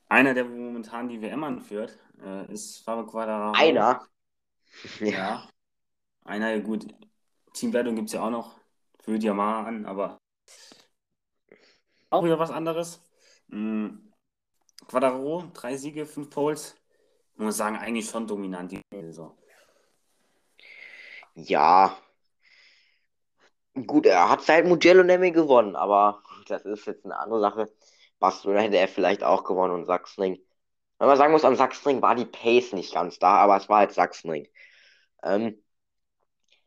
einer, 0.07 0.33
der 0.33 0.45
momentan 0.45 1.09
die 1.09 1.21
WM 1.21 1.43
anführt, 1.43 1.97
äh, 2.23 2.51
ist 2.51 2.83
Fabio 2.83 3.05
Quadraro. 3.05 3.53
Einer? 3.55 4.07
Ja. 4.99 5.07
ja. 5.07 5.49
Einer, 6.23 6.59
gut, 6.59 6.87
Teamleitung 7.53 7.95
gibt 7.95 8.07
es 8.07 8.13
ja 8.13 8.23
auch 8.23 8.29
noch, 8.29 8.59
führt 9.03 9.23
Yamaha 9.23 9.67
an, 9.67 9.85
aber 9.85 10.17
auch 12.09 12.23
wieder 12.23 12.39
was 12.39 12.51
anderes. 12.51 13.01
Mhm. 13.47 14.11
Quadraro, 14.87 15.45
drei 15.53 15.77
Siege, 15.77 16.05
fünf 16.05 16.29
Poles. 16.29 16.75
Ich 17.33 17.39
muss 17.39 17.57
sagen, 17.57 17.77
eigentlich 17.77 18.09
schon 18.09 18.27
dominant 18.27 18.71
die 18.71 18.81
Saison. 18.91 19.37
Ja. 21.35 21.97
Gut, 23.73 24.05
er 24.05 24.29
hat 24.29 24.41
seit 24.41 24.65
Mugello 24.65 25.03
Nemi 25.03 25.31
gewonnen, 25.31 25.75
aber 25.75 26.23
das 26.47 26.63
ist 26.65 26.85
jetzt 26.87 27.03
eine 27.05 27.17
andere 27.17 27.41
Sache. 27.41 27.71
Barcelona 28.19 28.61
hätte 28.61 28.77
er 28.77 28.87
vielleicht 28.87 29.23
auch 29.23 29.43
gewonnen 29.43 29.73
und 29.73 29.85
Sachsenring. 29.85 30.39
Wenn 30.99 31.07
man 31.07 31.17
sagen 31.17 31.31
muss, 31.33 31.45
am 31.45 31.55
Sachsenring 31.55 32.01
war 32.01 32.15
die 32.15 32.25
Pace 32.25 32.73
nicht 32.73 32.93
ganz 32.93 33.19
da, 33.19 33.35
aber 33.37 33.57
es 33.57 33.69
war 33.69 33.79
halt 33.79 33.93
Sachsenring. 33.93 34.47
Ähm, 35.23 35.61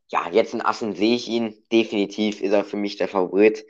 ja, 0.08 0.28
jetzt 0.30 0.54
in 0.54 0.62
Assen 0.62 0.94
sehe 0.94 1.16
ich 1.16 1.28
ihn. 1.28 1.54
Definitiv 1.72 2.40
ist 2.40 2.52
er 2.52 2.64
für 2.64 2.76
mich 2.76 2.96
der 2.96 3.08
Favorit 3.08 3.64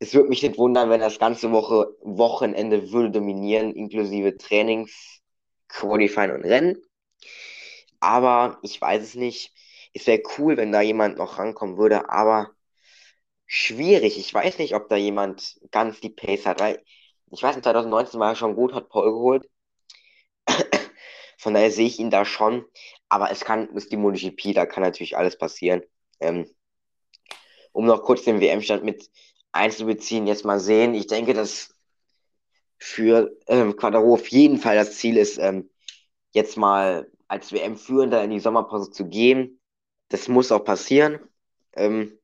es 0.00 0.14
würde 0.14 0.30
mich 0.30 0.42
nicht 0.42 0.58
wundern, 0.58 0.90
wenn 0.90 1.00
das 1.00 1.18
ganze 1.18 1.52
Woche, 1.52 1.94
Wochenende 2.02 2.90
würde 2.90 3.10
dominieren, 3.10 3.74
inklusive 3.74 4.36
Trainings, 4.38 5.20
Qualifying 5.68 6.32
und 6.32 6.44
Rennen. 6.44 6.82
Aber 8.00 8.58
ich 8.62 8.80
weiß 8.80 9.02
es 9.02 9.14
nicht. 9.14 9.52
Es 9.92 10.06
wäre 10.06 10.22
cool, 10.38 10.56
wenn 10.56 10.72
da 10.72 10.80
jemand 10.80 11.18
noch 11.18 11.38
rankommen 11.38 11.76
würde, 11.76 12.08
aber 12.10 12.50
schwierig. 13.46 14.18
Ich 14.18 14.32
weiß 14.32 14.58
nicht, 14.58 14.74
ob 14.74 14.88
da 14.88 14.96
jemand 14.96 15.60
ganz 15.70 16.00
die 16.00 16.10
Pace 16.10 16.46
hat, 16.46 16.60
weil 16.60 16.82
ich 17.32 17.42
weiß, 17.42 17.56
in 17.56 17.62
2019 17.62 18.20
war 18.20 18.30
er 18.30 18.36
schon 18.36 18.56
gut, 18.56 18.74
hat 18.74 18.88
Paul 18.88 19.12
geholt. 19.12 19.48
Von 21.40 21.54
daher 21.54 21.70
sehe 21.70 21.86
ich 21.86 21.98
ihn 21.98 22.10
da 22.10 22.26
schon. 22.26 22.66
Aber 23.08 23.30
es 23.30 23.40
kann, 23.40 23.70
es 23.70 23.84
ist 23.84 23.92
die 23.92 23.96
MotoGP, 23.96 24.52
da 24.54 24.66
kann 24.66 24.82
natürlich 24.82 25.16
alles 25.16 25.38
passieren. 25.38 25.82
Ähm, 26.20 26.46
um 27.72 27.86
noch 27.86 28.02
kurz 28.02 28.24
den 28.24 28.40
WM-Stand 28.40 28.84
mit 28.84 29.10
einzubeziehen. 29.50 30.26
Jetzt 30.26 30.44
mal 30.44 30.60
sehen. 30.60 30.94
Ich 30.94 31.06
denke, 31.06 31.32
dass 31.32 31.74
für 32.78 33.34
ähm, 33.46 33.74
Quadro 33.74 34.12
auf 34.14 34.28
jeden 34.28 34.58
Fall 34.58 34.76
das 34.76 34.98
Ziel 34.98 35.16
ist, 35.16 35.38
ähm, 35.38 35.70
jetzt 36.32 36.58
mal 36.58 37.10
als 37.26 37.52
WM-Führender 37.52 38.22
in 38.22 38.30
die 38.30 38.40
Sommerpause 38.40 38.90
zu 38.90 39.06
gehen. 39.06 39.60
Das 40.08 40.28
muss 40.28 40.52
auch 40.52 40.64
passieren. 40.64 41.20
Ähm, 41.72 42.18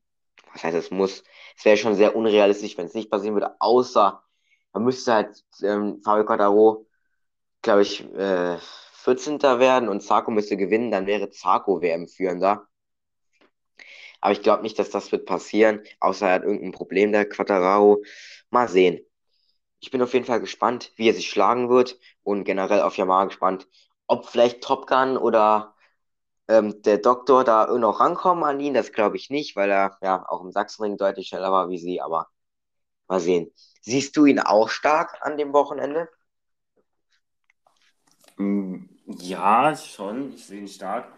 was 0.52 0.62
heißt, 0.62 0.76
es 0.76 0.90
muss? 0.90 1.24
Es 1.56 1.64
wäre 1.64 1.78
schon 1.78 1.94
sehr 1.94 2.14
unrealistisch, 2.16 2.76
wenn 2.76 2.86
es 2.86 2.94
nicht 2.94 3.10
passieren 3.10 3.34
würde, 3.34 3.58
außer 3.60 4.22
man 4.74 4.84
müsste 4.84 5.14
halt 5.14 5.42
ähm, 5.62 6.02
Fabio 6.04 6.26
Quattaro, 6.26 6.86
glaube 7.62 7.82
ich, 7.82 8.04
äh, 8.14 8.58
14. 9.06 9.60
werden 9.60 9.88
und 9.88 10.00
Zarco 10.00 10.32
müsste 10.32 10.56
gewinnen, 10.56 10.90
dann 10.90 11.06
wäre 11.06 11.30
Zarco 11.30 11.80
WM-Führender. 11.80 12.66
Aber 14.20 14.32
ich 14.32 14.42
glaube 14.42 14.64
nicht, 14.64 14.80
dass 14.80 14.90
das 14.90 15.12
wird 15.12 15.26
passieren, 15.26 15.80
außer 16.00 16.26
er 16.26 16.34
hat 16.34 16.42
irgendein 16.42 16.72
Problem, 16.72 17.12
der 17.12 17.28
Quattararo. 17.28 18.02
Mal 18.50 18.68
sehen. 18.68 18.98
Ich 19.78 19.92
bin 19.92 20.02
auf 20.02 20.12
jeden 20.12 20.24
Fall 20.24 20.40
gespannt, 20.40 20.92
wie 20.96 21.08
er 21.08 21.14
sich 21.14 21.30
schlagen 21.30 21.68
wird 21.68 22.00
und 22.24 22.42
generell 22.42 22.80
auf 22.82 22.96
Yamaha 22.96 23.26
gespannt, 23.26 23.68
ob 24.08 24.26
vielleicht 24.26 24.64
Top 24.64 24.88
Gun 24.88 25.16
oder 25.16 25.76
ähm, 26.48 26.82
der 26.82 26.98
Doktor 26.98 27.44
da 27.44 27.66
noch 27.78 28.00
rankommen 28.00 28.42
an 28.42 28.58
ihn. 28.58 28.74
Das 28.74 28.90
glaube 28.90 29.16
ich 29.16 29.30
nicht, 29.30 29.54
weil 29.54 29.70
er 29.70 29.96
ja 30.02 30.28
auch 30.28 30.42
im 30.42 30.50
Sachsenring 30.50 30.96
deutlich 30.96 31.28
schneller 31.28 31.52
war 31.52 31.68
wie 31.68 31.78
sie, 31.78 32.00
aber 32.00 32.26
mal 33.06 33.20
sehen. 33.20 33.52
Siehst 33.82 34.16
du 34.16 34.26
ihn 34.26 34.40
auch 34.40 34.68
stark 34.68 35.18
an 35.20 35.36
dem 35.38 35.52
Wochenende? 35.52 36.08
Ja, 39.06 39.74
schon. 39.76 40.32
Ich 40.34 40.46
sehe 40.46 40.60
ihn 40.60 40.68
stark. 40.68 41.12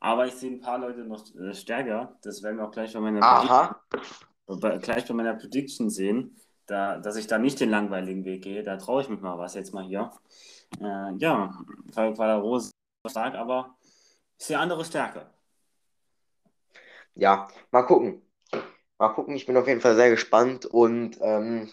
Aber 0.00 0.26
ich 0.26 0.34
sehe 0.34 0.50
ein 0.50 0.60
paar 0.60 0.78
Leute 0.78 1.00
noch 1.04 1.24
äh, 1.34 1.54
stärker. 1.54 2.16
Das 2.22 2.42
werden 2.42 2.58
wir 2.58 2.66
auch 2.66 2.70
gleich 2.70 2.92
bei 2.92 3.00
meiner, 3.00 3.22
Aha. 3.22 3.80
bei, 4.46 4.78
gleich 4.78 5.06
bei 5.06 5.14
meiner 5.14 5.34
Prediction 5.34 5.90
sehen. 5.90 6.36
Da, 6.66 6.98
dass 6.98 7.16
ich 7.16 7.26
da 7.26 7.38
nicht 7.38 7.60
den 7.60 7.70
langweiligen 7.70 8.24
Weg 8.24 8.42
gehe. 8.42 8.62
Da 8.62 8.76
traue 8.76 9.02
ich 9.02 9.08
mich 9.08 9.20
mal 9.20 9.38
was 9.38 9.54
jetzt 9.54 9.74
mal 9.74 9.84
hier. 9.84 10.10
Äh, 10.80 11.16
ja, 11.18 11.52
Fabio 11.92 12.14
Quadraro 12.14 12.56
ist 12.56 12.72
stark, 13.08 13.34
aber 13.34 13.76
ich 14.38 14.46
sehe 14.46 14.58
andere 14.58 14.84
Stärke. 14.84 15.30
Ja, 17.14 17.48
mal 17.70 17.82
gucken. 17.82 18.22
Mal 18.98 19.08
gucken, 19.10 19.34
ich 19.36 19.46
bin 19.46 19.56
auf 19.56 19.66
jeden 19.66 19.80
Fall 19.80 19.96
sehr 19.96 20.10
gespannt 20.10 20.66
und 20.66 21.18
ähm, 21.20 21.70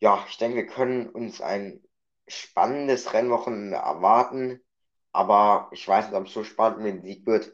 ja, 0.00 0.24
ich 0.28 0.36
denke, 0.38 0.56
wir 0.56 0.66
können 0.66 1.08
uns 1.08 1.40
ein 1.40 1.80
spannendes 2.28 3.12
Rennwochenende 3.12 3.76
erwarten. 3.76 4.60
Aber 5.12 5.68
ich 5.72 5.86
weiß 5.86 6.06
nicht, 6.06 6.14
ob 6.16 6.26
es 6.26 6.32
so 6.32 6.44
spannend 6.44 6.80
mit 6.80 6.94
dem 6.94 7.02
Sieg 7.02 7.26
wird. 7.26 7.52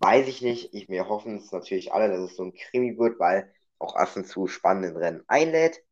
Weiß 0.00 0.26
ich 0.26 0.42
nicht. 0.42 0.74
Ich, 0.74 0.88
wir 0.88 1.08
hoffen 1.08 1.36
es 1.36 1.52
natürlich 1.52 1.92
alle, 1.92 2.08
dass 2.08 2.30
es 2.30 2.36
so 2.36 2.44
ein 2.44 2.54
Krimi 2.54 2.98
wird, 2.98 3.18
weil 3.20 3.52
auch 3.78 3.94
Assen 3.96 4.24
zu 4.24 4.46
spannenden 4.46 4.96
Rennen 4.96 5.24
einlädt. 5.28 5.84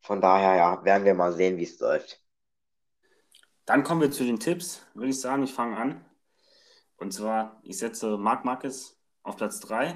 Von 0.00 0.20
daher, 0.20 0.56
ja, 0.56 0.84
werden 0.84 1.04
wir 1.04 1.14
mal 1.14 1.32
sehen, 1.32 1.58
wie 1.58 1.64
es 1.64 1.78
läuft. 1.78 2.22
Dann 3.66 3.84
kommen 3.84 4.00
wir 4.00 4.10
zu 4.10 4.24
den 4.24 4.40
Tipps. 4.40 4.86
Würde 4.94 5.10
ich 5.10 5.20
sagen, 5.20 5.42
ich 5.42 5.52
fange 5.52 5.76
an. 5.76 6.04
Und 6.96 7.12
zwar, 7.12 7.60
ich 7.62 7.78
setze 7.78 8.16
Marc 8.16 8.44
Marquez 8.44 8.98
auf 9.22 9.36
Platz 9.36 9.60
3, 9.60 9.94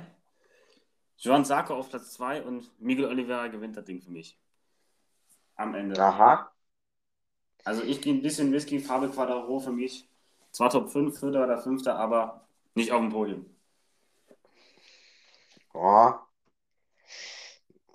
Joan 1.17 1.45
Sarko 1.45 1.75
auf 1.75 1.89
Platz 1.89 2.13
2 2.15 2.43
und 2.43 2.71
Miguel 2.81 3.07
Oliveira 3.07 3.47
gewinnt 3.49 3.77
das 3.77 3.85
Ding 3.85 4.01
für 4.01 4.11
mich. 4.11 4.39
Am 5.55 5.75
Ende. 5.75 6.01
Aha. 6.01 6.52
Also 7.65 7.83
ich 7.83 8.01
gehe 8.01 8.15
ein 8.15 8.23
bisschen 8.23 8.53
Whisky, 8.53 8.81
Farbe 8.81 9.09
Quadro 9.09 9.61
für 9.61 9.73
mich. 9.73 10.09
Zwar 10.53 10.71
Top 10.71 10.91
5, 10.91 11.19
Vierter 11.19 11.45
oder 11.45 11.59
Fünfter, 11.59 11.97
aber 11.97 12.47
nicht 12.75 12.93
auf 12.93 13.01
dem 13.01 13.11
Podium. 13.11 13.47
Ja. 15.75 16.27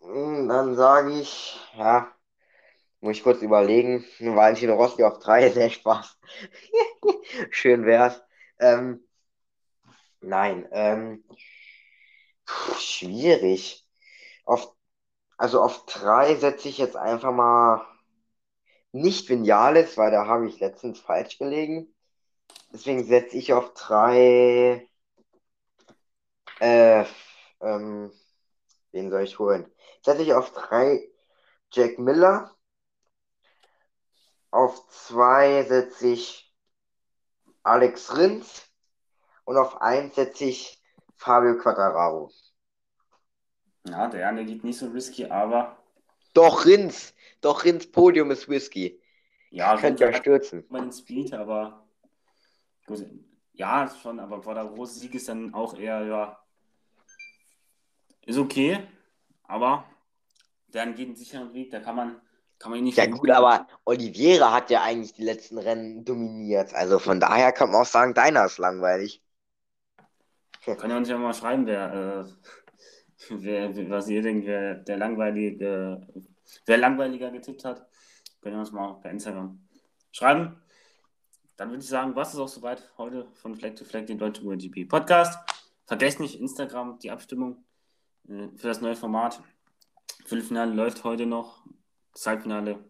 Hm, 0.01 0.47
dann 0.47 0.75
sage 0.75 1.19
ich, 1.19 1.59
ja, 1.75 2.11
muss 3.01 3.17
ich 3.17 3.23
kurz 3.23 3.41
überlegen. 3.41 4.05
Valentin 4.19 4.69
Rossi 4.71 5.03
auf 5.03 5.19
3, 5.19 5.49
sehr 5.51 5.69
Spaß. 5.71 6.17
Schön 7.51 7.85
wär's. 7.85 8.21
Ähm, 8.59 9.05
nein, 10.21 10.67
ähm, 10.71 11.23
schwierig. 12.79 13.85
Auf, 14.45 14.73
also 15.37 15.61
auf 15.61 15.85
3 15.87 16.35
setze 16.35 16.69
ich 16.69 16.77
jetzt 16.77 16.95
einfach 16.97 17.31
mal 17.31 17.85
nicht 18.91 19.29
Vinales, 19.29 19.97
weil 19.97 20.11
da 20.11 20.25
habe 20.25 20.47
ich 20.47 20.59
letztens 20.59 20.99
falsch 20.99 21.37
gelegen. 21.37 21.93
Deswegen 22.71 23.03
setze 23.03 23.37
ich 23.37 23.53
auf 23.53 23.73
drei. 23.73 24.87
Äh, 26.59 27.05
ähm, 27.61 28.11
wen 28.91 29.09
soll 29.09 29.23
ich 29.23 29.39
holen? 29.39 29.71
Setze 30.03 30.23
ich 30.23 30.33
auf 30.33 30.51
drei 30.51 31.07
Jack 31.71 31.99
Miller. 31.99 32.55
Auf 34.51 34.87
zwei 34.89 35.63
setze 35.63 36.07
ich 36.07 36.53
Alex 37.63 38.15
Rins. 38.15 38.63
Und 39.45 39.57
auf 39.57 39.81
eins 39.81 40.15
setze 40.15 40.45
ich 40.45 40.81
Fabio 41.15 41.57
Quattararo. 41.57 42.31
Ja, 43.85 44.07
der 44.07 44.27
eine 44.27 44.45
geht 44.45 44.63
nicht 44.63 44.77
so 44.77 44.87
risky, 44.87 45.25
aber. 45.25 45.77
Doch, 46.33 46.65
Rins. 46.65 47.13
Doch 47.41 47.63
ins 47.63 47.91
Podium 47.91 48.31
ist 48.31 48.49
Whisky. 48.49 48.99
Ja, 49.49 49.77
könnte 49.77 50.05
ja 50.05 50.13
stürzen. 50.13 50.65
Mal 50.69 50.81
den 50.81 50.91
Speed, 50.91 51.33
aber 51.33 51.87
ja, 53.53 53.89
schon, 54.01 54.19
aber 54.19 54.41
vor 54.41 54.53
der 54.53 54.65
großen 54.65 54.99
Sieg 55.01 55.15
ist 55.15 55.27
dann 55.29 55.53
auch 55.53 55.77
eher, 55.77 56.05
ja, 56.05 56.39
ist 58.25 58.37
okay, 58.37 58.79
aber 59.43 59.85
dann 60.67 60.95
geht 60.95 61.07
einen 61.07 61.15
sicheren 61.15 61.53
Weg, 61.53 61.71
da 61.71 61.79
kann 61.79 61.95
man, 61.95 62.21
kann 62.59 62.71
man 62.71 62.79
ihn 62.79 62.85
nicht. 62.85 62.97
Ja, 62.97 63.07
gut, 63.07 63.29
aber 63.29 63.67
Oliveira 63.85 64.53
hat 64.53 64.69
ja 64.69 64.83
eigentlich 64.83 65.13
die 65.13 65.23
letzten 65.23 65.57
Rennen 65.57 66.05
dominiert. 66.05 66.73
Also 66.73 66.99
von 66.99 67.19
daher 67.19 67.51
kann 67.51 67.71
man 67.71 67.81
auch 67.81 67.87
sagen, 67.87 68.13
deiner 68.13 68.45
ist 68.45 68.57
langweilig. 68.57 69.23
Kann 70.65 70.89
ja 70.89 70.97
uns 70.97 71.07
ja 71.07 71.17
mal 71.17 71.33
schreiben, 71.33 71.65
wer, 71.65 72.25
äh, 73.29 73.29
wer, 73.29 73.89
was 73.89 74.09
ihr 74.09 74.21
denkt, 74.21 74.45
wer 74.45 74.75
der 74.75 74.97
langweilige 74.97 76.05
Wer 76.65 76.77
langweiliger 76.77 77.31
getippt 77.31 77.65
hat, 77.65 77.87
könnt 78.41 78.55
ihr 78.55 78.59
uns 78.59 78.71
mal 78.71 78.93
per 79.01 79.11
Instagram 79.11 79.67
schreiben. 80.11 80.61
Dann 81.57 81.69
würde 81.69 81.81
ich 81.81 81.89
sagen, 81.89 82.15
was 82.15 82.33
ist 82.33 82.39
auch 82.39 82.47
soweit 82.47 82.91
heute 82.97 83.27
von 83.33 83.55
Flag 83.55 83.75
to 83.75 83.83
Flag, 83.83 84.05
den 84.05 84.17
deutschen 84.17 84.45
MotoGP 84.45 84.87
Podcast. 84.87 85.39
Vergesst 85.85 86.19
nicht 86.19 86.39
Instagram, 86.39 86.99
die 86.99 87.11
Abstimmung 87.11 87.65
äh, 88.27 88.49
für 88.55 88.67
das 88.67 88.81
neue 88.81 88.95
Format. 88.95 89.41
Viertelfinale 90.25 90.73
läuft 90.73 91.03
heute 91.03 91.25
noch. 91.25 91.65
Das 92.13 92.27
Halbfinale 92.27 92.83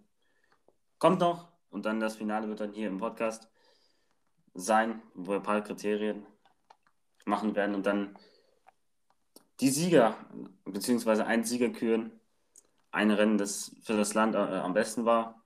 kommt 0.99 1.19
noch. 1.19 1.51
Und 1.69 1.85
dann 1.85 1.99
das 1.99 2.15
Finale 2.15 2.47
wird 2.47 2.59
dann 2.59 2.73
hier 2.73 2.87
im 2.87 2.97
Podcast 2.97 3.49
sein, 4.53 5.01
wo 5.13 5.31
wir 5.31 5.37
ein 5.37 5.43
paar 5.43 5.61
Kriterien 5.61 6.25
machen 7.25 7.55
werden 7.55 7.75
und 7.75 7.85
dann 7.85 8.17
die 9.59 9.69
Sieger, 9.69 10.15
beziehungsweise 10.65 11.25
ein 11.25 11.43
Sieger 11.43 11.69
küren 11.69 12.16
ein 12.97 13.11
Rennen, 13.11 13.37
das 13.37 13.71
für 13.83 13.95
das 13.95 14.15
Land 14.15 14.33
äh, 14.35 14.39
am 14.39 14.73
besten 14.73 15.05
war. 15.05 15.43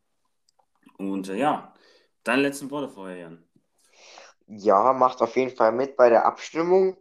Und 0.98 1.28
äh, 1.28 1.36
ja, 1.36 1.74
deine 2.24 2.44
letzten 2.44 2.72
Worte 2.72 2.90
vorher, 2.90 3.18
Jan. 3.18 3.44
Ja, 4.48 4.94
macht 4.94 5.22
auf 5.22 5.36
jeden 5.36 5.56
Fall 5.56 5.74
mit 5.74 5.98
bei 5.98 6.10
der 6.10 6.26
Abstimmung. 6.26 6.98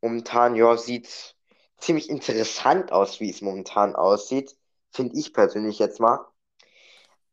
Momentan, 0.00 0.54
ja, 0.54 0.76
sieht 0.76 1.36
ziemlich 1.78 2.08
interessant 2.08 2.92
aus, 2.92 3.18
wie 3.20 3.30
es 3.30 3.42
momentan 3.42 3.96
aussieht. 3.96 4.56
Finde 4.92 5.16
ich 5.16 5.34
persönlich 5.34 5.78
jetzt 5.80 5.98
mal. 6.00 6.26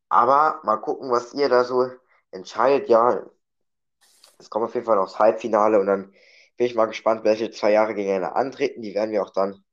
Aber 0.10 0.60
mal 0.64 0.78
gucken, 0.78 1.12
was 1.12 1.34
ihr 1.34 1.50
da 1.50 1.64
so 1.64 1.88
entscheidet. 2.32 2.90
Ja, 2.90 3.24
es 4.40 4.50
kommt 4.50 4.66
auf 4.66 4.74
jeden 4.74 4.86
Fall 4.88 4.96
noch 4.96 5.06
das 5.06 5.20
Halbfinale 5.20 5.80
und 5.80 5.86
dann 5.86 6.12
bin 6.58 6.68
ich 6.68 6.76
mal 6.76 6.88
gespannt, 6.88 7.24
welche 7.24 7.52
zwei 7.52 7.72
Jahre 7.72 7.94
gegeneinander 7.94 8.36
antreten. 8.36 8.82
Die 8.82 8.96
werden 8.96 9.12
wir 9.12 9.22
auch 9.24 9.32
dann 9.32 9.64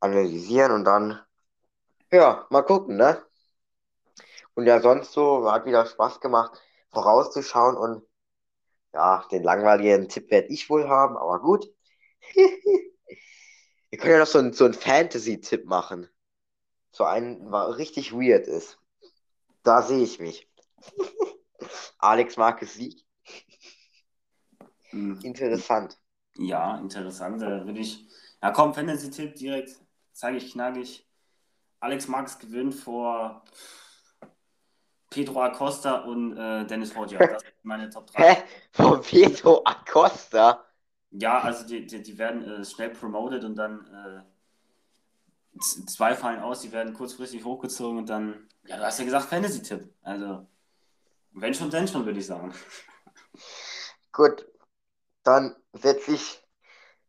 analysieren 0.00 0.72
und 0.72 0.84
dann 0.84 1.20
ja, 2.12 2.46
mal 2.50 2.62
gucken, 2.62 2.96
ne? 2.96 3.22
Und 4.54 4.66
ja, 4.66 4.80
sonst 4.80 5.12
so 5.12 5.50
hat 5.50 5.66
wieder 5.66 5.86
Spaß 5.86 6.20
gemacht, 6.20 6.60
vorauszuschauen 6.90 7.76
und 7.76 8.04
ja, 8.92 9.24
den 9.30 9.42
langweiligen 9.42 10.08
Tipp 10.08 10.30
werde 10.30 10.48
ich 10.48 10.68
wohl 10.70 10.88
haben, 10.88 11.16
aber 11.16 11.40
gut. 11.40 11.72
Wir 13.90 13.98
können 13.98 14.12
ja 14.12 14.18
noch 14.18 14.26
so 14.26 14.38
einen, 14.38 14.52
so 14.52 14.70
Fantasy-Tipp 14.70 15.64
machen. 15.64 16.08
So 16.90 17.04
einen, 17.04 17.50
was 17.50 17.78
richtig 17.78 18.12
weird 18.12 18.46
ist. 18.46 18.78
Da 19.62 19.82
sehe 19.82 20.02
ich 20.02 20.20
mich. 20.20 20.48
Alex 21.98 22.36
Marquez 22.36 22.74
Sieg. 22.74 23.04
Hm. 24.90 25.18
Interessant. 25.22 25.98
Ja, 26.36 26.78
interessant. 26.78 27.40
Da 27.40 27.64
würde 27.64 27.80
ich. 27.80 28.06
Ja, 28.42 28.50
komm, 28.50 28.74
Fantasy-Tipp 28.74 29.34
direkt. 29.36 29.78
Zeige 30.12 30.38
ich 30.38 30.52
knackig. 30.52 31.07
Alex 31.80 32.08
Marx 32.08 32.38
gewinnt 32.38 32.74
vor 32.74 33.42
Pedro 35.10 35.42
Acosta 35.42 36.00
und 36.00 36.36
äh, 36.36 36.66
Dennis 36.66 36.94
Rodger. 36.94 37.18
Das 37.28 37.42
sind 37.42 37.54
meine 37.62 37.88
Top 37.90 38.10
3. 38.10 38.22
Hä? 38.22 38.42
Vor 38.72 39.00
Pedro 39.00 39.62
Acosta? 39.64 40.64
Ja, 41.10 41.40
also 41.40 41.66
die, 41.66 41.86
die, 41.86 42.02
die 42.02 42.18
werden 42.18 42.42
äh, 42.42 42.64
schnell 42.64 42.90
promoted 42.90 43.44
und 43.44 43.56
dann 43.56 43.86
äh, 43.86 45.58
zwei 45.60 46.14
fallen 46.14 46.40
aus, 46.40 46.60
die 46.60 46.72
werden 46.72 46.94
kurzfristig 46.94 47.44
hochgezogen 47.44 47.98
und 47.98 48.08
dann, 48.08 48.48
ja, 48.66 48.76
du 48.76 48.84
hast 48.84 48.98
ja 48.98 49.04
gesagt, 49.04 49.26
Fantasy-Tipp. 49.26 49.88
Also, 50.02 50.46
wenn 51.32 51.54
schon, 51.54 51.70
denn 51.70 51.88
schon, 51.88 52.04
würde 52.04 52.18
ich 52.18 52.26
sagen. 52.26 52.52
Gut, 54.12 54.46
dann 55.22 55.56
setze 55.72 56.12
ich 56.12 56.42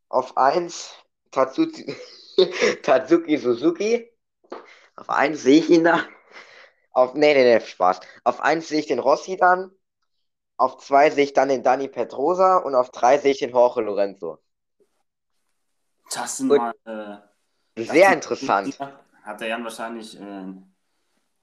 auf 0.07 0.37
1 0.37 0.93
Tatsuki, 1.31 1.95
Tatsuki 2.83 3.37
Suzuki. 3.37 4.09
Auf 4.99 5.09
1 5.09 5.41
sehe 5.41 5.59
ich 5.59 5.69
ihn 5.69 5.85
da. 5.85 6.03
Auf, 6.91 7.13
nee, 7.13 7.33
nee, 7.33 7.43
nee, 7.43 7.65
Spaß. 7.65 8.01
Auf 8.25 8.41
1 8.41 8.67
sehe 8.67 8.81
ich 8.81 8.87
den 8.87 8.99
Rossi 8.99 9.37
dann. 9.37 9.71
Auf 10.57 10.77
2 10.79 11.11
sehe 11.11 11.23
ich 11.23 11.33
dann 11.33 11.47
den 11.47 11.63
Dani 11.63 11.87
Petrosa 11.87 12.57
und 12.57 12.75
auf 12.75 12.91
3 12.91 13.19
sehe 13.19 13.31
ich 13.31 13.39
den 13.39 13.51
Jorge 13.51 13.79
Lorenzo. 13.79 14.39
Das 16.11 16.35
sind 16.37 16.47
mal. 16.47 16.73
Äh, 16.83 17.83
Sehr 17.83 18.11
interessant. 18.11 18.77
Hat 19.23 19.39
der 19.39 19.47
Jan 19.47 19.63
wahrscheinlich. 19.63 20.19
Äh, 20.19 20.53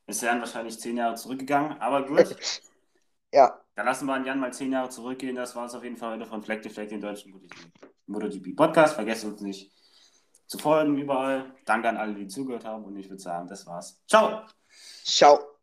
ist 0.07 0.21
der 0.21 0.33
Jan 0.33 0.41
wahrscheinlich 0.41 0.79
zehn 0.79 0.99
Jahre 0.99 1.15
zurückgegangen, 1.15 1.81
aber 1.81 2.05
gut. 2.05 2.37
ja. 3.33 3.59
Dann 3.75 3.87
lassen 3.87 4.07
wir 4.07 4.15
an 4.15 4.27
Jan 4.27 4.39
mal 4.39 4.53
zehn 4.53 4.71
Jahre 4.71 4.91
zurückgehen. 4.91 5.35
Das 5.35 5.57
war 5.57 5.65
es 5.65 5.75
auf 5.75 5.83
jeden 5.83 5.97
Fall 5.97 6.19
heute 6.19 6.27
von 6.27 6.43
Fleck 6.43 6.63
to 6.63 6.69
Fleck, 6.69 6.91
den 6.91 7.01
deutschen 7.01 7.49
MotoGP 8.07 8.55
Podcast. 8.55 8.95
Vergesst 8.95 9.25
uns 9.25 9.41
nicht 9.41 9.73
zu 10.47 10.59
folgen 10.59 10.97
überall. 10.99 11.55
Danke 11.65 11.89
an 11.89 11.97
alle, 11.97 12.15
die 12.15 12.29
zugehört 12.29 12.65
haben 12.65 12.85
und 12.85 12.97
ich 12.97 13.09
würde 13.09 13.23
sagen, 13.23 13.49
das 13.49 13.67
war's. 13.67 14.01
Ciao! 14.07 14.43
Ciao! 15.05 15.56